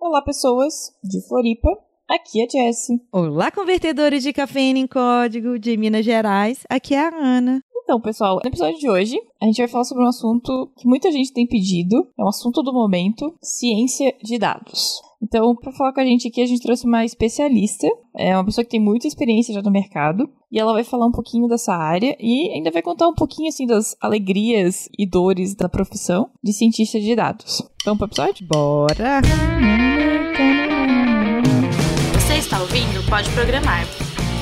Olá, 0.00 0.22
pessoas 0.22 0.96
de 1.04 1.20
Floripa. 1.28 1.68
Aqui 2.08 2.42
é 2.42 2.48
Jessie. 2.48 3.02
Olá, 3.12 3.50
convertedores 3.50 4.22
de 4.22 4.32
cafeína 4.32 4.78
em 4.78 4.86
código 4.86 5.58
de 5.58 5.76
Minas 5.76 6.06
Gerais. 6.06 6.64
Aqui 6.70 6.94
é 6.94 7.06
a 7.06 7.14
Ana. 7.14 7.62
Então, 7.90 8.00
pessoal, 8.00 8.36
no 8.36 8.48
episódio 8.48 8.78
de 8.78 8.88
hoje, 8.88 9.20
a 9.42 9.46
gente 9.46 9.56
vai 9.56 9.66
falar 9.66 9.82
sobre 9.82 10.04
um 10.04 10.08
assunto 10.08 10.70
que 10.76 10.86
muita 10.86 11.10
gente 11.10 11.32
tem 11.32 11.44
pedido. 11.44 12.06
É 12.16 12.22
um 12.22 12.28
assunto 12.28 12.62
do 12.62 12.72
momento: 12.72 13.34
ciência 13.42 14.14
de 14.22 14.38
dados. 14.38 15.02
Então, 15.20 15.56
para 15.56 15.72
falar 15.72 15.92
com 15.92 15.98
a 15.98 16.04
gente 16.04 16.28
aqui, 16.28 16.40
a 16.40 16.46
gente 16.46 16.62
trouxe 16.62 16.86
uma 16.86 17.04
especialista, 17.04 17.88
é 18.16 18.32
uma 18.36 18.44
pessoa 18.44 18.64
que 18.64 18.70
tem 18.70 18.78
muita 18.78 19.08
experiência 19.08 19.52
já 19.52 19.60
no 19.60 19.72
mercado, 19.72 20.30
e 20.52 20.60
ela 20.60 20.72
vai 20.72 20.84
falar 20.84 21.04
um 21.04 21.10
pouquinho 21.10 21.48
dessa 21.48 21.74
área 21.74 22.16
e 22.20 22.52
ainda 22.54 22.70
vai 22.70 22.80
contar 22.80 23.08
um 23.08 23.14
pouquinho 23.14 23.48
assim 23.48 23.66
das 23.66 23.96
alegrias 24.00 24.88
e 24.96 25.04
dores 25.04 25.56
da 25.56 25.68
profissão 25.68 26.30
de 26.40 26.52
cientista 26.52 27.00
de 27.00 27.16
dados. 27.16 27.60
Vamos 27.84 27.98
para 27.98 28.04
o 28.04 28.08
episódio? 28.08 28.46
Bora! 28.46 29.20
Você 32.14 32.34
está 32.34 32.60
ouvindo 32.60 33.04
Pode 33.10 33.28
Programar. 33.30 33.84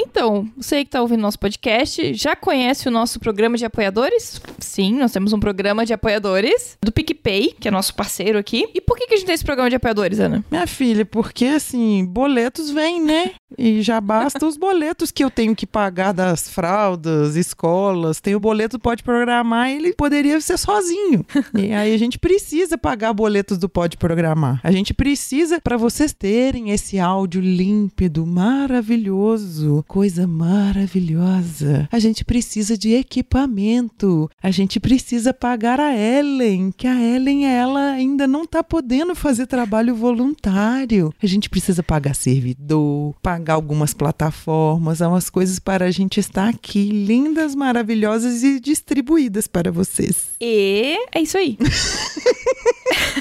Então, 0.00 0.48
você 0.56 0.84
que 0.84 0.88
está 0.88 1.02
ouvindo 1.02 1.20
nosso 1.20 1.40
podcast, 1.40 2.14
já 2.14 2.36
conhece 2.36 2.86
o 2.86 2.90
nosso 2.90 3.18
programa 3.18 3.56
de 3.56 3.64
apoiadores? 3.64 4.40
Sim, 4.60 4.94
nós 4.94 5.10
temos 5.10 5.32
um 5.32 5.40
programa 5.40 5.84
de 5.84 5.92
apoiadores 5.92 6.78
do 6.80 6.92
PicPay, 6.92 7.56
que 7.58 7.66
é 7.66 7.70
nosso 7.70 7.92
parceiro 7.96 8.38
aqui. 8.38 8.68
E 8.72 8.80
por 8.80 8.96
que, 8.96 9.08
que 9.08 9.14
a 9.14 9.16
gente 9.16 9.26
tem 9.26 9.34
esse 9.34 9.44
programa 9.44 9.68
de 9.68 9.74
apoiadores, 9.74 10.20
Ana? 10.20 10.44
Minha 10.48 10.68
filha, 10.68 11.04
porque 11.04 11.46
assim, 11.46 12.06
boletos 12.06 12.70
vêm, 12.70 13.02
né? 13.02 13.32
E 13.56 13.82
já 13.82 14.00
basta 14.00 14.46
os 14.46 14.56
boletos 14.56 15.10
que 15.10 15.24
eu 15.24 15.30
tenho 15.30 15.56
que 15.56 15.66
pagar 15.66 16.12
das 16.12 16.48
fraldas, 16.48 17.34
escolas. 17.34 18.20
Tem 18.20 18.36
o 18.36 18.40
boleto 18.40 18.78
Pode 18.78 19.02
Programar, 19.02 19.70
ele 19.70 19.92
poderia 19.94 20.40
ser 20.40 20.58
sozinho. 20.58 21.24
E 21.54 21.72
aí 21.72 21.92
a 21.92 21.98
gente 21.98 22.18
precisa 22.18 22.78
pagar 22.78 23.12
boletos 23.12 23.58
do 23.58 23.68
Pode 23.68 23.96
Programar. 23.96 24.60
A 24.62 24.70
gente 24.70 24.94
precisa 24.94 25.60
para 25.60 25.76
vocês 25.76 26.12
terem 26.12 26.70
esse 26.70 27.00
áudio 27.00 27.40
límpido, 27.40 28.24
maravilhoso, 28.26 29.84
coisa 29.88 30.26
maravilhosa. 30.26 31.88
A 31.90 31.98
gente 31.98 32.22
precisa 32.22 32.76
de 32.76 32.92
equipamento. 32.92 34.30
A 34.42 34.50
gente 34.50 34.78
precisa 34.78 35.32
pagar 35.32 35.80
a 35.80 35.96
Ellen, 35.96 36.70
que 36.70 36.86
a 36.86 36.94
Ellen 36.94 37.46
ela 37.46 37.92
ainda 37.92 38.26
não 38.26 38.46
tá 38.46 38.62
podendo 38.62 39.14
fazer 39.14 39.46
trabalho 39.46 39.94
voluntário. 39.94 41.10
A 41.22 41.26
gente 41.26 41.48
precisa 41.48 41.82
pagar 41.82 42.14
servidor, 42.14 43.16
pagar 43.22 43.54
algumas 43.54 43.94
plataformas, 43.94 45.00
umas 45.00 45.30
coisas 45.30 45.58
para 45.58 45.86
a 45.86 45.90
gente 45.90 46.20
estar 46.20 46.50
aqui 46.50 46.90
lindas, 46.90 47.54
maravilhosas 47.54 48.42
e 48.42 48.60
distribuídas 48.60 49.46
para 49.46 49.72
vocês. 49.72 50.32
E 50.38 50.98
é 51.14 51.22
isso 51.22 51.38
aí. 51.38 51.56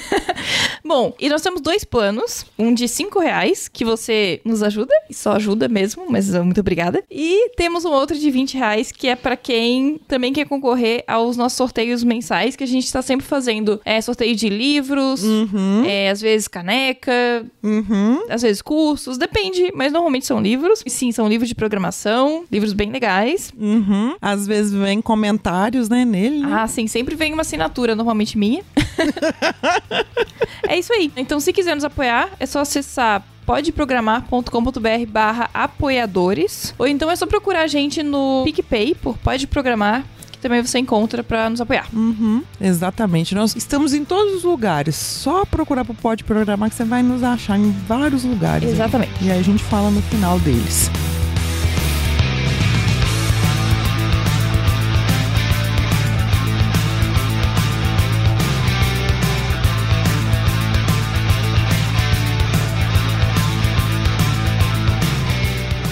Bom, 0.88 1.14
e 1.20 1.28
nós 1.28 1.42
temos 1.42 1.60
dois 1.60 1.84
planos. 1.84 2.46
Um 2.58 2.74
de 2.74 2.88
5 2.88 3.20
reais, 3.20 3.68
que 3.68 3.84
você 3.84 4.40
nos 4.46 4.64
ajuda, 4.64 4.94
e 5.10 5.14
só 5.14 5.34
ajuda 5.34 5.68
mesmo, 5.68 6.06
mas 6.10 6.30
muito 6.34 6.62
obrigada. 6.62 7.04
E 7.12 7.50
temos 7.58 7.84
um 7.84 7.90
outro 7.92 8.18
de 8.18 8.32
20 8.32 8.58
reais, 8.58 8.92
que 8.92 9.08
é 9.08 9.16
para 9.16 9.36
quem 9.36 10.00
também 10.08 10.32
quer 10.32 10.48
concorrer 10.48 11.04
aos 11.08 11.36
nossos 11.36 11.58
sorteios 11.58 12.04
mensais, 12.04 12.56
que 12.56 12.64
a 12.64 12.68
gente 12.68 12.92
tá 12.92 13.02
sempre 13.02 13.26
fazendo 13.26 13.82
é, 13.84 14.00
sorteio 14.00 14.36
de 14.36 14.48
livros, 14.48 15.24
Uhum. 15.24 15.84
é, 15.86 16.10
às 16.10 16.22
vezes 16.22 16.48
caneca, 16.48 17.12
Uhum. 17.62 18.26
às 18.30 18.42
vezes 18.42 18.62
cursos, 18.62 19.18
depende, 19.18 19.72
mas 19.76 19.92
normalmente 19.92 20.26
são 20.26 20.40
livros. 20.40 20.82
E 20.86 20.90
sim, 20.90 21.12
são 21.12 21.28
livros 21.28 21.50
de 21.50 21.56
programação, 21.56 22.46
livros 22.52 22.72
bem 22.72 22.92
legais. 22.92 23.52
Uhum. 23.60 24.16
Às 24.22 24.48
vezes 24.48 24.72
vem 24.72 25.02
comentários, 25.02 25.90
né, 25.90 26.06
nele. 26.06 26.40
né? 26.40 26.48
Ah, 26.62 26.68
sim, 26.68 26.88
sempre 26.88 27.16
vem 27.16 27.34
uma 27.34 27.42
assinatura, 27.42 27.94
normalmente 27.96 28.38
minha. 28.38 28.64
é 30.68 30.77
isso 30.78 30.94
aí. 30.94 31.12
Então, 31.16 31.40
se 31.40 31.52
quiser 31.54 31.76
nos 31.76 31.84
apoiar, 31.84 32.30
é 32.40 32.46
só 32.46 32.60
acessar 32.60 33.24
podeprogramar.com.br 33.46 35.06
barra 35.08 35.50
apoiadores. 35.54 36.74
Ou 36.78 36.86
então 36.86 37.10
é 37.10 37.16
só 37.16 37.26
procurar 37.26 37.62
a 37.62 37.68
gente 37.68 38.04
no 38.04 38.44
PicPay 38.44 38.94
por 38.96 39.18
Pode 39.18 39.48
Programar, 39.48 40.04
que 40.32 40.38
também 40.38 40.62
você 40.62 40.80
encontra 40.80 41.24
pra 41.24 41.50
nos 41.50 41.62
apoiar. 41.62 41.88
Uhum, 41.94 42.44
exatamente. 42.60 43.34
Nós 43.34 43.56
estamos 43.56 43.94
em 43.94 44.04
todos 44.04 44.36
os 44.36 44.44
lugares. 44.44 44.96
Só 44.96 45.46
procurar 45.46 45.86
pro 45.86 45.94
Pode 45.94 46.26
Programar 46.26 46.70
que 46.70 46.76
você 46.76 46.84
vai 46.84 47.02
nos 47.02 47.24
achar 47.24 47.58
em 47.58 47.72
vários 47.88 48.26
lugares. 48.26 48.70
Exatamente. 48.70 49.14
E 49.22 49.32
aí 49.32 49.40
a 49.40 49.44
gente 49.44 49.64
fala 49.64 49.90
no 49.90 50.02
final 50.02 50.38
deles. 50.40 50.92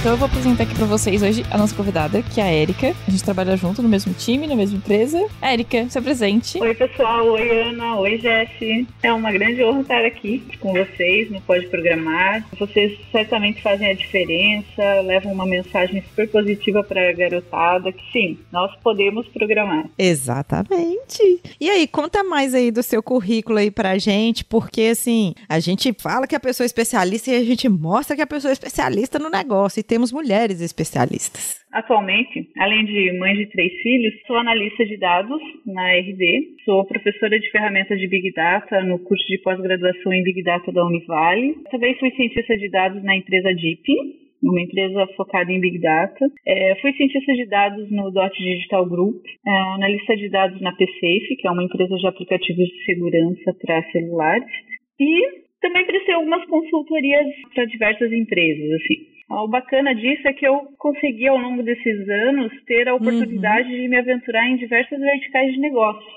Então 0.06 0.14
eu 0.14 0.20
vou 0.20 0.28
apresentar 0.28 0.66
aqui 0.66 0.76
pra 0.76 0.86
vocês 0.86 1.24
hoje 1.24 1.44
a 1.50 1.58
nossa 1.58 1.76
convidada, 1.76 2.22
que 2.22 2.40
é 2.40 2.44
a 2.44 2.54
Erika. 2.54 2.94
A 3.08 3.10
gente 3.10 3.24
trabalha 3.24 3.58
junto 3.58 3.82
no 3.82 3.90
mesmo 3.90 4.14
time, 4.14 4.46
na 4.46 4.56
mesma 4.56 4.78
empresa. 4.78 5.26
Érica, 5.42 5.90
se 5.90 5.98
apresente. 5.98 6.62
Oi, 6.62 6.76
pessoal. 6.76 7.26
Oi, 7.26 7.50
Ana. 7.50 7.96
Oi, 7.96 8.20
Jesse. 8.20 8.88
É 9.02 9.12
uma 9.12 9.32
grande 9.32 9.64
honra 9.64 9.82
estar 9.82 10.06
aqui 10.06 10.44
com 10.60 10.74
vocês 10.74 11.32
no 11.32 11.42
Pode 11.42 11.66
Programar. 11.70 12.46
Vocês 12.60 13.00
certamente 13.12 13.64
fazem 13.64 13.90
a 13.90 13.94
diferença, 13.96 15.02
levam 15.04 15.34
uma 15.34 15.48
mensagem 15.48 16.04
super 16.08 16.30
positiva 16.30 16.84
para 16.84 17.10
a 17.10 17.12
garotada 17.12 17.92
que 17.92 18.04
sim, 18.12 18.38
nós 18.52 18.72
podemos 18.84 19.28
programar. 19.30 19.90
Exatamente. 19.98 21.42
E 21.60 21.68
aí, 21.68 21.88
conta 21.88 22.24
mais 22.24 22.54
aí 22.54 22.70
do 22.70 22.84
seu 22.84 23.02
currículo 23.02 23.58
aí 23.58 23.72
pra 23.72 23.98
gente, 23.98 24.46
porque 24.46 24.84
assim, 24.84 25.34
a 25.50 25.60
gente 25.60 25.96
fala 25.98 26.28
que 26.28 26.36
a 26.36 26.40
pessoa 26.40 26.64
é 26.64 26.68
especialista 26.68 27.32
e 27.32 27.38
a 27.38 27.44
gente 27.44 27.68
mostra 27.68 28.16
que 28.16 28.22
a 28.22 28.28
pessoa 28.28 28.52
é 28.52 28.54
especialista 28.54 29.18
no 29.18 29.32
negócio. 29.32 29.80
E 29.80 29.95
temos 29.96 30.12
mulheres 30.12 30.60
especialistas. 30.60 31.64
Atualmente, 31.72 32.52
além 32.60 32.84
de 32.84 33.18
mãe 33.18 33.34
de 33.34 33.46
três 33.48 33.72
filhos, 33.82 34.14
sou 34.28 34.36
analista 34.36 34.86
de 34.86 34.98
dados 34.98 35.42
na 35.66 35.88
RD, 35.94 36.60
sou 36.66 36.86
professora 36.86 37.40
de 37.40 37.50
ferramentas 37.50 37.98
de 37.98 38.06
Big 38.06 38.34
Data 38.34 38.84
no 38.84 39.00
curso 39.00 39.26
de 39.28 39.38
pós-graduação 39.38 40.12
em 40.12 40.22
Big 40.22 40.44
Data 40.44 40.70
da 40.74 40.86
Univale. 40.86 41.56
Também 41.72 41.98
fui 41.98 42.12
cientista 42.12 42.58
de 42.58 42.70
dados 42.70 43.02
na 43.04 43.16
empresa 43.16 43.56
DIP, 43.56 43.88
uma 44.44 44.62
empresa 44.62 45.08
focada 45.16 45.50
em 45.50 45.62
Big 45.62 45.80
Data. 45.80 46.26
É, 46.46 46.76
fui 46.82 46.92
cientista 46.92 47.34
de 47.34 47.46
dados 47.46 47.90
no 47.90 48.12
Dot 48.12 48.36
Digital 48.38 48.86
Group, 48.86 49.24
é, 49.48 49.52
analista 49.76 50.18
de 50.18 50.28
dados 50.30 50.60
na 50.60 50.74
PSafe, 50.74 51.38
que 51.40 51.48
é 51.48 51.52
uma 51.52 51.64
empresa 51.64 51.96
de 51.96 52.06
aplicativos 52.06 52.68
de 52.68 52.84
segurança 52.84 53.56
para 53.62 53.82
celulares. 53.94 54.52
E 55.00 55.46
também 55.62 55.86
prestei 55.86 56.16
algumas 56.16 56.46
consultorias 56.48 57.28
para 57.54 57.66
diversas 57.66 58.12
empresas, 58.12 58.72
assim. 58.74 59.15
O 59.30 59.48
bacana 59.48 59.96
disso 59.96 60.28
é 60.28 60.34
que 60.34 60.48
eu 60.48 60.60
consegui, 60.78 61.28
ao 61.28 61.38
longo 61.38 61.64
desses 61.64 62.10
anos, 62.10 62.54
ter 62.66 62.88
a 62.88 62.96
oportunidade 62.96 63.70
de 63.70 63.88
me 63.88 63.98
aventurar 63.98 64.48
em 64.48 64.58
diversas 64.58 65.00
verticais 65.00 65.52
de 65.52 65.60
negócio. 65.60 66.08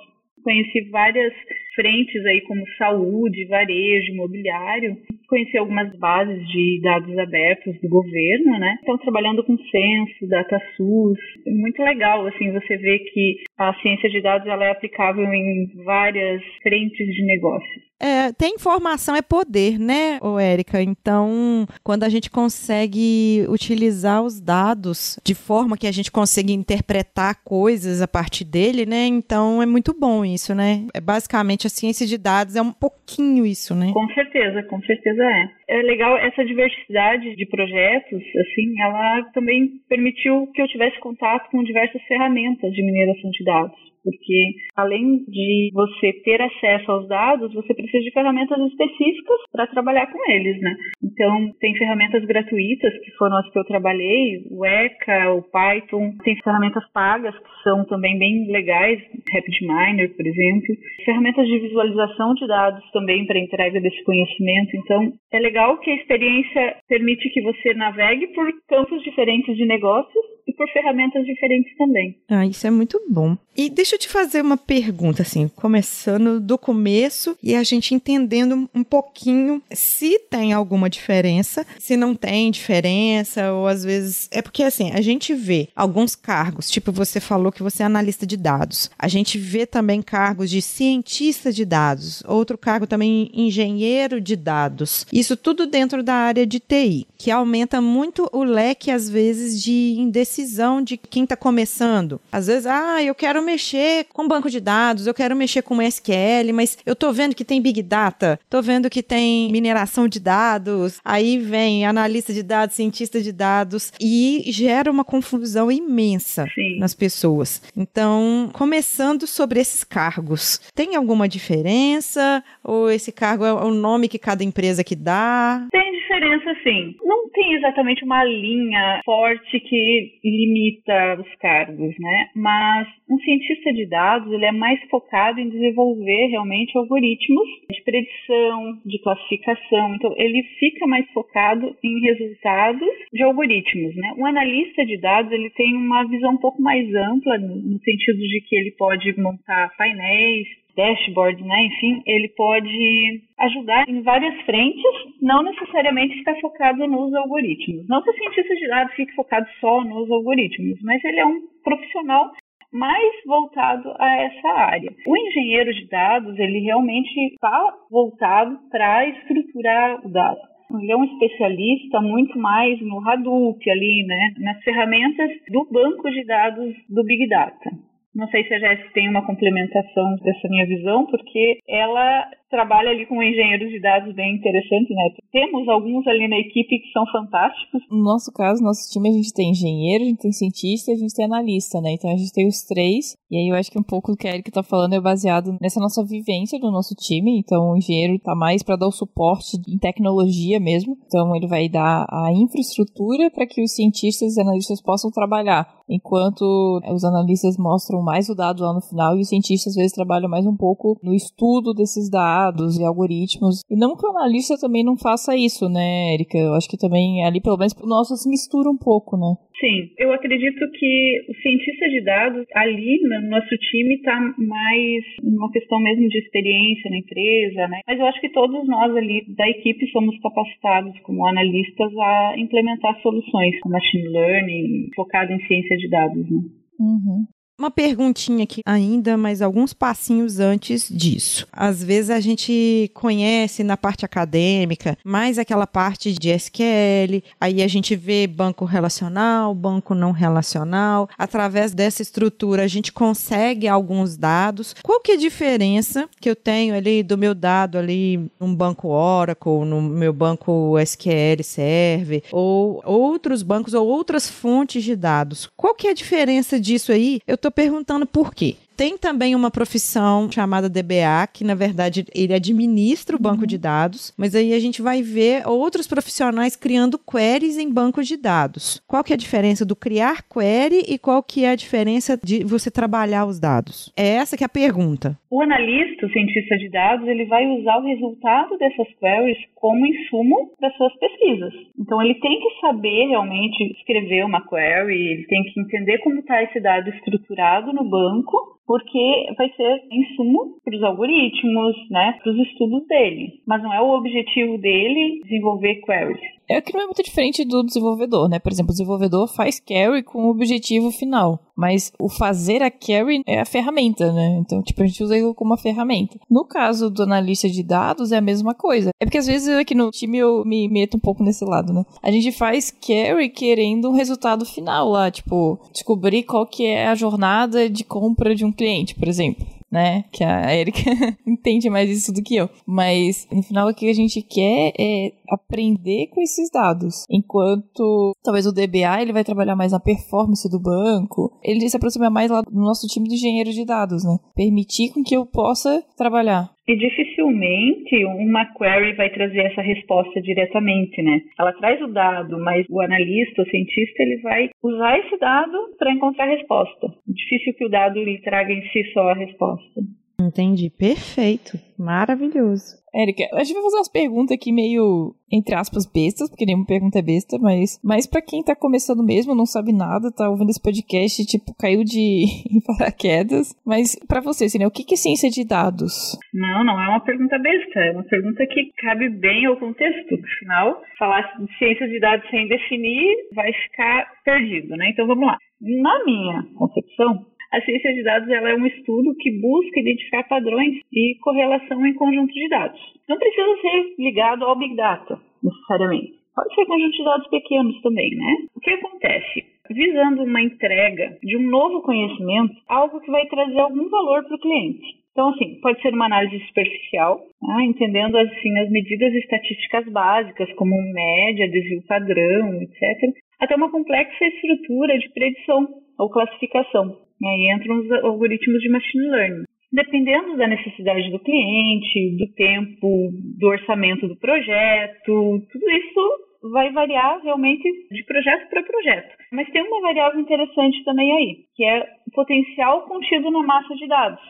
Conheci 0.44 0.82
várias 0.90 1.32
frentes 1.78 2.26
aí 2.26 2.40
como 2.40 2.66
saúde, 2.76 3.46
varejo, 3.46 4.12
imobiliário. 4.12 4.96
Conheci 5.28 5.56
algumas 5.56 5.96
bases 5.96 6.44
de 6.48 6.80
dados 6.82 7.16
abertos 7.16 7.80
do 7.80 7.88
governo, 7.88 8.58
né? 8.58 8.76
Estão 8.80 8.98
trabalhando 8.98 9.44
com 9.44 9.56
censo, 9.56 10.26
DataSUS. 10.26 11.18
Muito 11.46 11.80
legal, 11.82 12.26
assim, 12.26 12.50
você 12.50 12.76
vê 12.78 12.98
que 12.98 13.36
a 13.56 13.72
ciência 13.74 14.10
de 14.10 14.20
dados 14.20 14.48
ela 14.48 14.64
é 14.64 14.70
aplicável 14.70 15.24
em 15.32 15.70
várias 15.84 16.42
frentes 16.62 17.14
de 17.14 17.24
negócio. 17.24 17.88
É, 18.00 18.32
ter 18.32 18.46
informação 18.46 19.16
é 19.16 19.22
poder, 19.22 19.76
né, 19.76 20.20
ô 20.22 20.38
Érica? 20.38 20.80
Então, 20.80 21.66
quando 21.82 22.04
a 22.04 22.08
gente 22.08 22.30
consegue 22.30 23.44
utilizar 23.48 24.22
os 24.22 24.40
dados 24.40 25.18
de 25.24 25.34
forma 25.34 25.76
que 25.76 25.86
a 25.86 25.90
gente 25.90 26.12
consiga 26.12 26.52
interpretar 26.52 27.42
coisas 27.42 28.00
a 28.00 28.06
partir 28.06 28.44
dele, 28.44 28.86
né? 28.86 29.06
Então, 29.06 29.60
é 29.60 29.66
muito 29.66 29.92
bom 29.92 30.24
isso, 30.24 30.54
né? 30.54 30.86
É 30.94 31.00
basicamente 31.00 31.67
a 31.68 31.70
ciência 31.70 32.06
de 32.06 32.18
dados 32.18 32.56
é 32.56 32.62
um 32.62 32.72
pouquinho 32.72 33.46
isso, 33.46 33.74
né? 33.74 33.92
Com 33.92 34.08
certeza, 34.08 34.62
com 34.64 34.80
certeza 34.82 35.22
é. 35.22 35.48
É 35.68 35.82
legal 35.82 36.16
essa 36.16 36.44
diversidade 36.44 37.36
de 37.36 37.46
projetos, 37.46 38.22
assim, 38.40 38.80
ela 38.80 39.22
também 39.34 39.68
permitiu 39.88 40.50
que 40.54 40.62
eu 40.62 40.68
tivesse 40.68 40.98
contato 41.00 41.50
com 41.50 41.62
diversas 41.62 42.02
ferramentas 42.04 42.72
de 42.72 42.82
mineração 42.82 43.30
de 43.30 43.44
dados 43.44 43.88
porque 44.08 44.54
além 44.76 45.24
de 45.28 45.70
você 45.74 46.12
ter 46.24 46.40
acesso 46.40 46.90
aos 46.90 47.08
dados, 47.08 47.52
você 47.52 47.74
precisa 47.74 48.02
de 48.02 48.10
ferramentas 48.10 48.58
específicas 48.70 49.36
para 49.52 49.66
trabalhar 49.66 50.06
com 50.06 50.30
eles, 50.30 50.60
né? 50.60 50.74
Então, 51.02 51.52
tem 51.60 51.74
ferramentas 51.76 52.24
gratuitas, 52.24 52.92
que 53.04 53.10
foram 53.12 53.36
as 53.36 53.50
que 53.50 53.58
eu 53.58 53.64
trabalhei, 53.64 54.46
o 54.50 54.64
ECA, 54.64 55.32
o 55.32 55.42
Python, 55.42 56.12
tem 56.24 56.36
ferramentas 56.42 56.84
pagas, 56.92 57.34
que 57.36 57.62
são 57.62 57.84
também 57.84 58.18
bem 58.18 58.50
legais, 58.50 59.00
RapidMiner, 59.32 60.16
por 60.16 60.26
exemplo, 60.26 60.74
ferramentas 61.04 61.46
de 61.46 61.57
visualização 61.60 62.34
de 62.34 62.46
dados 62.46 62.84
também 62.92 63.26
para 63.26 63.38
entrega 63.38 63.80
desse 63.80 64.02
conhecimento. 64.04 64.76
Então, 64.76 65.12
é 65.32 65.38
legal 65.38 65.78
que 65.78 65.90
a 65.90 65.96
experiência 65.96 66.76
permite 66.88 67.28
que 67.30 67.42
você 67.42 67.74
navegue 67.74 68.28
por 68.28 68.46
campos 68.68 69.02
diferentes 69.02 69.56
de 69.56 69.66
negócios 69.66 70.37
e 70.48 70.52
por 70.54 70.66
ferramentas 70.70 71.26
diferentes 71.26 71.76
também. 71.76 72.16
Ah, 72.26 72.46
isso 72.46 72.66
é 72.66 72.70
muito 72.70 72.98
bom. 73.06 73.36
E 73.54 73.68
deixa 73.68 73.96
eu 73.96 73.98
te 73.98 74.08
fazer 74.08 74.40
uma 74.40 74.56
pergunta, 74.56 75.22
assim, 75.22 75.48
começando 75.48 76.40
do 76.40 76.56
começo 76.56 77.36
e 77.42 77.54
a 77.54 77.62
gente 77.62 77.92
entendendo 77.92 78.70
um 78.72 78.84
pouquinho 78.84 79.60
se 79.72 80.18
tem 80.30 80.52
alguma 80.52 80.88
diferença, 80.88 81.66
se 81.78 81.96
não 81.96 82.14
tem 82.14 82.50
diferença, 82.50 83.52
ou 83.52 83.66
às 83.66 83.84
vezes. 83.84 84.28
É 84.30 84.40
porque, 84.40 84.62
assim, 84.62 84.92
a 84.92 85.00
gente 85.00 85.34
vê 85.34 85.68
alguns 85.74 86.14
cargos, 86.14 86.70
tipo 86.70 86.92
você 86.92 87.20
falou 87.20 87.52
que 87.52 87.62
você 87.62 87.82
é 87.82 87.86
analista 87.86 88.24
de 88.24 88.36
dados. 88.36 88.90
A 88.98 89.08
gente 89.08 89.36
vê 89.36 89.66
também 89.66 90.00
cargos 90.00 90.48
de 90.48 90.62
cientista 90.62 91.52
de 91.52 91.64
dados, 91.64 92.22
outro 92.26 92.56
cargo 92.56 92.86
também 92.86 93.28
engenheiro 93.34 94.20
de 94.20 94.36
dados. 94.36 95.04
Isso 95.12 95.36
tudo 95.36 95.66
dentro 95.66 96.02
da 96.02 96.14
área 96.14 96.46
de 96.46 96.60
TI, 96.60 97.08
que 97.18 97.30
aumenta 97.30 97.80
muito 97.80 98.30
o 98.32 98.44
leque, 98.44 98.90
às 98.90 99.10
vezes, 99.10 99.60
de 99.60 99.96
indecisão 99.98 100.37
de 100.84 100.96
quem 100.96 101.24
está 101.24 101.36
começando. 101.36 102.20
Às 102.30 102.46
vezes, 102.46 102.66
ah, 102.66 103.02
eu 103.02 103.14
quero 103.14 103.42
mexer 103.42 104.06
com 104.12 104.28
banco 104.28 104.50
de 104.50 104.60
dados, 104.60 105.06
eu 105.06 105.14
quero 105.14 105.34
mexer 105.34 105.62
com 105.62 105.80
SQL, 105.82 106.52
mas 106.52 106.78
eu 106.84 106.94
tô 106.94 107.12
vendo 107.12 107.34
que 107.34 107.44
tem 107.44 107.60
Big 107.60 107.82
Data, 107.82 108.38
tô 108.48 108.60
vendo 108.60 108.90
que 108.90 109.02
tem 109.02 109.50
mineração 109.50 110.08
de 110.08 110.20
dados, 110.20 111.00
aí 111.04 111.38
vem 111.38 111.86
analista 111.86 112.32
de 112.32 112.42
dados, 112.42 112.76
cientista 112.76 113.20
de 113.20 113.32
dados, 113.32 113.92
e 114.00 114.44
gera 114.48 114.90
uma 114.90 115.04
confusão 115.04 115.70
imensa 115.70 116.46
Sim. 116.54 116.78
nas 116.78 116.94
pessoas. 116.94 117.62
Então, 117.76 118.50
começando 118.52 119.26
sobre 119.26 119.60
esses 119.60 119.84
cargos, 119.84 120.60
tem 120.74 120.96
alguma 120.96 121.28
diferença? 121.28 122.42
Ou 122.62 122.90
esse 122.90 123.12
cargo 123.12 123.44
é 123.44 123.52
o 123.52 123.70
nome 123.70 124.08
que 124.08 124.18
cada 124.18 124.44
empresa 124.44 124.84
que 124.84 124.96
dá? 124.96 125.66
Tem 125.70 125.87
diferença, 126.08 126.56
sim. 126.62 126.94
Não 127.04 127.28
tem 127.30 127.54
exatamente 127.54 128.02
uma 128.04 128.24
linha 128.24 129.00
forte 129.04 129.60
que 129.60 130.12
limita 130.24 131.20
os 131.20 131.34
cargos, 131.36 131.94
né? 131.98 132.30
Mas 132.34 132.88
um 133.08 133.18
cientista 133.18 133.72
de 133.72 133.86
dados, 133.86 134.32
ele 134.32 134.46
é 134.46 134.52
mais 134.52 134.80
focado 134.88 135.38
em 135.38 135.50
desenvolver 135.50 136.28
realmente 136.28 136.76
algoritmos 136.76 137.48
de 137.70 137.82
predição, 137.82 138.78
de 138.84 138.98
classificação. 139.02 139.94
Então, 139.94 140.14
ele 140.16 140.42
fica 140.58 140.86
mais 140.86 141.06
focado 141.12 141.76
em 141.84 142.00
resultados 142.00 142.88
de 143.12 143.22
algoritmos, 143.22 143.94
né? 143.94 144.14
Um 144.16 144.26
analista 144.26 144.84
de 144.84 144.98
dados, 144.98 145.30
ele 145.30 145.50
tem 145.50 145.76
uma 145.76 146.04
visão 146.08 146.32
um 146.32 146.38
pouco 146.38 146.62
mais 146.62 146.86
ampla, 146.94 147.38
no 147.38 147.78
sentido 147.80 148.18
de 148.18 148.40
que 148.48 148.56
ele 148.56 148.70
pode 148.72 149.20
montar 149.20 149.74
painéis, 149.76 150.48
dashboards, 150.78 151.44
né? 151.44 151.64
Enfim, 151.64 152.02
ele 152.06 152.28
pode 152.36 153.22
ajudar 153.38 153.88
em 153.88 154.00
várias 154.02 154.40
frentes, 154.42 154.84
não 155.20 155.42
necessariamente 155.42 156.18
ficar 156.18 156.36
focado 156.40 156.86
nos 156.86 157.12
algoritmos. 157.14 157.86
Não 157.88 158.00
que 158.00 158.10
o 158.10 158.14
cientista 158.14 158.54
de 158.54 158.68
dados 158.68 158.94
fique 158.94 159.12
focado 159.14 159.46
só 159.60 159.82
nos 159.82 160.08
algoritmos, 160.08 160.80
mas 160.82 161.04
ele 161.04 161.18
é 161.18 161.26
um 161.26 161.40
profissional 161.64 162.30
mais 162.72 163.12
voltado 163.26 163.92
a 163.98 164.16
essa 164.22 164.48
área. 164.48 164.92
O 165.06 165.16
engenheiro 165.16 165.72
de 165.74 165.88
dados, 165.88 166.38
ele 166.38 166.60
realmente 166.60 167.18
está 167.32 167.74
voltado 167.90 168.58
para 168.70 169.08
estruturar 169.08 170.06
o 170.06 170.10
dado. 170.10 170.38
Ele 170.70 170.92
é 170.92 170.96
um 170.96 171.04
especialista 171.04 171.98
muito 172.00 172.38
mais 172.38 172.78
no 172.82 173.00
Hadoop 173.08 173.70
ali, 173.70 174.04
né, 174.06 174.34
nas 174.38 174.62
ferramentas 174.62 175.30
do 175.48 175.66
banco 175.72 176.10
de 176.10 176.24
dados 176.26 176.74
do 176.90 177.02
Big 177.04 177.26
Data. 177.26 177.70
Não 178.14 178.26
sei 178.28 178.46
se 178.46 178.54
a 178.54 178.58
Jéssica 178.58 178.90
tem 178.94 179.08
uma 179.08 179.24
complementação 179.24 180.16
dessa 180.16 180.48
minha 180.48 180.66
visão, 180.66 181.06
porque 181.06 181.58
ela 181.68 182.28
trabalha 182.50 182.90
ali 182.90 183.06
com 183.06 183.22
engenheiros 183.22 183.70
de 183.70 183.80
dados 183.80 184.14
bem 184.14 184.36
interessante, 184.36 184.94
né? 184.94 185.10
Temos 185.30 185.68
alguns 185.68 186.06
ali 186.06 186.26
na 186.28 186.38
equipe 186.38 186.78
que 186.78 186.92
são 186.92 187.04
fantásticos. 187.12 187.82
No 187.90 188.02
nosso 188.02 188.32
caso, 188.32 188.62
nosso 188.62 188.90
time, 188.90 189.10
a 189.10 189.12
gente 189.12 189.32
tem 189.32 189.50
engenheiro, 189.50 190.04
a 190.04 190.06
gente 190.06 190.20
tem 190.20 190.32
cientista 190.32 190.92
a 190.92 190.96
gente 190.96 191.14
tem 191.14 191.26
analista, 191.26 191.80
né? 191.80 191.92
Então 191.92 192.10
a 192.10 192.16
gente 192.16 192.32
tem 192.32 192.48
os 192.48 192.62
três. 192.62 193.16
E 193.30 193.36
aí 193.36 193.48
eu 193.48 193.56
acho 193.56 193.70
que 193.70 193.78
um 193.78 193.82
pouco 193.82 194.12
do 194.12 194.16
que 194.16 194.26
a 194.26 194.32
Erika 194.32 194.50
tá 194.50 194.62
falando 194.62 194.94
é 194.94 195.00
baseado 195.00 195.56
nessa 195.60 195.80
nossa 195.80 196.04
vivência 196.04 196.58
do 196.58 196.70
nosso 196.70 196.94
time. 196.94 197.38
Então 197.38 197.72
o 197.72 197.76
engenheiro 197.76 198.18
tá 198.18 198.34
mais 198.34 198.62
para 198.62 198.76
dar 198.76 198.88
o 198.88 198.92
suporte 198.92 199.58
em 199.68 199.78
tecnologia 199.78 200.58
mesmo. 200.58 200.96
Então 201.06 201.36
ele 201.36 201.46
vai 201.46 201.68
dar 201.68 202.06
a 202.08 202.32
infraestrutura 202.32 203.30
para 203.30 203.46
que 203.46 203.62
os 203.62 203.72
cientistas 203.72 204.36
e 204.36 204.40
analistas 204.40 204.80
possam 204.80 205.10
trabalhar. 205.10 205.68
Enquanto 205.88 206.80
os 206.92 207.04
analistas 207.04 207.56
mostram 207.56 208.02
mais 208.02 208.28
o 208.28 208.34
dado 208.34 208.62
lá 208.62 208.72
no 208.72 208.80
final 208.80 209.16
e 209.16 209.20
os 209.20 209.28
cientistas 209.28 209.72
às 209.72 209.76
vezes 209.76 209.92
trabalham 209.92 210.28
mais 210.28 210.46
um 210.46 210.56
pouco 210.56 210.98
no 211.02 211.14
estudo 211.14 211.74
desses 211.74 212.10
dados 212.10 212.37
e 212.78 212.84
algoritmos. 212.84 213.62
E 213.70 213.76
não 213.76 213.96
que 213.96 214.06
o 214.06 214.10
analista 214.10 214.56
também 214.60 214.84
não 214.84 214.96
faça 214.96 215.36
isso, 215.36 215.68
né, 215.68 216.14
Erika? 216.14 216.38
Eu 216.38 216.54
acho 216.54 216.68
que 216.68 216.76
também 216.76 217.24
ali, 217.24 217.40
pelo 217.40 217.56
menos, 217.56 217.74
o 217.80 217.86
nosso 217.86 218.16
se 218.16 218.28
mistura 218.28 218.70
um 218.70 218.76
pouco, 218.76 219.16
né? 219.16 219.34
Sim, 219.58 219.90
eu 219.98 220.12
acredito 220.12 220.60
que 220.70 221.26
o 221.28 221.34
cientista 221.42 221.88
de 221.88 222.00
dados 222.04 222.46
ali 222.54 223.00
no 223.02 223.28
nosso 223.28 223.56
time 223.70 223.96
está 223.96 224.14
mais 224.38 225.04
uma 225.22 225.50
questão 225.50 225.80
mesmo 225.80 226.08
de 226.08 226.18
experiência 226.18 226.90
na 226.90 226.98
empresa, 226.98 227.66
né? 227.66 227.80
Mas 227.86 227.98
eu 227.98 228.06
acho 228.06 228.20
que 228.20 228.28
todos 228.28 228.66
nós 228.68 228.96
ali 228.96 229.26
da 229.36 229.48
equipe 229.48 229.90
somos 229.90 230.16
capacitados 230.20 230.96
como 231.00 231.26
analistas 231.26 231.92
a 231.98 232.34
implementar 232.38 233.00
soluções 233.02 233.58
com 233.60 233.68
machine 233.68 234.08
learning, 234.08 234.90
focado 234.94 235.32
em 235.32 235.44
ciência 235.46 235.76
de 235.76 235.90
dados, 235.90 236.30
né? 236.30 236.40
Uhum. 236.78 237.26
Uma 237.58 237.72
perguntinha 237.72 238.44
aqui 238.44 238.62
ainda, 238.64 239.16
mas 239.16 239.42
alguns 239.42 239.74
passinhos 239.74 240.38
antes 240.38 240.88
disso. 240.88 241.44
Às 241.52 241.82
vezes 241.82 242.08
a 242.08 242.20
gente 242.20 242.88
conhece 242.94 243.64
na 243.64 243.76
parte 243.76 244.04
acadêmica 244.04 244.96
mais 245.02 245.40
aquela 245.40 245.66
parte 245.66 246.12
de 246.12 246.30
SQL, 246.30 247.20
aí 247.40 247.60
a 247.60 247.66
gente 247.66 247.96
vê 247.96 248.28
banco 248.28 248.64
relacional, 248.64 249.52
banco 249.56 249.92
não 249.92 250.12
relacional. 250.12 251.08
Através 251.18 251.74
dessa 251.74 252.00
estrutura 252.00 252.62
a 252.62 252.68
gente 252.68 252.92
consegue 252.92 253.66
alguns 253.66 254.16
dados. 254.16 254.72
Qual 254.80 255.00
que 255.00 255.10
é 255.10 255.14
a 255.16 255.18
diferença 255.18 256.08
que 256.20 256.30
eu 256.30 256.36
tenho 256.36 256.76
ali 256.76 257.02
do 257.02 257.18
meu 257.18 257.34
dado 257.34 257.76
ali 257.76 258.30
num 258.38 258.54
banco 258.54 258.86
Oracle, 258.86 259.64
no 259.64 259.82
meu 259.82 260.12
banco 260.12 260.78
SQL 260.78 261.42
Server, 261.42 262.22
ou 262.30 262.80
outros 262.84 263.42
bancos 263.42 263.74
ou 263.74 263.84
outras 263.84 264.30
fontes 264.30 264.84
de 264.84 264.94
dados? 264.94 265.50
Qual 265.56 265.74
que 265.74 265.88
é 265.88 265.90
a 265.90 265.94
diferença 265.94 266.60
disso 266.60 266.92
aí? 266.92 267.18
Eu 267.26 267.36
tô 267.36 267.47
perguntando 267.50 268.06
por 268.06 268.34
quê. 268.34 268.56
Tem 268.78 268.96
também 268.96 269.34
uma 269.34 269.50
profissão 269.50 270.30
chamada 270.30 270.68
DBA, 270.68 271.26
que 271.34 271.42
na 271.42 271.56
verdade 271.56 272.04
ele 272.14 272.32
administra 272.32 273.16
o 273.16 273.20
banco 273.20 273.44
de 273.44 273.58
dados, 273.58 274.14
mas 274.16 274.36
aí 274.36 274.54
a 274.54 274.60
gente 274.60 274.80
vai 274.80 275.02
ver 275.02 275.42
outros 275.48 275.88
profissionais 275.88 276.54
criando 276.54 276.96
queries 276.96 277.58
em 277.58 277.74
bancos 277.74 278.06
de 278.06 278.16
dados. 278.16 278.80
Qual 278.86 279.02
que 279.02 279.12
é 279.12 279.16
a 279.16 279.18
diferença 279.18 279.66
do 279.66 279.74
criar 279.74 280.22
query 280.22 280.84
e 280.86 280.96
qual 280.96 281.24
que 281.24 281.44
é 281.44 281.50
a 281.50 281.56
diferença 281.56 282.16
de 282.22 282.44
você 282.44 282.70
trabalhar 282.70 283.26
os 283.26 283.40
dados? 283.40 283.92
É 283.96 284.10
essa 284.10 284.36
que 284.36 284.44
é 284.44 284.46
a 284.46 284.48
pergunta. 284.48 285.18
O 285.28 285.42
analista, 285.42 286.06
o 286.06 286.10
cientista 286.10 286.56
de 286.56 286.70
dados, 286.70 287.08
ele 287.08 287.24
vai 287.24 287.44
usar 287.58 287.78
o 287.78 287.84
resultado 287.84 288.56
dessas 288.58 288.86
queries 289.00 289.38
como 289.56 289.86
insumo 289.86 290.52
para 290.56 290.70
suas 290.76 290.96
pesquisas. 291.00 291.52
Então, 291.76 292.00
ele 292.00 292.14
tem 292.20 292.38
que 292.38 292.60
saber 292.60 293.08
realmente 293.08 293.60
escrever 293.76 294.24
uma 294.24 294.40
query, 294.48 294.94
ele 294.94 295.26
tem 295.26 295.42
que 295.42 295.60
entender 295.60 295.98
como 295.98 296.20
está 296.20 296.44
esse 296.44 296.60
dado 296.60 296.88
estruturado 296.90 297.72
no 297.72 297.84
banco, 297.84 298.58
porque 298.68 299.32
vai 299.38 299.50
ser 299.56 299.82
insumo 299.90 300.58
para 300.62 300.76
os 300.76 300.82
algoritmos, 300.82 301.74
né, 301.90 302.12
para 302.22 302.30
os 302.30 302.38
estudos 302.46 302.86
dele. 302.86 303.40
Mas 303.46 303.62
não 303.62 303.72
é 303.72 303.80
o 303.80 303.96
objetivo 303.96 304.58
dele 304.58 305.22
desenvolver 305.24 305.76
queries. 305.76 306.37
É 306.48 306.60
que 306.60 306.72
não 306.72 306.82
é 306.82 306.86
muito 306.86 307.02
diferente 307.02 307.44
do 307.44 307.62
desenvolvedor, 307.62 308.28
né? 308.28 308.38
Por 308.38 308.50
exemplo, 308.50 308.70
o 308.70 308.74
desenvolvedor 308.74 309.28
faz 309.28 309.60
carry 309.60 310.02
com 310.02 310.24
o 310.24 310.30
objetivo 310.30 310.90
final, 310.90 311.38
mas 311.54 311.92
o 311.98 312.08
fazer 312.08 312.62
a 312.62 312.70
carry 312.70 313.22
é 313.26 313.40
a 313.40 313.44
ferramenta, 313.44 314.10
né? 314.12 314.38
Então, 314.40 314.62
tipo, 314.62 314.82
a 314.82 314.86
gente 314.86 315.02
usa 315.02 315.16
ele 315.16 315.34
como 315.34 315.50
uma 315.50 315.58
ferramenta. 315.58 316.18
No 316.30 316.44
caso 316.44 316.88
do 316.88 317.02
analista 317.02 317.48
de 317.48 317.62
dados, 317.62 318.12
é 318.12 318.16
a 318.16 318.22
mesma 318.22 318.54
coisa. 318.54 318.90
É 318.98 319.04
porque 319.04 319.18
às 319.18 319.26
vezes 319.26 319.48
aqui 319.48 319.74
no 319.74 319.90
time 319.90 320.18
eu 320.18 320.42
me 320.44 320.68
meto 320.68 320.96
um 320.96 321.00
pouco 321.00 321.22
nesse 321.22 321.44
lado, 321.44 321.72
né? 321.72 321.84
A 322.02 322.10
gente 322.10 322.32
faz 322.32 322.70
carry 322.70 323.28
querendo 323.28 323.90
um 323.90 323.94
resultado 323.94 324.46
final 324.46 324.88
lá, 324.88 325.10
tipo, 325.10 325.60
descobrir 325.72 326.22
qual 326.22 326.46
que 326.46 326.64
é 326.64 326.86
a 326.86 326.94
jornada 326.94 327.68
de 327.68 327.84
compra 327.84 328.34
de 328.34 328.44
um 328.44 328.52
cliente, 328.52 328.94
por 328.94 329.06
exemplo 329.06 329.57
né? 329.70 330.04
Que 330.10 330.24
a 330.24 330.54
Erika 330.54 330.80
entende 331.26 331.68
mais 331.68 331.90
isso 331.90 332.12
do 332.12 332.22
que 332.22 332.36
eu. 332.36 332.48
Mas, 332.66 333.26
no 333.30 333.42
final, 333.42 333.68
o 333.68 333.74
que 333.74 333.88
a 333.88 333.94
gente 333.94 334.22
quer 334.22 334.72
é 334.78 335.12
aprender 335.28 336.08
com 336.08 336.20
esses 336.20 336.50
dados. 336.50 337.04
Enquanto, 337.10 338.14
talvez 338.22 338.46
o 338.46 338.52
DBA, 338.52 339.02
ele 339.02 339.12
vai 339.12 339.24
trabalhar 339.24 339.56
mais 339.56 339.72
na 339.72 339.80
performance 339.80 340.48
do 340.48 340.60
banco. 340.60 341.32
Ele 341.42 341.68
se 341.68 341.76
aproxima 341.76 342.10
mais 342.10 342.30
lá 342.30 342.42
do 342.42 342.50
nosso 342.52 342.86
time 342.86 343.08
de 343.08 343.14
engenheiros 343.14 343.54
de 343.54 343.64
dados, 343.64 344.04
né? 344.04 344.18
Permitir 344.34 344.90
com 344.90 345.02
que 345.02 345.16
eu 345.16 345.26
possa 345.26 345.82
trabalhar. 345.96 346.50
E 346.68 346.76
dificilmente 346.76 348.04
uma 348.04 348.44
query 348.52 348.94
vai 348.94 349.08
trazer 349.08 349.40
essa 349.40 349.62
resposta 349.62 350.20
diretamente, 350.20 351.00
né? 351.02 351.22
Ela 351.38 351.54
traz 351.54 351.80
o 351.80 351.88
dado, 351.88 352.38
mas 352.38 352.66
o 352.68 352.80
analista, 352.82 353.40
o 353.40 353.48
cientista, 353.48 354.02
ele 354.02 354.18
vai 354.18 354.50
usar 354.62 354.98
esse 354.98 355.18
dado 355.18 355.56
para 355.78 355.92
encontrar 355.92 356.26
a 356.26 356.36
resposta. 356.36 356.92
Difícil 357.06 357.54
que 357.54 357.64
o 357.64 357.70
dado 357.70 358.02
lhe 358.04 358.20
traga 358.20 358.52
em 358.52 358.62
si 358.68 358.84
só 358.92 359.08
a 359.08 359.14
resposta. 359.14 359.80
Entendi. 360.20 360.68
Perfeito. 360.68 361.58
Maravilhoso. 361.78 362.77
Érica, 362.94 363.24
a 363.32 363.44
gente 363.44 363.54
vai 363.54 363.62
fazer 363.62 363.76
umas 363.76 363.92
perguntas 363.92 364.36
aqui 364.36 364.52
meio, 364.52 365.14
entre 365.30 365.54
aspas, 365.54 365.86
bestas, 365.86 366.28
porque 366.28 366.46
nenhuma 366.46 366.66
pergunta 366.66 366.98
é 366.98 367.02
besta, 367.02 367.38
mas, 367.38 367.80
mas 367.82 368.06
para 368.06 368.22
quem 368.22 368.42
tá 368.42 368.56
começando 368.56 369.04
mesmo, 369.04 369.34
não 369.34 369.46
sabe 369.46 369.72
nada, 369.72 370.12
tá 370.12 370.28
ouvindo 370.28 370.50
esse 370.50 370.62
podcast, 370.62 371.24
tipo, 371.26 371.54
caiu 371.58 371.84
de 371.84 372.24
paraquedas. 372.66 373.54
Mas 373.64 373.96
para 374.06 374.20
você, 374.20 374.44
assim, 374.46 374.58
né, 374.58 374.66
o 374.66 374.70
que 374.70 374.94
é 374.94 374.96
ciência 374.96 375.30
de 375.30 375.46
dados? 375.46 376.18
Não, 376.32 376.64
não 376.64 376.80
é 376.80 376.88
uma 376.88 377.00
pergunta 377.00 377.38
besta, 377.38 377.80
é 377.80 377.92
uma 377.92 378.04
pergunta 378.04 378.46
que 378.46 378.72
cabe 378.78 379.08
bem 379.08 379.46
ao 379.46 379.56
contexto. 379.56 380.14
Afinal, 380.14 380.82
falar 380.98 381.22
de 381.38 381.58
ciência 381.58 381.86
de 381.88 382.00
dados 382.00 382.28
sem 382.30 382.48
definir 382.48 383.16
vai 383.34 383.52
ficar 383.52 384.06
perdido, 384.24 384.76
né? 384.76 384.90
Então 384.90 385.06
vamos 385.06 385.26
lá. 385.26 385.38
Na 385.60 386.04
minha 386.04 386.44
concepção, 386.54 387.26
a 387.50 387.60
ciência 387.62 387.94
de 387.94 388.02
dados 388.02 388.28
é 388.28 388.54
um 388.54 388.66
estudo 388.66 389.14
que 389.16 389.30
busca 389.40 389.80
identificar 389.80 390.24
padrões 390.24 390.76
e 390.92 391.16
correlação 391.20 391.84
em 391.86 391.94
conjunto 391.94 392.32
de 392.32 392.48
dados. 392.48 392.80
Não 393.08 393.18
precisa 393.18 393.60
ser 393.60 393.94
ligado 393.98 394.44
ao 394.44 394.58
Big 394.58 394.76
Data, 394.76 395.18
necessariamente. 395.42 396.18
Pode 396.34 396.54
ser 396.54 396.66
conjunto 396.66 396.96
de 396.96 397.04
dados 397.04 397.28
pequenos 397.28 397.82
também, 397.82 398.10
né? 398.14 398.36
O 398.54 398.60
que 398.60 398.70
acontece? 398.70 399.44
Visando 399.70 400.22
uma 400.22 400.40
entrega 400.40 401.18
de 401.22 401.36
um 401.36 401.50
novo 401.50 401.82
conhecimento, 401.82 402.54
algo 402.68 403.00
que 403.00 403.10
vai 403.10 403.26
trazer 403.26 403.58
algum 403.58 403.88
valor 403.88 404.24
para 404.24 404.36
o 404.36 404.40
cliente. 404.40 404.98
Então, 405.12 405.30
assim, 405.30 405.58
pode 405.60 405.82
ser 405.82 405.92
uma 405.92 406.06
análise 406.06 406.38
superficial, 406.46 407.20
né, 407.42 407.64
entendendo 407.64 408.16
assim 408.16 408.56
as 408.60 408.70
medidas 408.70 409.12
estatísticas 409.14 409.84
básicas, 409.88 410.52
como 410.54 410.80
média, 410.92 411.50
desvio 411.50 411.82
padrão, 411.88 412.62
etc., 412.62 413.16
até 413.40 413.56
uma 413.56 413.70
complexa 413.70 414.24
estrutura 414.24 414.96
de 414.96 415.08
predição 415.08 415.66
ou 415.98 416.08
classificação. 416.08 417.07
E 417.20 417.26
aí 417.26 417.54
entram 417.54 417.78
os 417.80 417.90
algoritmos 418.04 418.60
de 418.60 418.68
machine 418.68 419.08
learning. 419.08 419.44
Dependendo 419.72 420.36
da 420.36 420.46
necessidade 420.46 421.10
do 421.10 421.18
cliente, 421.18 422.16
do 422.16 422.32
tempo, 422.34 423.10
do 423.38 423.48
orçamento 423.48 424.08
do 424.08 424.16
projeto, 424.16 425.46
tudo 425.52 425.70
isso 425.70 426.28
vai 426.52 426.72
variar 426.72 427.20
realmente 427.22 427.68
de 427.90 428.04
projeto 428.04 428.48
para 428.48 428.62
projeto. 428.62 429.14
Mas 429.32 429.50
tem 429.50 429.62
uma 429.62 429.82
variável 429.82 430.20
interessante 430.20 430.82
também 430.84 431.12
aí, 431.12 431.36
que 431.54 431.64
é 431.64 431.86
o 432.06 432.10
potencial 432.12 432.82
contido 432.86 433.30
na 433.30 433.42
massa 433.42 433.74
de 433.74 433.86
dados. 433.88 434.20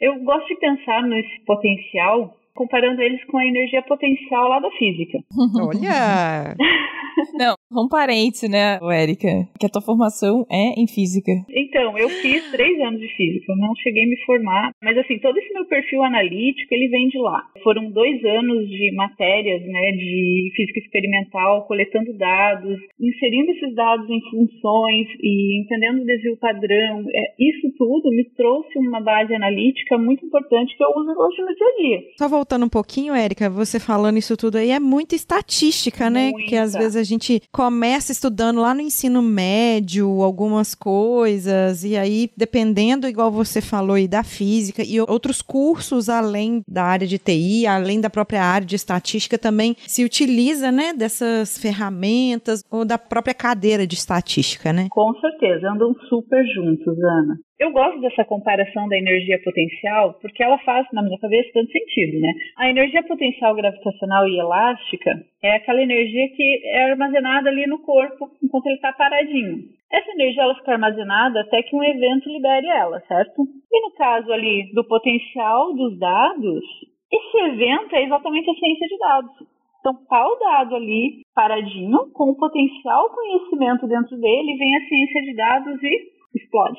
Eu 0.00 0.18
gosto 0.24 0.48
de 0.48 0.56
pensar 0.56 1.02
nesse 1.04 1.44
potencial 1.46 2.34
comparando 2.54 3.00
eles 3.00 3.24
com 3.26 3.38
a 3.38 3.46
energia 3.46 3.82
potencial 3.82 4.48
lá 4.48 4.60
da 4.60 4.70
física. 4.72 5.18
Olha! 5.60 6.54
Não, 7.34 7.54
um 7.80 7.88
parênteses, 7.88 8.48
né, 8.50 8.78
Érica? 8.82 9.28
Que 9.58 9.66
a 9.66 9.68
tua 9.68 9.82
formação 9.82 10.46
é 10.50 10.80
em 10.80 10.86
física. 10.86 11.32
Então, 11.50 11.96
eu 11.96 12.08
fiz 12.08 12.50
três 12.50 12.80
anos 12.80 13.00
de 13.00 13.08
física, 13.16 13.52
eu 13.52 13.56
não 13.56 13.74
cheguei 13.76 14.04
a 14.04 14.08
me 14.08 14.16
formar, 14.24 14.70
mas 14.82 14.96
assim, 14.98 15.18
todo 15.18 15.38
esse 15.38 15.52
meu 15.52 15.64
perfil 15.66 16.02
analítico, 16.02 16.74
ele 16.74 16.88
vem 16.88 17.08
de 17.08 17.18
lá. 17.18 17.42
Foram 17.62 17.90
dois 17.90 18.22
anos 18.24 18.68
de 18.68 18.92
matérias, 18.94 19.62
né, 19.62 19.92
de 19.92 20.52
física 20.56 20.80
experimental, 20.80 21.66
coletando 21.66 22.12
dados, 22.16 22.78
inserindo 23.00 23.50
esses 23.52 23.74
dados 23.74 24.08
em 24.08 24.20
funções 24.30 25.06
e 25.20 25.60
entendendo 25.62 26.02
o 26.02 26.06
desvio 26.06 26.36
padrão. 26.38 27.04
É, 27.14 27.34
isso 27.38 27.72
tudo 27.76 28.10
me 28.10 28.24
trouxe 28.36 28.78
uma 28.78 29.00
base 29.00 29.34
analítica 29.34 29.98
muito 29.98 30.24
importante 30.26 30.76
que 30.76 30.84
eu 30.84 30.90
uso 30.90 31.10
hoje 31.10 31.42
no 31.42 31.54
dia 31.54 31.66
a 31.66 31.82
dia. 31.82 32.02
Só 32.18 32.28
voltando 32.28 32.64
um 32.64 32.68
pouquinho, 32.68 33.14
Érica, 33.14 33.48
você 33.48 33.78
falando 33.78 34.18
isso 34.18 34.36
tudo 34.36 34.56
aí 34.56 34.70
é 34.70 34.80
muita 34.80 35.14
estatística, 35.14 36.10
né? 36.10 36.30
Muita. 36.30 36.48
Que 36.48 36.56
às 36.56 36.72
vezes 36.72 36.96
a 36.96 37.02
gente 37.02 37.40
começa 37.62 38.10
estudando 38.10 38.60
lá 38.60 38.74
no 38.74 38.80
ensino 38.80 39.22
médio 39.22 40.20
algumas 40.20 40.74
coisas, 40.74 41.84
e 41.84 41.96
aí, 41.96 42.28
dependendo, 42.36 43.06
igual 43.06 43.30
você 43.30 43.60
falou 43.60 43.94
aí, 43.94 44.08
da 44.08 44.24
física 44.24 44.82
e 44.84 45.00
outros 45.00 45.40
cursos 45.40 46.08
além 46.08 46.62
da 46.66 46.82
área 46.82 47.06
de 47.06 47.18
TI, 47.18 47.64
além 47.64 48.00
da 48.00 48.10
própria 48.10 48.42
área 48.42 48.66
de 48.66 48.74
estatística, 48.74 49.38
também 49.38 49.76
se 49.86 50.04
utiliza, 50.04 50.72
né, 50.72 50.92
dessas 50.92 51.56
ferramentas 51.56 52.64
ou 52.68 52.84
da 52.84 52.98
própria 52.98 53.32
cadeira 53.32 53.86
de 53.86 53.94
estatística, 53.94 54.72
né? 54.72 54.88
Com 54.90 55.14
certeza, 55.20 55.70
andam 55.70 55.94
super 56.08 56.44
juntos, 56.44 56.98
Ana. 56.98 57.36
Eu 57.62 57.70
gosto 57.70 58.00
dessa 58.00 58.24
comparação 58.24 58.88
da 58.88 58.98
energia 58.98 59.40
potencial 59.40 60.14
porque 60.20 60.42
ela 60.42 60.58
faz, 60.64 60.84
na 60.92 61.00
minha 61.00 61.16
cabeça, 61.20 61.48
tanto 61.54 61.70
sentido, 61.70 62.18
né? 62.18 62.32
A 62.56 62.68
energia 62.68 63.04
potencial 63.04 63.54
gravitacional 63.54 64.26
e 64.26 64.36
elástica 64.36 65.24
é 65.40 65.54
aquela 65.54 65.80
energia 65.80 66.28
que 66.34 66.60
é 66.64 66.90
armazenada 66.90 67.50
ali 67.50 67.64
no 67.68 67.78
corpo 67.78 68.32
enquanto 68.42 68.66
ele 68.66 68.74
está 68.74 68.92
paradinho. 68.92 69.60
Essa 69.92 70.10
energia 70.10 70.42
ela 70.42 70.56
fica 70.56 70.72
armazenada 70.72 71.40
até 71.42 71.62
que 71.62 71.76
um 71.76 71.84
evento 71.84 72.28
libere 72.28 72.66
ela, 72.66 72.98
certo? 73.06 73.46
E 73.70 73.80
no 73.86 73.94
caso 73.94 74.32
ali 74.32 74.68
do 74.74 74.82
potencial 74.82 75.72
dos 75.72 75.96
dados, 76.00 76.64
esse 77.12 77.38
evento 77.46 77.94
é 77.94 78.02
exatamente 78.02 78.50
a 78.50 78.54
ciência 78.54 78.88
de 78.88 78.98
dados. 78.98 79.52
Então, 79.78 79.94
tá 80.08 80.26
o 80.26 80.34
dado 80.34 80.74
ali 80.74 81.22
paradinho, 81.32 82.10
com 82.12 82.30
o 82.30 82.36
potencial 82.36 83.08
conhecimento 83.10 83.86
dentro 83.86 84.16
dele, 84.16 84.56
vem 84.58 84.76
a 84.76 84.88
ciência 84.88 85.22
de 85.22 85.34
dados 85.36 85.80
e 85.80 86.21
explode 86.34 86.78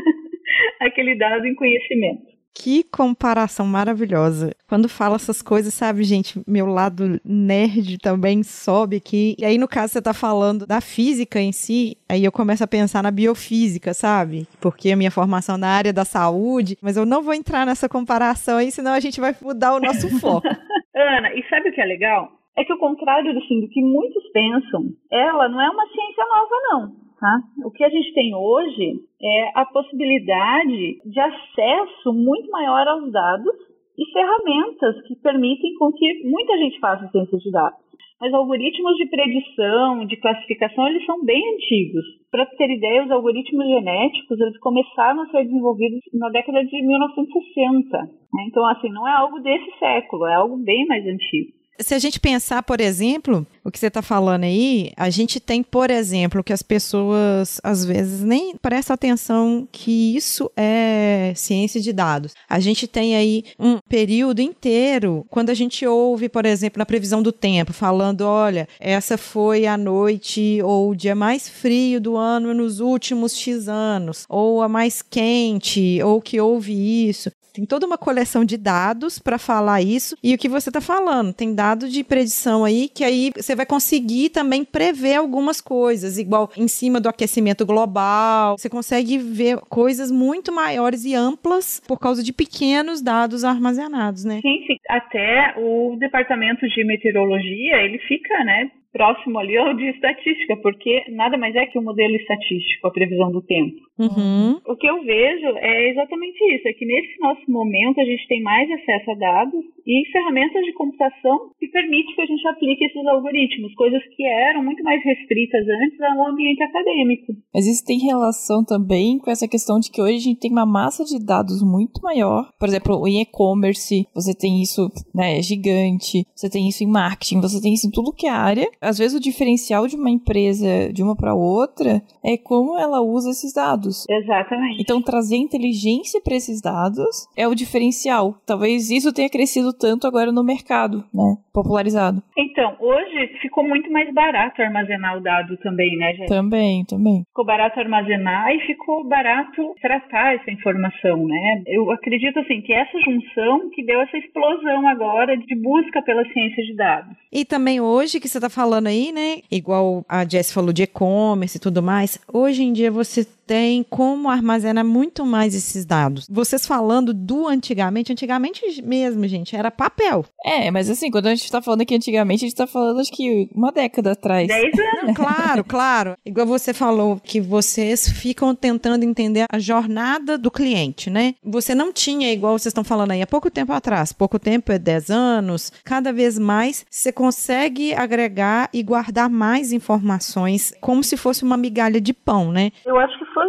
aquele 0.80 1.16
dado 1.16 1.46
em 1.46 1.54
conhecimento. 1.54 2.32
Que 2.54 2.84
comparação 2.84 3.64
maravilhosa. 3.64 4.54
Quando 4.68 4.88
fala 4.88 5.16
essas 5.16 5.40
coisas, 5.40 5.72
sabe, 5.72 6.04
gente, 6.04 6.38
meu 6.46 6.66
lado 6.66 7.18
nerd 7.24 7.96
também 7.98 8.42
sobe 8.42 8.96
aqui. 8.96 9.34
E 9.38 9.44
aí, 9.44 9.56
no 9.56 9.66
caso, 9.66 9.94
você 9.94 10.02
tá 10.02 10.12
falando 10.12 10.66
da 10.66 10.80
física 10.80 11.40
em 11.40 11.50
si, 11.50 11.96
aí 12.06 12.22
eu 12.22 12.30
começo 12.30 12.62
a 12.62 12.66
pensar 12.66 13.02
na 13.02 13.10
biofísica, 13.10 13.94
sabe? 13.94 14.46
Porque 14.60 14.90
a 14.90 14.96
minha 14.96 15.10
formação 15.10 15.56
na 15.56 15.68
área 15.68 15.92
da 15.94 16.04
saúde, 16.04 16.76
mas 16.82 16.96
eu 16.96 17.06
não 17.06 17.22
vou 17.22 17.32
entrar 17.32 17.64
nessa 17.64 17.88
comparação 17.88 18.58
aí, 18.58 18.70
senão 18.70 18.92
a 18.92 19.00
gente 19.00 19.18
vai 19.18 19.34
mudar 19.40 19.74
o 19.74 19.80
nosso 19.80 20.10
foco. 20.20 20.46
Ana, 20.94 21.32
e 21.34 21.42
sabe 21.48 21.70
o 21.70 21.72
que 21.72 21.80
é 21.80 21.86
legal? 21.86 22.32
É 22.54 22.64
que 22.64 22.72
o 22.72 22.78
contrário 22.78 23.30
assim, 23.38 23.62
do 23.62 23.68
que 23.68 23.80
muitos 23.80 24.22
pensam, 24.30 24.90
ela 25.10 25.48
não 25.48 25.58
é 25.58 25.70
uma 25.70 25.86
ciência 25.86 26.24
nova, 26.26 26.54
não. 26.64 27.11
Tá? 27.22 27.38
O 27.64 27.70
que 27.70 27.84
a 27.84 27.88
gente 27.88 28.12
tem 28.14 28.34
hoje 28.34 28.98
é 29.22 29.52
a 29.54 29.64
possibilidade 29.64 30.98
de 31.06 31.20
acesso 31.20 32.12
muito 32.12 32.50
maior 32.50 32.88
aos 32.88 33.12
dados 33.12 33.54
e 33.96 34.12
ferramentas 34.12 35.00
que 35.06 35.14
permitem 35.22 35.72
com 35.78 35.92
que 35.92 36.28
muita 36.28 36.58
gente 36.58 36.80
faça 36.80 37.08
ciência 37.12 37.38
de 37.38 37.48
dados. 37.52 37.78
Mas 38.20 38.34
algoritmos 38.34 38.96
de 38.96 39.06
predição, 39.06 40.04
de 40.04 40.16
classificação, 40.16 40.88
eles 40.88 41.06
são 41.06 41.24
bem 41.24 41.40
antigos. 41.54 42.04
Para 42.28 42.44
ter 42.44 42.68
ideia, 42.68 43.04
os 43.04 43.10
algoritmos 43.12 43.68
genéticos 43.68 44.40
eles 44.40 44.58
começaram 44.58 45.22
a 45.22 45.26
ser 45.28 45.44
desenvolvidos 45.44 46.00
na 46.14 46.28
década 46.28 46.64
de 46.64 46.82
1960. 46.82 47.98
Né? 47.98 48.46
Então, 48.48 48.66
assim, 48.66 48.88
não 48.88 49.06
é 49.06 49.12
algo 49.12 49.38
desse 49.38 49.70
século, 49.78 50.26
é 50.26 50.34
algo 50.34 50.56
bem 50.56 50.84
mais 50.88 51.06
antigo. 51.06 51.61
Se 51.82 51.94
a 51.94 51.98
gente 51.98 52.20
pensar, 52.20 52.62
por 52.62 52.80
exemplo, 52.80 53.46
o 53.64 53.70
que 53.70 53.78
você 53.78 53.86
está 53.86 54.02
falando 54.02 54.44
aí, 54.44 54.92
a 54.96 55.10
gente 55.10 55.40
tem, 55.40 55.62
por 55.62 55.90
exemplo, 55.90 56.42
que 56.42 56.52
as 56.52 56.62
pessoas 56.62 57.60
às 57.62 57.84
vezes 57.84 58.20
nem 58.20 58.56
prestam 58.56 58.94
atenção 58.94 59.66
que 59.70 60.16
isso 60.16 60.50
é 60.56 61.32
ciência 61.34 61.80
de 61.80 61.92
dados. 61.92 62.34
A 62.48 62.60
gente 62.60 62.86
tem 62.86 63.16
aí 63.16 63.44
um 63.58 63.78
período 63.88 64.40
inteiro, 64.40 65.26
quando 65.30 65.50
a 65.50 65.54
gente 65.54 65.86
ouve, 65.86 66.28
por 66.28 66.46
exemplo, 66.46 66.78
na 66.78 66.86
previsão 66.86 67.22
do 67.22 67.32
tempo, 67.32 67.72
falando: 67.72 68.22
olha, 68.22 68.68
essa 68.78 69.18
foi 69.18 69.66
a 69.66 69.76
noite 69.76 70.60
ou 70.62 70.90
o 70.90 70.96
dia 70.96 71.14
mais 71.14 71.48
frio 71.48 72.00
do 72.00 72.16
ano 72.16 72.54
nos 72.54 72.80
últimos 72.80 73.36
X 73.36 73.68
anos, 73.68 74.24
ou 74.28 74.62
a 74.62 74.68
mais 74.68 75.02
quente, 75.02 76.00
ou 76.02 76.20
que 76.20 76.40
houve 76.40 77.08
isso. 77.08 77.30
Tem 77.52 77.66
toda 77.66 77.86
uma 77.86 77.98
coleção 77.98 78.44
de 78.44 78.56
dados 78.56 79.18
para 79.18 79.38
falar 79.38 79.82
isso. 79.82 80.16
E 80.22 80.34
o 80.34 80.38
que 80.38 80.48
você 80.48 80.70
está 80.70 80.80
falando, 80.80 81.32
tem 81.34 81.54
dados 81.54 81.92
de 81.92 82.02
predição 82.02 82.64
aí 82.64 82.88
que 82.88 83.04
aí 83.04 83.30
você 83.36 83.54
vai 83.54 83.66
conseguir 83.66 84.30
também 84.30 84.64
prever 84.64 85.16
algumas 85.16 85.60
coisas, 85.60 86.18
igual 86.18 86.50
em 86.56 86.68
cima 86.68 87.00
do 87.00 87.08
aquecimento 87.08 87.66
global. 87.66 88.56
Você 88.56 88.70
consegue 88.70 89.18
ver 89.18 89.58
coisas 89.68 90.10
muito 90.10 90.52
maiores 90.52 91.04
e 91.04 91.14
amplas 91.14 91.80
por 91.86 91.98
causa 91.98 92.22
de 92.22 92.32
pequenos 92.32 93.02
dados 93.02 93.44
armazenados, 93.44 94.24
né? 94.24 94.40
Sim, 94.40 94.64
sim. 94.66 94.76
Até 94.88 95.54
o 95.58 95.96
departamento 95.98 96.66
de 96.66 96.84
meteorologia, 96.84 97.82
ele 97.82 97.98
fica, 97.98 98.44
né, 98.44 98.70
próximo 98.92 99.38
ali 99.38 99.56
ao 99.56 99.74
de 99.74 99.88
estatística, 99.90 100.56
porque 100.58 101.04
nada 101.10 101.38
mais 101.38 101.54
é 101.54 101.66
que 101.66 101.78
um 101.78 101.82
modelo 101.82 102.14
estatístico, 102.14 102.86
a 102.86 102.90
previsão 102.90 103.32
do 103.32 103.42
tempo. 103.42 103.76
Uhum. 103.98 104.60
O 104.66 104.76
que 104.76 104.86
eu 104.86 105.02
vejo 105.02 105.48
é 105.56 105.90
exatamente 105.90 106.38
isso, 106.54 106.68
é 106.68 106.72
que 106.72 106.84
nesse 106.84 107.20
nosso 107.20 107.50
momento 107.50 108.00
a 108.00 108.04
gente 108.04 108.26
tem 108.28 108.42
mais 108.42 108.70
acesso 108.70 109.10
a 109.10 109.14
dados 109.14 109.64
e 109.86 110.10
ferramentas 110.12 110.64
de 110.64 110.72
computação 110.74 111.50
que 111.58 111.68
permitem 111.68 112.14
que 112.14 112.22
a 112.22 112.26
gente 112.26 112.46
aplique 112.48 112.84
esses 112.84 113.06
algoritmos, 113.06 113.74
coisas 113.74 114.02
que 114.14 114.24
eram 114.24 114.62
muito 114.62 114.82
mais 114.82 115.02
restritas 115.04 115.66
antes 115.68 116.00
ao 116.00 116.26
ambiente 116.28 116.62
acadêmico. 116.62 117.32
Mas 117.54 117.66
isso 117.66 117.84
tem 117.84 117.98
relação 117.98 118.64
também 118.64 119.18
com 119.18 119.30
essa 119.30 119.48
questão 119.48 119.78
de 119.78 119.90
que 119.90 120.00
hoje 120.00 120.16
a 120.16 120.20
gente 120.20 120.40
tem 120.40 120.50
uma 120.50 120.66
massa 120.66 121.04
de 121.04 121.24
dados 121.24 121.62
muito 121.62 122.00
maior. 122.02 122.50
Por 122.58 122.68
exemplo, 122.68 123.06
em 123.08 123.20
e-commerce, 123.20 124.06
você 124.14 124.34
tem 124.34 124.62
isso, 124.62 124.90
né, 125.14 125.38
é 125.38 125.42
gigante. 125.42 126.26
Você 126.34 126.50
tem 126.50 126.68
isso 126.68 126.84
em 126.84 126.90
marketing, 126.90 127.40
você 127.40 127.60
tem 127.60 127.74
isso 127.74 127.86
em 127.86 127.90
tudo 127.90 128.12
que 128.12 128.26
é 128.26 128.30
área. 128.30 128.68
Às 128.82 128.98
vezes 128.98 129.16
o 129.16 129.22
diferencial 129.22 129.86
de 129.86 129.94
uma 129.94 130.10
empresa 130.10 130.92
de 130.92 131.04
uma 131.04 131.14
para 131.14 131.34
outra 131.34 132.02
é 132.24 132.36
como 132.36 132.76
ela 132.76 133.00
usa 133.00 133.30
esses 133.30 133.54
dados. 133.54 134.04
Exatamente. 134.10 134.82
Então, 134.82 135.00
trazer 135.00 135.36
inteligência 135.36 136.20
para 136.20 136.34
esses 136.34 136.60
dados 136.60 137.28
é 137.36 137.46
o 137.46 137.54
diferencial. 137.54 138.34
Talvez 138.44 138.90
isso 138.90 139.12
tenha 139.12 139.30
crescido 139.30 139.72
tanto 139.72 140.06
agora 140.06 140.32
no 140.32 140.42
mercado, 140.42 141.04
né? 141.14 141.36
Popularizado. 141.52 142.20
Então, 142.36 142.74
hoje 142.80 143.28
ficou 143.40 143.62
muito 143.62 143.90
mais 143.92 144.12
barato 144.12 144.60
armazenar 144.60 145.16
o 145.16 145.20
dado 145.20 145.56
também, 145.58 145.96
né, 145.96 146.14
gente? 146.14 146.28
Também, 146.28 146.84
também. 146.84 147.24
Ficou 147.28 147.44
barato 147.44 147.78
armazenar 147.78 148.50
e 148.52 148.66
ficou 148.66 149.06
barato 149.06 149.74
tratar 149.80 150.34
essa 150.34 150.50
informação, 150.50 151.24
né? 151.24 151.62
Eu 151.66 151.90
acredito, 151.92 152.40
assim, 152.40 152.60
que 152.62 152.72
essa 152.72 152.98
junção 152.98 153.70
que 153.72 153.84
deu 153.84 154.00
essa 154.00 154.16
explosão 154.16 154.88
agora 154.88 155.36
de 155.36 155.54
busca 155.54 156.02
pela 156.02 156.24
ciência 156.32 156.64
de 156.64 156.74
dados. 156.74 157.16
E 157.30 157.44
também 157.44 157.80
hoje 157.80 158.18
que 158.18 158.28
você 158.28 158.38
está 158.38 158.50
falando 158.50 158.71
aí, 158.76 159.12
né? 159.12 159.40
Igual 159.50 160.04
a 160.08 160.26
Jess 160.28 160.52
falou 160.52 160.72
de 160.72 160.82
e-commerce 160.82 161.56
e 161.56 161.60
tudo 161.60 161.82
mais. 161.82 162.18
Hoje 162.32 162.62
em 162.62 162.72
dia 162.72 162.90
você 162.90 163.26
tem 163.46 163.82
como 163.82 164.28
armazenar 164.28 164.84
muito 164.84 165.24
mais 165.24 165.54
esses 165.54 165.84
dados. 165.84 166.26
Vocês 166.30 166.66
falando 166.66 167.12
do 167.12 167.46
antigamente, 167.46 168.12
antigamente 168.12 168.82
mesmo, 168.82 169.26
gente, 169.26 169.54
era 169.56 169.70
papel. 169.70 170.24
É, 170.44 170.70
mas 170.70 170.88
assim, 170.88 171.10
quando 171.10 171.26
a 171.26 171.34
gente 171.34 171.50
tá 171.50 171.60
falando 171.60 171.82
aqui 171.82 171.94
antigamente, 171.94 172.44
a 172.44 172.48
gente 172.48 172.56
tá 172.56 172.66
falando 172.66 173.00
acho 173.00 173.12
que 173.12 173.48
uma 173.54 173.70
década 173.70 174.12
atrás. 174.12 174.48
Dez 174.48 174.72
anos. 175.02 175.16
Claro, 175.16 175.64
claro. 175.64 176.16
Igual 176.24 176.46
você 176.46 176.72
falou 176.72 177.20
que 177.22 177.40
vocês 177.40 178.08
ficam 178.08 178.54
tentando 178.54 179.04
entender 179.04 179.46
a 179.50 179.58
jornada 179.58 180.38
do 180.38 180.50
cliente, 180.50 181.10
né? 181.10 181.34
Você 181.44 181.74
não 181.74 181.92
tinha, 181.92 182.32
igual 182.32 182.58
vocês 182.58 182.70
estão 182.70 182.84
falando 182.84 183.12
aí, 183.12 183.22
há 183.22 183.26
pouco 183.26 183.50
tempo 183.50 183.72
atrás. 183.72 184.12
Pouco 184.12 184.38
tempo 184.38 184.72
é 184.72 184.78
10 184.78 185.10
anos. 185.10 185.72
Cada 185.84 186.12
vez 186.12 186.38
mais 186.38 186.84
você 186.90 187.12
consegue 187.12 187.94
agregar 187.94 188.68
e 188.72 188.82
guardar 188.82 189.28
mais 189.28 189.72
informações 189.72 190.72
como 190.80 191.02
se 191.02 191.16
fosse 191.16 191.42
uma 191.42 191.56
migalha 191.56 192.00
de 192.00 192.12
pão, 192.12 192.52
né? 192.52 192.70
Eu 192.84 192.98
acho 192.98 193.18
que 193.18 193.24
foi 193.32 193.41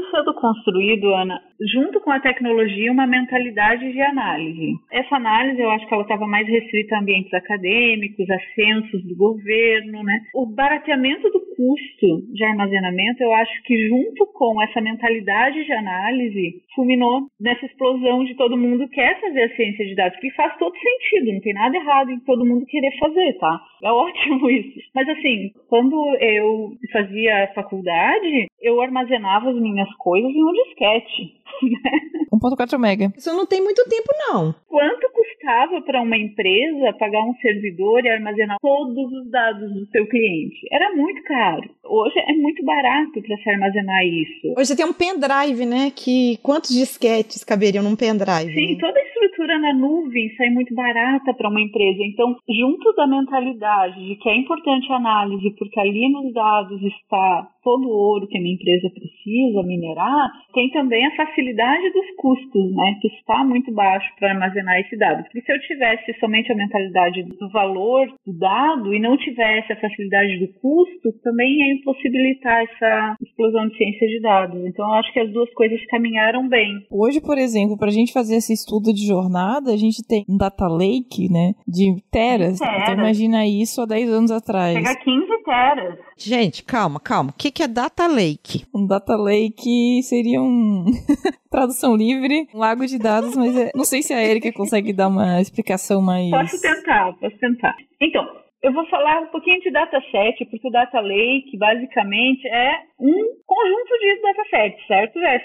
construído, 0.43 1.15
Ana, 1.15 1.41
junto 1.73 1.99
com 2.01 2.11
a 2.11 2.19
tecnologia, 2.19 2.91
uma 2.91 3.07
mentalidade 3.07 3.91
de 3.91 4.01
análise. 4.01 4.73
Essa 4.91 5.15
análise, 5.15 5.61
eu 5.61 5.71
acho 5.71 5.87
que 5.87 5.93
ela 5.93 6.03
estava 6.03 6.27
mais 6.27 6.47
restrita 6.47 6.95
a 6.95 6.99
ambientes 6.99 7.33
acadêmicos, 7.33 8.29
a 8.29 8.39
censos 8.55 9.03
do 9.05 9.15
governo, 9.15 10.03
né? 10.03 10.19
O 10.33 10.45
barateamento 10.45 11.29
do 11.29 11.39
custo 11.55 12.33
de 12.33 12.43
armazenamento, 12.43 13.23
eu 13.23 13.33
acho 13.33 13.63
que 13.63 13.87
junto 13.87 14.25
com 14.33 14.61
essa 14.61 14.81
mentalidade 14.81 15.63
de 15.63 15.73
análise, 15.73 16.61
fulminou 16.75 17.27
nessa 17.39 17.65
explosão 17.65 18.23
de 18.23 18.35
todo 18.35 18.57
mundo 18.57 18.87
quer 18.89 19.19
fazer 19.21 19.43
a 19.43 19.55
ciência 19.55 19.85
de 19.85 19.95
dados, 19.95 20.19
que 20.19 20.31
faz 20.31 20.57
todo 20.57 20.73
sentido, 20.75 21.33
não 21.33 21.41
tem 21.41 21.53
nada 21.53 21.75
errado 21.75 22.11
em 22.11 22.19
todo 22.19 22.45
mundo 22.45 22.65
querer 22.65 22.91
fazer, 22.97 23.33
tá? 23.33 23.61
É 23.83 23.91
ótimo 23.91 24.49
isso. 24.51 24.79
Mas 24.93 25.07
assim, 25.09 25.51
quando 25.67 25.95
eu 26.19 26.71
fazia 26.91 27.51
faculdade, 27.53 28.47
eu 28.61 28.81
armazenava 28.81 29.49
as 29.49 29.55
minhas 29.55 29.91
coisas 29.95 30.31
em 30.31 30.43
um 30.43 30.53
disquete. 30.53 31.43
1.4 32.33 32.79
mega. 32.79 33.13
Isso 33.15 33.33
não 33.33 33.45
tem 33.45 33.61
muito 33.61 33.83
tempo, 33.87 34.09
não. 34.27 34.55
Quanto 34.67 35.07
custava 35.11 35.81
para 35.81 36.01
uma 36.01 36.17
empresa 36.17 36.93
pagar 36.99 37.23
um 37.23 37.35
servidor 37.35 38.03
e 38.03 38.09
armazenar 38.09 38.57
todos 38.61 39.11
os 39.13 39.29
dados 39.29 39.71
do 39.71 39.85
seu 39.87 40.07
cliente? 40.07 40.67
Era 40.71 40.93
muito 40.95 41.21
caro. 41.23 41.69
Hoje 41.83 42.19
é 42.19 42.33
muito 42.33 42.63
barato 42.65 43.21
para 43.21 43.37
se 43.37 43.49
armazenar 43.49 44.05
isso. 44.05 44.53
Hoje 44.57 44.67
você 44.67 44.75
tem 44.75 44.85
um 44.85 44.93
pendrive, 44.93 45.65
né? 45.65 45.91
Que 45.95 46.37
quantos 46.41 46.71
disquetes 46.71 47.43
caberiam 47.43 47.83
num 47.83 47.95
pendrive? 47.95 48.53
Sim, 48.53 48.73
né? 48.73 48.77
toda 48.79 48.99
a 48.99 49.03
estrutura 49.03 49.59
na 49.59 49.73
nuvem 49.73 50.33
sai 50.35 50.49
muito 50.49 50.73
barata 50.73 51.33
para 51.33 51.49
uma 51.49 51.61
empresa. 51.61 51.99
Então, 52.01 52.35
junto 52.49 52.93
da 52.93 53.07
mentalidade 53.07 54.03
de 54.05 54.15
que 54.15 54.29
é 54.29 54.35
importante 54.35 54.91
a 54.91 54.95
análise, 54.95 55.55
porque 55.57 55.79
ali 55.79 56.11
nos 56.11 56.33
dados 56.33 56.81
está 56.81 57.47
todo 57.63 57.87
o 57.87 57.91
ouro 57.91 58.27
que 58.27 58.37
a 58.37 58.41
minha 58.41 58.55
empresa 58.55 58.89
precisa 58.93 59.63
minerar, 59.63 60.31
tem 60.53 60.69
também 60.71 61.05
a 61.05 61.15
facilidade 61.15 61.91
dos 61.91 62.15
custos, 62.17 62.75
né, 62.75 62.97
que 63.01 63.07
está 63.07 63.43
muito 63.43 63.71
baixo 63.73 64.07
para 64.19 64.31
armazenar 64.31 64.79
esse 64.79 64.97
dado. 64.97 65.23
Porque 65.23 65.41
se 65.41 65.51
eu 65.51 65.59
tivesse 65.61 66.13
somente 66.19 66.51
a 66.51 66.55
mentalidade 66.55 67.23
do 67.23 67.49
valor 67.49 68.07
do 68.25 68.37
dado 68.37 68.93
e 68.93 68.99
não 68.99 69.17
tivesse 69.17 69.73
a 69.73 69.79
facilidade 69.79 70.39
do 70.39 70.47
custo, 70.59 71.11
também 71.23 71.57
ia 71.57 71.73
impossibilitar 71.73 72.63
essa 72.63 73.15
explosão 73.21 73.67
de 73.67 73.77
ciência 73.77 74.07
de 74.07 74.21
dados. 74.21 74.65
Então, 74.65 74.85
eu 74.85 74.93
acho 74.95 75.11
que 75.13 75.19
as 75.19 75.31
duas 75.31 75.51
coisas 75.53 75.79
caminharam 75.87 76.47
bem. 76.47 76.85
Hoje, 76.91 77.21
por 77.21 77.37
exemplo, 77.37 77.77
para 77.77 77.87
a 77.87 77.93
gente 77.93 78.13
fazer 78.13 78.35
esse 78.35 78.53
estudo 78.53 78.93
de 78.93 79.05
jornada, 79.05 79.71
a 79.71 79.77
gente 79.77 80.05
tem 80.07 80.25
um 80.29 80.37
data 80.37 80.67
lake, 80.67 81.31
né, 81.31 81.53
de 81.67 82.01
teras. 82.11 82.59
Teras. 82.59 82.81
Então, 82.83 82.93
imagina 82.95 83.47
isso 83.47 83.81
há 83.81 83.85
10 83.85 84.09
anos 84.09 84.31
atrás. 84.31 84.73
Chega 84.73 84.91
a 84.91 84.95
15 84.95 85.43
teras. 85.43 85.99
Gente, 86.17 86.63
calma, 86.63 86.99
calma. 86.99 87.31
O 87.31 87.33
que, 87.33 87.51
que 87.53 87.63
é 87.63 87.67
data 87.67 88.07
lake? 88.07 88.65
Um 88.73 88.87
data 88.87 89.15
lake 89.15 90.01
seria 90.03 90.41
um 90.41 90.85
tradução 91.51 91.95
livre, 91.95 92.47
um 92.53 92.57
lago 92.59 92.85
de 92.85 92.97
dados, 92.97 93.35
mas 93.35 93.55
é- 93.55 93.71
não 93.75 93.83
sei 93.85 94.01
se 94.01 94.13
a 94.13 94.23
Erika 94.23 94.51
consegue 94.51 94.91
dar 94.93 95.07
uma 95.07 95.39
explicação 95.39 96.01
mais. 96.01 96.29
Posso 96.31 96.61
tentar, 96.61 97.13
posso 97.19 97.37
tentar. 97.37 97.75
Então, 98.01 98.25
eu 98.63 98.73
vou 98.73 98.85
falar 98.87 99.21
um 99.21 99.27
pouquinho 99.27 99.59
de 99.61 99.71
dataset, 99.71 100.45
porque 100.49 100.67
o 100.67 100.71
data 100.71 100.99
lake 100.99 101.57
basicamente 101.57 102.47
é 102.47 102.71
um 102.99 103.13
conjunto 103.45 103.99
de 103.99 104.21
datasets, 104.21 104.87
certo, 104.87 105.19
Jess? 105.19 105.43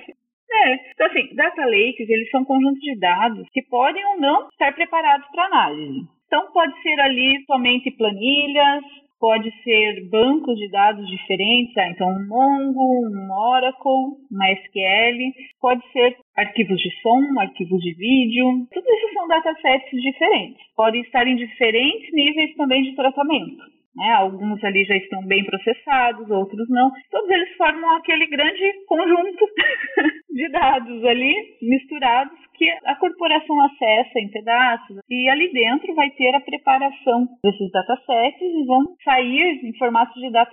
É, 0.50 0.74
então 0.92 1.06
assim, 1.08 1.34
data 1.34 1.60
lakes, 1.66 2.08
eles 2.08 2.30
são 2.30 2.42
conjuntos 2.44 2.80
de 2.80 2.98
dados 2.98 3.46
que 3.52 3.60
podem 3.62 4.02
ou 4.06 4.18
não 4.18 4.48
estar 4.48 4.72
preparados 4.74 5.26
para 5.30 5.44
análise. 5.44 6.06
Então 6.26 6.50
pode 6.52 6.72
ser 6.82 6.98
ali 7.00 7.44
somente 7.46 7.90
planilhas, 7.90 8.82
pode 9.20 9.50
ser 9.62 10.08
bancos 10.08 10.56
de 10.58 10.70
dados 10.70 11.06
diferentes, 11.08 11.76
ah, 11.76 11.88
então 11.90 12.08
um 12.08 12.28
Mongo, 12.28 13.08
um 13.08 13.32
Oracle, 13.32 14.16
uma 14.30 14.50
SQL, 14.52 15.32
pode 15.60 15.82
ser 15.92 16.16
arquivos 16.36 16.80
de 16.80 16.90
som, 17.02 17.40
arquivos 17.40 17.80
de 17.82 17.94
vídeo, 17.94 18.66
tudo 18.72 18.86
isso 18.86 19.14
são 19.14 19.28
datasets 19.28 20.02
diferentes. 20.02 20.62
Podem 20.76 21.00
estar 21.02 21.26
em 21.26 21.36
diferentes 21.36 22.12
níveis 22.12 22.54
também 22.56 22.82
de 22.82 22.94
tratamento. 22.94 23.78
Né? 23.96 24.12
Alguns 24.12 24.62
ali 24.62 24.84
já 24.84 24.96
estão 24.96 25.26
bem 25.26 25.44
processados, 25.44 26.30
outros 26.30 26.68
não. 26.68 26.90
Todos 27.10 27.28
eles 27.30 27.56
formam 27.56 27.96
aquele 27.96 28.26
grande 28.26 28.72
conjunto 28.86 29.44
de 30.30 30.48
dados 30.50 31.04
ali 31.04 31.34
misturados 31.62 32.38
que 32.58 32.68
a 32.84 32.96
corporação 32.96 33.60
acessa 33.64 34.18
em 34.18 34.28
pedaços 34.28 34.98
e 35.08 35.28
ali 35.30 35.52
dentro 35.52 35.94
vai 35.94 36.10
ter 36.10 36.34
a 36.34 36.40
preparação 36.40 37.28
desses 37.42 37.70
datasets 37.70 38.42
e 38.42 38.66
vão 38.66 38.84
sair 39.04 39.60
em 39.64 39.76
formato 39.78 40.12
de 40.20 40.30
data. 40.30 40.48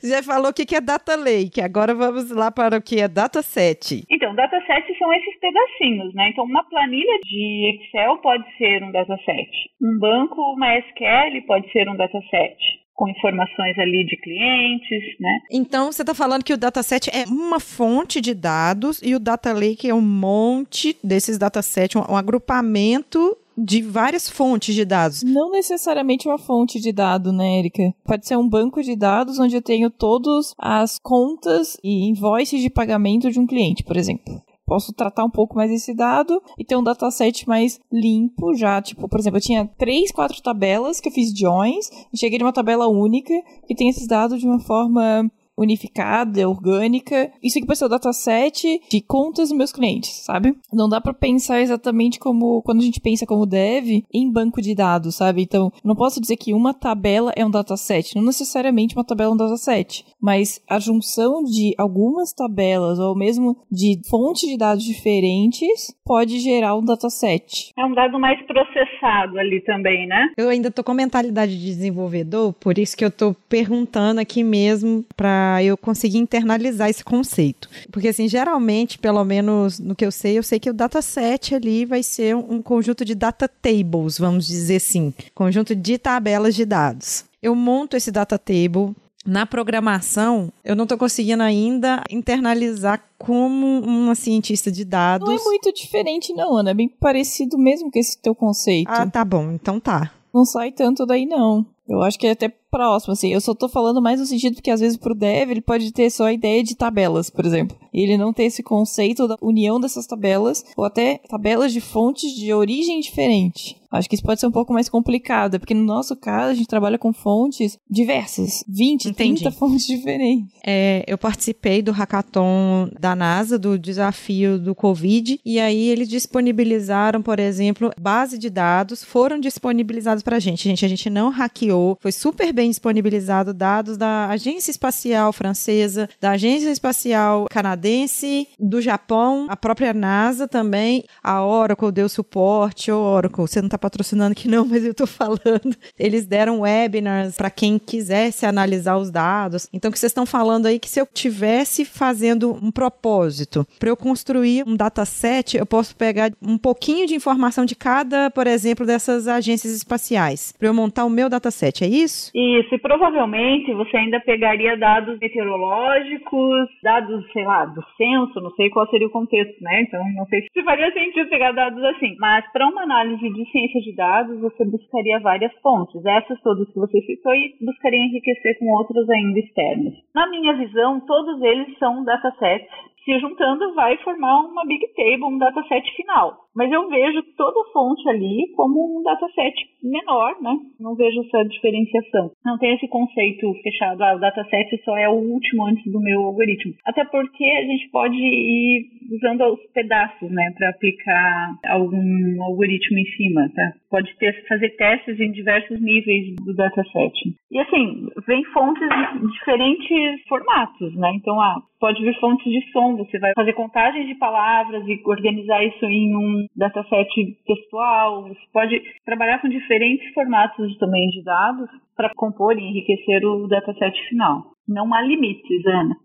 Você 0.00 0.08
já 0.08 0.22
falou 0.22 0.50
o 0.50 0.54
que, 0.54 0.66
que 0.66 0.76
é 0.76 0.80
data 0.80 1.16
lake. 1.16 1.60
Agora 1.60 1.94
vamos 1.94 2.30
lá 2.30 2.50
para 2.50 2.78
o 2.78 2.82
que 2.82 3.00
é 3.00 3.08
dataset. 3.08 4.04
Então, 4.10 4.34
datasets 4.34 4.98
são 4.98 5.12
esses 5.12 5.38
pedacinhos, 5.40 6.14
né? 6.14 6.28
Então, 6.28 6.44
uma 6.44 6.62
planilha 6.68 7.18
de 7.24 7.80
Excel 7.80 8.18
pode 8.18 8.44
ser 8.56 8.82
um 8.82 8.92
dataset. 8.92 9.50
Um 9.82 9.98
banco, 9.98 10.40
uma 10.52 10.78
SQL 10.78 11.42
pode 11.46 11.70
ser 11.72 11.88
um 11.88 11.96
dataset. 11.96 12.83
Com 12.94 13.08
informações 13.08 13.78
ali 13.78 14.04
de 14.06 14.16
clientes, 14.16 15.18
né? 15.18 15.38
Então, 15.50 15.90
você 15.90 16.02
está 16.02 16.14
falando 16.14 16.44
que 16.44 16.52
o 16.52 16.56
dataset 16.56 17.10
é 17.10 17.24
uma 17.28 17.58
fonte 17.58 18.20
de 18.20 18.34
dados 18.34 19.00
e 19.02 19.14
o 19.14 19.18
data 19.18 19.52
lake 19.52 19.88
é 19.88 19.94
um 19.94 20.00
monte 20.00 20.96
desses 21.02 21.36
datasets, 21.36 21.96
um, 21.96 22.12
um 22.12 22.16
agrupamento 22.16 23.36
de 23.56 23.82
várias 23.82 24.28
fontes 24.28 24.74
de 24.74 24.84
dados. 24.84 25.22
Não 25.22 25.50
necessariamente 25.50 26.28
uma 26.28 26.38
fonte 26.38 26.80
de 26.80 26.92
dado, 26.92 27.32
né, 27.32 27.58
Erika? 27.58 27.94
Pode 28.04 28.26
ser 28.26 28.36
um 28.36 28.48
banco 28.48 28.82
de 28.82 28.96
dados 28.96 29.38
onde 29.38 29.56
eu 29.56 29.62
tenho 29.62 29.90
todas 29.90 30.54
as 30.58 30.98
contas 30.98 31.76
e 31.82 32.08
invoices 32.08 32.60
de 32.60 32.70
pagamento 32.70 33.30
de 33.30 33.38
um 33.38 33.46
cliente, 33.46 33.84
por 33.84 33.96
exemplo. 33.96 34.42
Posso 34.66 34.92
tratar 34.92 35.24
um 35.24 35.30
pouco 35.30 35.56
mais 35.56 35.70
esse 35.70 35.94
dado 35.94 36.40
e 36.58 36.64
ter 36.64 36.76
um 36.76 36.82
dataset 36.82 37.46
mais 37.46 37.78
limpo 37.92 38.54
já. 38.54 38.80
Tipo, 38.80 39.08
por 39.08 39.20
exemplo, 39.20 39.38
eu 39.38 39.42
tinha 39.42 39.66
três, 39.78 40.10
quatro 40.10 40.42
tabelas 40.42 41.00
que 41.00 41.08
eu 41.08 41.12
fiz 41.12 41.36
joins 41.36 41.90
e 42.12 42.18
cheguei 42.18 42.38
numa 42.38 42.52
tabela 42.52 42.88
única 42.88 43.34
que 43.66 43.74
tem 43.74 43.88
esses 43.88 44.06
dados 44.06 44.40
de 44.40 44.46
uma 44.46 44.60
forma 44.60 45.30
unificada, 45.56 46.48
orgânica. 46.48 47.30
Isso 47.42 47.58
aqui 47.58 47.66
pode 47.66 47.78
ser 47.78 47.84
o 47.84 47.88
dataset 47.88 48.80
de 48.88 49.00
contas 49.00 49.48
dos 49.48 49.58
meus 49.58 49.72
clientes, 49.72 50.10
sabe? 50.24 50.56
Não 50.72 50.88
dá 50.88 51.00
para 51.00 51.14
pensar 51.14 51.60
exatamente 51.60 52.18
como 52.18 52.62
quando 52.62 52.80
a 52.80 52.84
gente 52.84 53.00
pensa 53.00 53.26
como 53.26 53.46
dev 53.46 54.02
em 54.12 54.30
banco 54.30 54.60
de 54.60 54.74
dados, 54.74 55.16
sabe? 55.16 55.42
Então, 55.42 55.72
não 55.84 55.94
posso 55.94 56.20
dizer 56.20 56.36
que 56.36 56.52
uma 56.52 56.74
tabela 56.74 57.32
é 57.36 57.44
um 57.44 57.50
dataset, 57.50 58.14
não 58.16 58.24
necessariamente 58.24 58.94
uma 58.96 59.04
tabela 59.04 59.30
é 59.30 59.34
um 59.34 59.36
dataset, 59.36 60.04
mas 60.20 60.60
a 60.68 60.78
junção 60.78 61.44
de 61.44 61.74
algumas 61.78 62.32
tabelas 62.32 62.98
ou 62.98 63.16
mesmo 63.16 63.56
de 63.70 64.00
fontes 64.08 64.48
de 64.48 64.56
dados 64.56 64.84
diferentes 64.84 65.94
pode 66.04 66.38
gerar 66.40 66.76
um 66.76 66.84
dataset. 66.84 67.72
É 67.78 67.84
um 67.84 67.94
dado 67.94 68.18
mais 68.18 68.40
processado 68.46 69.38
ali 69.38 69.60
também, 69.62 70.06
né? 70.06 70.30
Eu 70.36 70.48
ainda 70.48 70.70
tô 70.70 70.82
com 70.82 70.94
mentalidade 70.94 71.58
de 71.58 71.64
desenvolvedor, 71.64 72.52
por 72.54 72.78
isso 72.78 72.96
que 72.96 73.04
eu 73.04 73.10
tô 73.10 73.34
perguntando 73.48 74.20
aqui 74.20 74.42
mesmo 74.42 75.04
para 75.16 75.43
eu 75.62 75.76
conseguir 75.76 76.18
internalizar 76.18 76.88
esse 76.88 77.04
conceito. 77.04 77.68
Porque 77.90 78.08
assim, 78.08 78.28
geralmente, 78.28 78.98
pelo 78.98 79.24
menos 79.24 79.78
no 79.78 79.94
que 79.94 80.04
eu 80.04 80.12
sei, 80.12 80.38
eu 80.38 80.42
sei 80.42 80.58
que 80.58 80.70
o 80.70 80.74
dataset 80.74 81.54
ali 81.54 81.84
vai 81.84 82.02
ser 82.02 82.36
um 82.36 82.62
conjunto 82.62 83.04
de 83.04 83.14
data 83.14 83.48
tables, 83.48 84.18
vamos 84.18 84.46
dizer 84.46 84.76
assim, 84.76 85.12
conjunto 85.34 85.74
de 85.74 85.98
tabelas 85.98 86.54
de 86.54 86.64
dados. 86.64 87.24
Eu 87.42 87.54
monto 87.54 87.96
esse 87.96 88.10
data 88.10 88.38
table, 88.38 88.94
na 89.26 89.46
programação, 89.46 90.52
eu 90.62 90.76
não 90.76 90.84
estou 90.84 90.98
conseguindo 90.98 91.42
ainda 91.42 92.02
internalizar 92.10 93.02
como 93.16 93.80
uma 93.80 94.14
cientista 94.14 94.70
de 94.70 94.84
dados. 94.84 95.26
Não 95.26 95.34
é 95.34 95.42
muito 95.42 95.72
diferente, 95.72 96.34
não, 96.34 96.56
Ana. 96.58 96.72
É 96.72 96.74
bem 96.74 96.88
parecido 96.88 97.56
mesmo 97.56 97.90
com 97.90 97.98
esse 97.98 98.20
teu 98.20 98.34
conceito. 98.34 98.88
Ah, 98.90 99.06
tá 99.06 99.24
bom. 99.24 99.50
Então 99.52 99.80
tá. 99.80 100.12
Não 100.32 100.44
sai 100.44 100.72
tanto 100.72 101.06
daí, 101.06 101.24
não. 101.24 101.64
Eu 101.88 102.02
acho 102.02 102.18
que 102.18 102.26
é 102.26 102.32
até 102.32 102.52
próximo, 102.74 103.12
assim. 103.12 103.32
Eu 103.32 103.40
só 103.40 103.54
tô 103.54 103.68
falando 103.68 104.02
mais 104.02 104.18
no 104.18 104.26
sentido 104.26 104.60
que 104.60 104.70
às 104.70 104.80
vezes 104.80 104.96
pro 104.96 105.14
dev 105.14 105.48
ele 105.48 105.60
pode 105.60 105.92
ter 105.92 106.10
só 106.10 106.24
a 106.24 106.32
ideia 106.32 106.60
de 106.64 106.74
tabelas, 106.74 107.30
por 107.30 107.46
exemplo. 107.46 107.76
E 107.92 108.00
ele 108.00 108.18
não 108.18 108.32
ter 108.32 108.44
esse 108.44 108.64
conceito 108.64 109.28
da 109.28 109.36
união 109.40 109.78
dessas 109.78 110.08
tabelas, 110.08 110.64
ou 110.76 110.84
até 110.84 111.20
tabelas 111.28 111.72
de 111.72 111.80
fontes 111.80 112.34
de 112.34 112.52
origem 112.52 112.98
diferente. 112.98 113.76
Acho 113.94 114.08
que 114.08 114.16
isso 114.16 114.24
pode 114.24 114.40
ser 114.40 114.48
um 114.48 114.52
pouco 114.52 114.72
mais 114.72 114.88
complicado, 114.88 115.60
porque 115.60 115.72
no 115.72 115.84
nosso 115.84 116.16
caso 116.16 116.50
a 116.50 116.54
gente 116.54 116.66
trabalha 116.66 116.98
com 116.98 117.12
fontes 117.12 117.78
diversas, 117.88 118.64
20, 118.68 119.10
Entendi. 119.10 119.42
30 119.42 119.52
fontes 119.56 119.86
diferentes. 119.86 120.52
É, 120.66 121.04
eu 121.06 121.16
participei 121.16 121.80
do 121.80 121.92
hackathon 121.92 122.90
da 122.98 123.14
NASA, 123.14 123.56
do 123.56 123.78
desafio 123.78 124.58
do 124.58 124.74
Covid, 124.74 125.38
e 125.44 125.60
aí 125.60 125.88
eles 125.88 126.08
disponibilizaram, 126.08 127.22
por 127.22 127.38
exemplo, 127.38 127.92
base 128.00 128.36
de 128.36 128.50
dados, 128.50 129.04
foram 129.04 129.38
disponibilizados 129.38 130.24
pra 130.24 130.40
gente. 130.40 130.64
Gente, 130.64 130.84
a 130.84 130.88
gente 130.88 131.08
não 131.08 131.28
hackeou, 131.28 131.96
foi 132.00 132.10
super 132.10 132.52
bem 132.52 132.63
disponibilizado 132.68 133.52
dados 133.52 133.96
da 133.96 134.28
Agência 134.28 134.70
Espacial 134.70 135.32
Francesa, 135.32 136.08
da 136.20 136.32
Agência 136.32 136.70
Espacial 136.70 137.46
Canadense, 137.50 138.48
do 138.58 138.80
Japão, 138.80 139.46
a 139.48 139.56
própria 139.56 139.92
NASA 139.92 140.46
também, 140.48 141.04
a 141.22 141.44
Oracle 141.44 141.92
deu 141.92 142.08
suporte, 142.08 142.90
Oracle, 142.90 143.46
você 143.46 143.60
não 143.60 143.68
tá 143.68 143.78
patrocinando 143.78 144.32
aqui 144.32 144.48
não, 144.48 144.64
mas 144.66 144.84
eu 144.84 144.94
tô 144.94 145.06
falando. 145.06 145.76
Eles 145.98 146.26
deram 146.26 146.60
webinars 146.60 147.36
para 147.36 147.50
quem 147.50 147.78
quisesse 147.78 148.46
analisar 148.46 148.96
os 148.96 149.10
dados. 149.10 149.68
Então, 149.72 149.88
o 149.88 149.92
que 149.92 149.98
vocês 149.98 150.10
estão 150.10 150.26
falando 150.26 150.66
aí 150.66 150.76
é 150.76 150.78
que 150.78 150.88
se 150.88 151.00
eu 151.00 151.06
tivesse 151.12 151.84
fazendo 151.84 152.52
um 152.62 152.70
propósito 152.70 153.66
para 153.78 153.88
eu 153.88 153.96
construir 153.96 154.64
um 154.66 154.76
dataset, 154.76 155.56
eu 155.56 155.66
posso 155.66 155.94
pegar 155.96 156.32
um 156.42 156.58
pouquinho 156.58 157.06
de 157.06 157.14
informação 157.14 157.64
de 157.64 157.74
cada, 157.74 158.30
por 158.30 158.46
exemplo, 158.46 158.86
dessas 158.86 159.28
agências 159.28 159.74
espaciais, 159.74 160.52
para 160.58 160.68
eu 160.68 160.74
montar 160.74 161.04
o 161.04 161.10
meu 161.10 161.28
dataset, 161.28 161.84
é 161.84 161.88
isso? 161.88 162.30
Isso, 162.44 162.74
e 162.74 162.78
provavelmente 162.78 163.72
você 163.72 163.96
ainda 163.96 164.20
pegaria 164.20 164.76
dados 164.76 165.18
meteorológicos, 165.18 166.68
dados, 166.82 167.24
sei 167.32 167.44
lá, 167.44 167.64
do 167.64 167.82
censo, 167.96 168.40
não 168.40 168.50
sei 168.50 168.68
qual 168.68 168.86
seria 168.88 169.06
o 169.06 169.10
contexto, 169.10 169.62
né? 169.62 169.82
Então, 169.82 170.04
não 170.14 170.26
sei 170.26 170.42
se 170.52 170.62
faria 170.62 170.92
sentido 170.92 171.30
pegar 171.30 171.52
dados 171.52 171.82
assim. 171.84 172.14
Mas 172.18 172.44
para 172.52 172.66
uma 172.66 172.82
análise 172.82 173.28
de 173.30 173.50
ciência 173.50 173.80
de 173.80 173.94
dados, 173.96 174.40
você 174.40 174.64
buscaria 174.64 175.20
várias 175.20 175.52
fontes. 175.62 176.04
Essas 176.04 176.40
todas 176.42 176.68
que 176.70 176.78
você 176.78 177.00
citou 177.02 177.34
e 177.34 177.54
buscaria 177.60 178.04
enriquecer 178.04 178.58
com 178.58 178.66
outras 178.72 179.08
ainda 179.08 179.38
externas. 179.38 179.94
Na 180.14 180.28
minha 180.28 180.52
visão, 180.54 181.00
todos 181.00 181.40
eles 181.42 181.78
são 181.78 182.04
datasets 182.04 182.68
se 183.04 183.18
juntando 183.18 183.74
vai 183.74 183.96
formar 183.98 184.40
uma 184.40 184.64
big 184.64 184.86
table, 184.94 185.24
um 185.24 185.38
dataset 185.38 185.94
final. 185.94 186.43
Mas 186.54 186.70
eu 186.70 186.88
vejo 186.88 187.22
toda 187.36 187.72
fonte 187.72 188.08
ali 188.08 188.52
como 188.54 188.98
um 188.98 189.02
dataset 189.02 189.54
menor, 189.82 190.40
né? 190.40 190.56
Não 190.78 190.94
vejo 190.94 191.20
essa 191.20 191.44
diferenciação. 191.48 192.30
Não 192.44 192.56
tem 192.58 192.74
esse 192.74 192.86
conceito 192.88 193.52
fechado, 193.62 194.02
ah, 194.02 194.14
o 194.14 194.20
dataset 194.20 194.80
só 194.84 194.96
é 194.96 195.08
o 195.08 195.14
último 195.14 195.66
antes 195.66 195.84
do 195.92 196.00
meu 196.00 196.22
algoritmo. 196.22 196.74
Até 196.84 197.04
porque 197.04 197.44
a 197.44 197.62
gente 197.62 197.90
pode 197.90 198.16
ir 198.16 198.86
usando 199.10 199.54
os 199.54 199.60
pedaços, 199.72 200.30
né, 200.30 200.52
para 200.56 200.70
aplicar 200.70 201.54
algum 201.66 202.42
algoritmo 202.42 202.98
em 202.98 203.06
cima, 203.16 203.50
tá? 203.54 203.72
Pode 203.90 204.16
ter, 204.16 204.46
fazer 204.48 204.70
testes 204.70 205.20
em 205.20 205.32
diversos 205.32 205.80
níveis 205.80 206.34
do 206.36 206.54
dataset. 206.54 207.12
E 207.50 207.58
assim, 207.58 208.08
vem 208.26 208.44
fontes 208.46 208.88
de 208.88 209.32
diferentes 209.32 210.22
formatos, 210.28 210.94
né? 210.96 211.12
Então, 211.16 211.40
ah, 211.40 211.60
pode 211.78 212.02
vir 212.02 212.18
fontes 212.18 212.50
de 212.50 212.60
som, 212.72 212.96
você 212.96 213.18
vai 213.18 213.32
fazer 213.36 213.52
contagem 213.52 214.06
de 214.06 214.14
palavras 214.14 214.86
e 214.86 215.00
organizar 215.04 215.64
isso 215.64 215.84
em 215.84 216.16
um 216.16 216.43
dataset 216.56 217.08
textual, 217.46 218.28
você 218.28 218.40
pode 218.52 218.82
trabalhar 219.04 219.40
com 219.40 219.48
diferentes 219.48 220.12
formatos 220.12 220.76
também 220.78 221.08
de 221.10 221.22
dados 221.22 221.68
para 221.96 222.10
compor 222.16 222.56
e 222.58 222.62
enriquecer 222.62 223.24
o 223.24 223.46
dataset 223.46 223.96
final. 224.08 224.54
Não 224.66 224.92
há 224.94 225.02
limites, 225.02 225.66
Ana. 225.66 225.96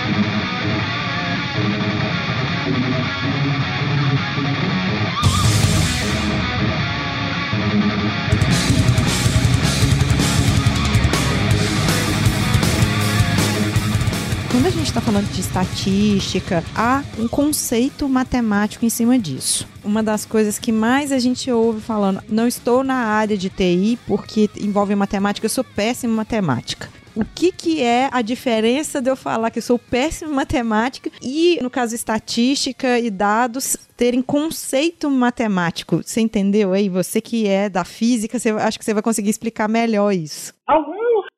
gente 14.79 14.87
está 14.87 15.01
falando 15.01 15.27
de 15.31 15.39
estatística, 15.39 16.63
há 16.75 17.01
um 17.17 17.27
conceito 17.27 18.09
matemático 18.09 18.85
em 18.85 18.89
cima 18.89 19.17
disso. 19.17 19.67
Uma 19.83 20.03
das 20.03 20.25
coisas 20.25 20.59
que 20.59 20.71
mais 20.71 21.11
a 21.11 21.19
gente 21.19 21.49
ouve 21.49 21.79
falando, 21.79 22.21
não 22.27 22.47
estou 22.47 22.83
na 22.83 22.95
área 22.95 23.37
de 23.37 23.49
TI 23.49 23.97
porque 24.05 24.49
envolve 24.59 24.93
matemática, 24.93 25.45
eu 25.45 25.49
sou 25.49 25.63
péssima 25.63 26.13
em 26.13 26.15
matemática. 26.17 26.89
O 27.15 27.23
que, 27.23 27.53
que 27.53 27.81
é 27.81 28.09
a 28.11 28.21
diferença 28.21 29.01
de 29.01 29.09
eu 29.09 29.15
falar 29.15 29.49
que 29.49 29.59
eu 29.59 29.63
sou 29.63 29.79
péssima 29.79 30.29
em 30.31 30.35
matemática 30.35 31.09
e, 31.21 31.57
no 31.61 31.69
caso, 31.69 31.95
estatística 31.95 32.99
e 32.99 33.09
dados 33.09 33.77
terem 33.95 34.21
conceito 34.21 35.09
matemático? 35.09 36.01
Você 36.03 36.19
entendeu 36.19 36.73
aí? 36.73 36.89
Você 36.89 37.21
que 37.21 37.47
é 37.47 37.69
da 37.69 37.85
física, 37.85 38.37
você, 38.37 38.49
acho 38.49 38.77
que 38.77 38.83
você 38.83 38.93
vai 38.93 39.01
conseguir 39.01 39.29
explicar 39.29 39.69
melhor 39.69 40.11
isso. 40.11 40.53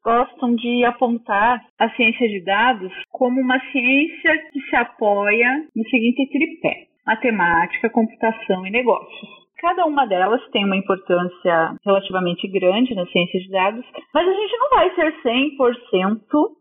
Gostam 0.08 0.56
de 0.56 0.86
apontar 0.86 1.62
a 1.78 1.90
ciência 1.90 2.30
de 2.30 2.40
dados 2.46 2.94
como 3.12 3.42
uma 3.42 3.60
ciência 3.72 4.38
que 4.54 4.62
se 4.62 4.76
apoia 4.78 5.68
no 5.76 5.84
seguinte 5.90 6.26
tripé: 6.32 6.88
matemática, 7.06 7.90
computação 7.90 8.66
e 8.66 8.72
negócios. 8.72 9.30
Cada 9.60 9.86
uma 9.86 10.06
delas 10.06 10.40
tem 10.52 10.64
uma 10.64 10.78
importância 10.78 11.76
relativamente 11.84 12.48
grande 12.48 12.96
na 12.96 13.06
ciência 13.08 13.40
de 13.40 13.50
dados, 13.50 13.86
mas 14.14 14.26
a 14.26 14.32
gente 14.32 14.58
não 14.58 14.70
vai 14.70 14.96
ser 14.96 15.14
100% 15.24 16.20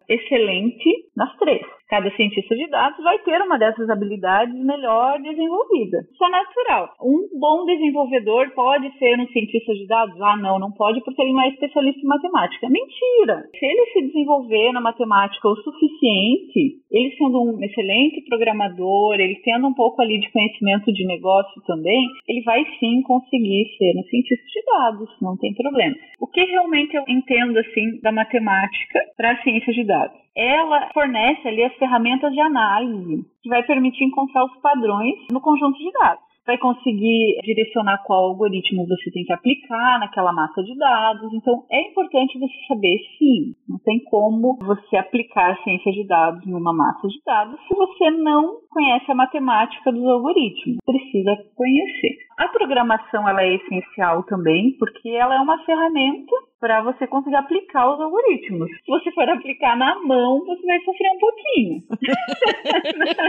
excelente 0.09 0.90
nas 1.14 1.37
três. 1.37 1.62
Cada 1.88 2.11
cientista 2.16 2.55
de 2.57 2.68
dados 2.68 3.03
vai 3.05 3.16
ter 3.20 3.40
uma 3.40 3.59
dessas 3.59 3.88
habilidades 3.88 4.55
melhor 4.55 5.20
desenvolvida. 5.22 5.99
Isso 6.11 6.25
é 6.25 6.29
natural. 6.29 6.94
Um 7.01 7.38
bom 7.38 7.64
desenvolvedor 7.64 8.51
pode 8.55 8.90
ser 8.99 9.18
um 9.20 9.27
cientista 9.29 9.72
de 9.72 9.87
dados? 9.87 10.20
Ah, 10.20 10.37
não, 10.37 10.59
não 10.59 10.72
pode 10.72 11.01
porque 11.05 11.22
ele 11.22 11.33
não 11.33 11.42
é 11.42 11.49
especialista 11.51 12.01
em 12.01 12.09
matemática. 12.09 12.68
Mentira! 12.68 13.44
Se 13.57 13.64
ele 13.64 13.87
se 13.92 14.03
desenvolver 14.09 14.72
na 14.72 14.81
matemática 14.81 15.49
o 15.49 15.57
suficiente, 15.57 16.83
ele 16.90 17.14
sendo 17.16 17.40
um 17.40 17.62
excelente 17.62 18.20
programador, 18.29 19.14
ele 19.14 19.40
tendo 19.44 19.68
um 19.68 19.75
pouco 19.75 20.03
ali 20.03 20.18
de 20.18 20.31
conhecimento 20.33 20.92
de 20.92 21.07
negócio 21.07 21.62
também, 21.66 22.09
ele 22.27 22.42
vai 22.42 22.64
sim 22.81 23.01
conseguir 23.03 23.64
ser 23.79 23.96
um 23.96 24.03
cientista 24.05 24.44
de 24.44 24.64
dados, 24.66 25.09
não 25.22 25.37
tem 25.37 25.55
problema. 25.55 25.94
O 26.20 26.27
que 26.27 26.42
realmente 26.44 26.96
eu 26.96 27.05
entendo 27.07 27.59
assim 27.59 28.01
da 28.03 28.11
matemática 28.11 29.01
para 29.16 29.33
a 29.33 29.42
ciência 29.42 29.72
de 29.72 29.85
dados? 29.85 30.25
Ela 30.37 30.90
fornece 30.92 31.49
ali 31.49 31.64
as 31.64 31.75
ferramentas 31.77 32.31
de 32.33 32.40
análise 32.40 33.25
que 33.42 33.49
vai 33.49 33.62
permitir 33.62 34.05
encontrar 34.05 34.44
os 34.44 34.61
padrões 34.61 35.14
no 35.33 35.40
conjunto 35.40 35.79
de 35.79 35.90
dados. 35.92 36.27
Vai 36.46 36.59
conseguir 36.59 37.40
direcionar 37.42 38.05
qual 38.05 38.27
algoritmo 38.27 38.87
você 38.87 39.11
tem 39.11 39.25
que 39.25 39.33
aplicar 39.33 39.99
naquela 39.99 40.33
massa 40.33 40.62
de 40.62 40.77
dados. 40.79 41.33
Então, 41.33 41.64
é 41.72 41.90
importante 41.90 42.38
você 42.38 42.55
saber, 42.68 42.99
sim, 43.18 43.55
não 43.68 43.79
tem 43.79 43.99
como 44.05 44.57
você 44.61 44.96
aplicar 44.96 45.53
a 45.53 45.62
ciência 45.64 45.90
de 45.90 46.07
dados 46.07 46.46
numa 46.46 46.72
massa 46.72 47.09
de 47.09 47.20
dados 47.25 47.59
se 47.66 47.75
você 47.75 48.11
não 48.12 48.59
conhece 48.76 49.10
a 49.10 49.14
matemática 49.14 49.90
dos 49.90 50.04
algoritmos. 50.04 50.76
Precisa 50.84 51.34
conhecer. 51.54 52.18
A 52.36 52.48
programação 52.48 53.26
ela 53.26 53.42
é 53.42 53.54
essencial 53.54 54.22
também, 54.24 54.76
porque 54.78 55.08
ela 55.08 55.34
é 55.34 55.40
uma 55.40 55.64
ferramenta 55.64 56.36
para 56.60 56.82
você 56.82 57.06
conseguir 57.06 57.36
aplicar 57.36 57.94
os 57.94 58.00
algoritmos. 58.00 58.68
Se 58.68 58.86
você 58.86 59.10
for 59.12 59.26
aplicar 59.30 59.78
na 59.78 59.98
mão, 60.02 60.44
você 60.44 60.66
vai 60.66 60.78
sofrer 60.80 61.10
um 61.10 61.18
pouquinho. 61.18 61.82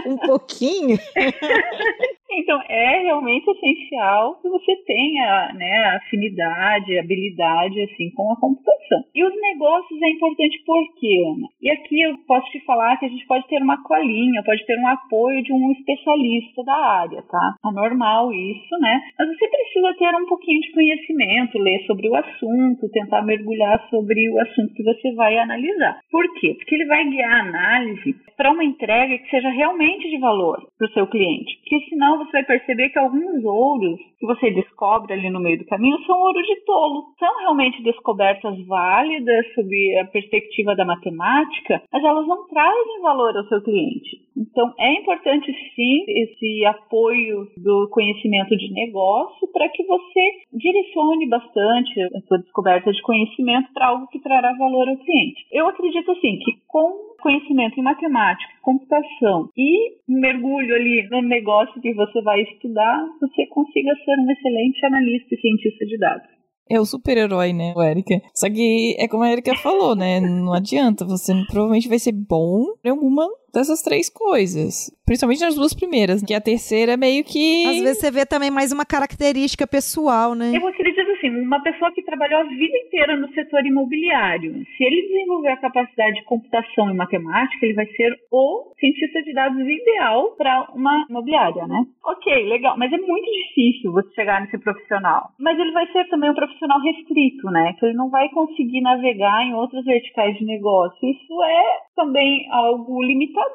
um 0.12 0.18
pouquinho? 0.18 0.98
Então, 2.30 2.62
é 2.70 3.00
realmente 3.04 3.50
essencial 3.50 4.36
que 4.42 4.50
você 4.50 4.76
tenha 4.86 5.54
né, 5.54 5.86
afinidade, 5.96 7.00
habilidade 7.00 7.82
assim, 7.82 8.12
com 8.12 8.32
a 8.32 8.40
computação. 8.40 9.04
E 9.16 9.24
os 9.24 9.34
negócios 9.42 10.02
é 10.02 10.10
importante 10.10 10.62
por 10.66 10.96
quê, 11.00 11.24
Ana? 11.26 11.48
E 11.62 11.72
aqui 11.72 12.02
eu 12.02 12.18
posso 12.28 12.46
te 12.52 12.60
falar 12.66 12.98
que 12.98 13.06
a 13.06 13.10
gente 13.10 13.26
pode 13.26 13.48
ter 13.48 13.62
uma 13.62 13.82
colinha, 13.84 14.44
pode 14.44 14.66
ter 14.66 14.78
um 14.78 14.88
apoio 14.88 15.37
de 15.42 15.54
um 15.54 15.72
especialista 15.72 16.64
da 16.64 16.76
área, 16.76 17.22
tá? 17.24 17.56
É 17.66 17.72
normal 17.72 18.32
isso, 18.34 18.78
né? 18.80 19.02
Mas 19.18 19.28
você 19.30 19.48
precisa 19.48 19.94
ter 19.98 20.16
um 20.16 20.26
pouquinho 20.26 20.62
de 20.62 20.72
conhecimento, 20.72 21.60
ler 21.60 21.86
sobre 21.86 22.10
o 22.10 22.16
assunto, 22.16 22.90
tentar 22.92 23.22
mergulhar 23.24 23.88
sobre 23.90 24.30
o 24.30 24.40
assunto 24.42 24.74
que 24.74 24.84
você 24.84 25.14
vai 25.14 25.38
analisar. 25.38 26.00
Por 26.12 26.26
quê? 26.40 26.56
Porque 26.58 26.76
ele 26.76 26.86
vai 26.86 27.04
guiar 27.06 27.32
a 27.32 27.48
análise 27.48 28.16
para 28.36 28.52
uma 28.52 28.64
entrega 28.64 29.18
que 29.18 29.30
seja 29.30 29.50
realmente 29.50 30.10
de 30.10 30.18
valor 30.20 30.62
para 30.78 30.88
o 30.88 30.92
seu 30.92 31.08
cliente. 31.08 31.58
Porque 31.60 31.90
senão 31.90 32.20
você 32.20 32.32
vai 32.32 32.44
perceber 32.44 32.90
que 32.90 33.00
alguns 33.00 33.44
ouros 33.44 34.00
que 34.20 34.26
você 34.26 34.52
descobre 34.52 35.14
ali 35.14 35.30
no 35.30 35.40
meio 35.40 35.58
do 35.60 35.66
caminho 35.66 35.98
são 36.06 36.20
ouro 36.20 36.42
de 36.42 36.56
tolo. 36.66 37.04
São 37.20 37.38
realmente 37.40 37.82
descobertas 37.84 38.58
válidas 38.66 39.46
sob 39.54 40.00
a 40.00 40.06
perspectiva 40.06 40.76
da 40.76 40.86
matemática, 40.86 41.82
mas 41.92 42.04
elas 42.04 42.28
não 42.28 42.48
trazem 42.48 43.02
valor 43.02 43.36
ao 43.36 43.46
seu 43.46 43.62
cliente. 43.62 44.28
Então, 44.38 44.72
é 44.80 44.94
importante 44.94 45.27
sim 45.76 46.06
esse 46.08 46.66
apoio 46.66 47.48
do 47.58 47.90
conhecimento 47.90 48.56
de 48.56 48.72
negócio 48.74 49.48
para 49.52 49.70
que 49.70 49.84
você 49.86 50.22
direcione 50.54 51.28
bastante 51.28 52.02
a 52.02 52.22
sua 52.28 52.38
descoberta 52.40 52.92
de 52.92 53.02
conhecimento 53.02 53.72
para 53.74 53.88
algo 53.88 54.08
que 54.08 54.20
trará 54.20 54.54
valor 54.58 54.88
ao 54.88 54.98
cliente. 54.98 55.46
Eu 55.52 55.68
acredito 55.68 56.12
assim 56.12 56.40
que 56.40 56.52
com 56.68 57.16
conhecimento 57.22 57.80
em 57.80 57.84
matemática, 57.84 58.54
computação 58.62 59.50
e 59.58 59.98
mergulho 60.08 60.76
ali 60.76 61.08
no 61.10 61.22
negócio 61.22 61.82
que 61.82 61.94
você 61.94 62.22
vai 62.22 62.42
estudar, 62.42 63.06
você 63.20 63.46
consiga 63.48 63.94
ser 64.06 64.20
um 64.20 64.32
excelente 64.32 64.86
analista 64.86 65.36
e 65.36 65.40
cientista 65.42 65.86
de 65.86 65.98
dados. 65.98 66.38
É 66.70 66.80
o 66.80 66.86
super-herói, 66.86 67.54
né, 67.54 67.74
Erika? 67.78 68.22
Só 68.36 68.50
que 68.50 68.96
é 69.00 69.08
como 69.08 69.24
a 69.24 69.32
Erika 69.32 69.56
falou, 69.56 69.96
né? 69.96 70.20
Não 70.20 70.54
adianta, 70.54 71.06
você 71.06 71.34
provavelmente 71.48 71.88
vai 71.88 71.98
ser 71.98 72.12
bom 72.12 72.66
em 72.84 72.90
alguma 72.90 73.26
dessas 73.58 73.82
três 73.82 74.10
coisas. 74.10 74.94
Principalmente 75.06 75.42
nas 75.42 75.56
duas 75.56 75.74
primeiras, 75.74 76.22
que 76.22 76.34
a 76.34 76.42
terceira 76.42 76.94
é 76.94 76.98
meio 76.98 77.24
que. 77.24 77.66
Às 77.66 77.80
vezes 77.80 78.00
você 78.00 78.12
vê 78.12 78.26
também 78.26 78.52
mais 78.52 78.72
uma 78.72 78.86
característica 78.86 79.66
pessoal, 79.66 80.36
né? 80.36 80.52
Eu 80.54 80.68
acredito 80.68 81.10
assim, 81.18 81.30
uma 81.30 81.62
pessoa 81.62 81.92
que 81.92 82.04
trabalhou 82.04 82.42
a 82.42 82.44
vida 82.44 82.78
inteira 82.78 83.18
no 83.18 83.28
setor 83.34 83.66
imobiliário, 83.66 84.54
se 84.76 84.84
ele 84.84 85.08
desenvolver 85.08 85.50
a 85.50 85.58
capacidade 85.58 86.16
de 86.16 86.24
computação 86.26 86.92
e 86.92 86.94
matemática, 86.94 87.66
ele 87.66 87.74
vai 87.74 87.88
ser 87.88 88.14
o 88.32 88.74
cientista 88.80 89.24
de 89.24 89.34
dados 89.34 89.60
ideal 89.60 90.36
para 90.38 90.70
uma 90.76 91.06
imobiliária, 91.10 91.66
né? 91.68 91.84
Ok, 92.06 92.50
legal, 92.50 92.78
mas 92.78 92.92
é 92.92 92.98
muito 92.98 93.32
difícil 93.32 93.92
você 93.92 94.14
chegar 94.14 94.42
nesse 94.42 94.58
profissional. 94.60 95.32
Mas 95.40 95.58
ele 95.58 95.72
vai 95.72 95.88
ser 95.92 96.08
também 96.10 96.30
um 96.30 96.36
profissional 96.36 96.80
restrito, 96.82 97.50
né? 97.50 97.74
Que 97.80 97.86
ele 97.86 97.96
não 97.96 98.10
vai 98.10 98.30
conseguir 98.30 98.82
navegar 98.82 99.44
em 99.44 99.54
outras 99.54 99.84
verticais 99.84 100.38
de 100.38 100.46
negócio. 100.46 100.98
Isso 101.10 101.44
é 101.44 101.64
também 101.96 102.48
algo 102.52 103.02
limitador. 103.04 103.47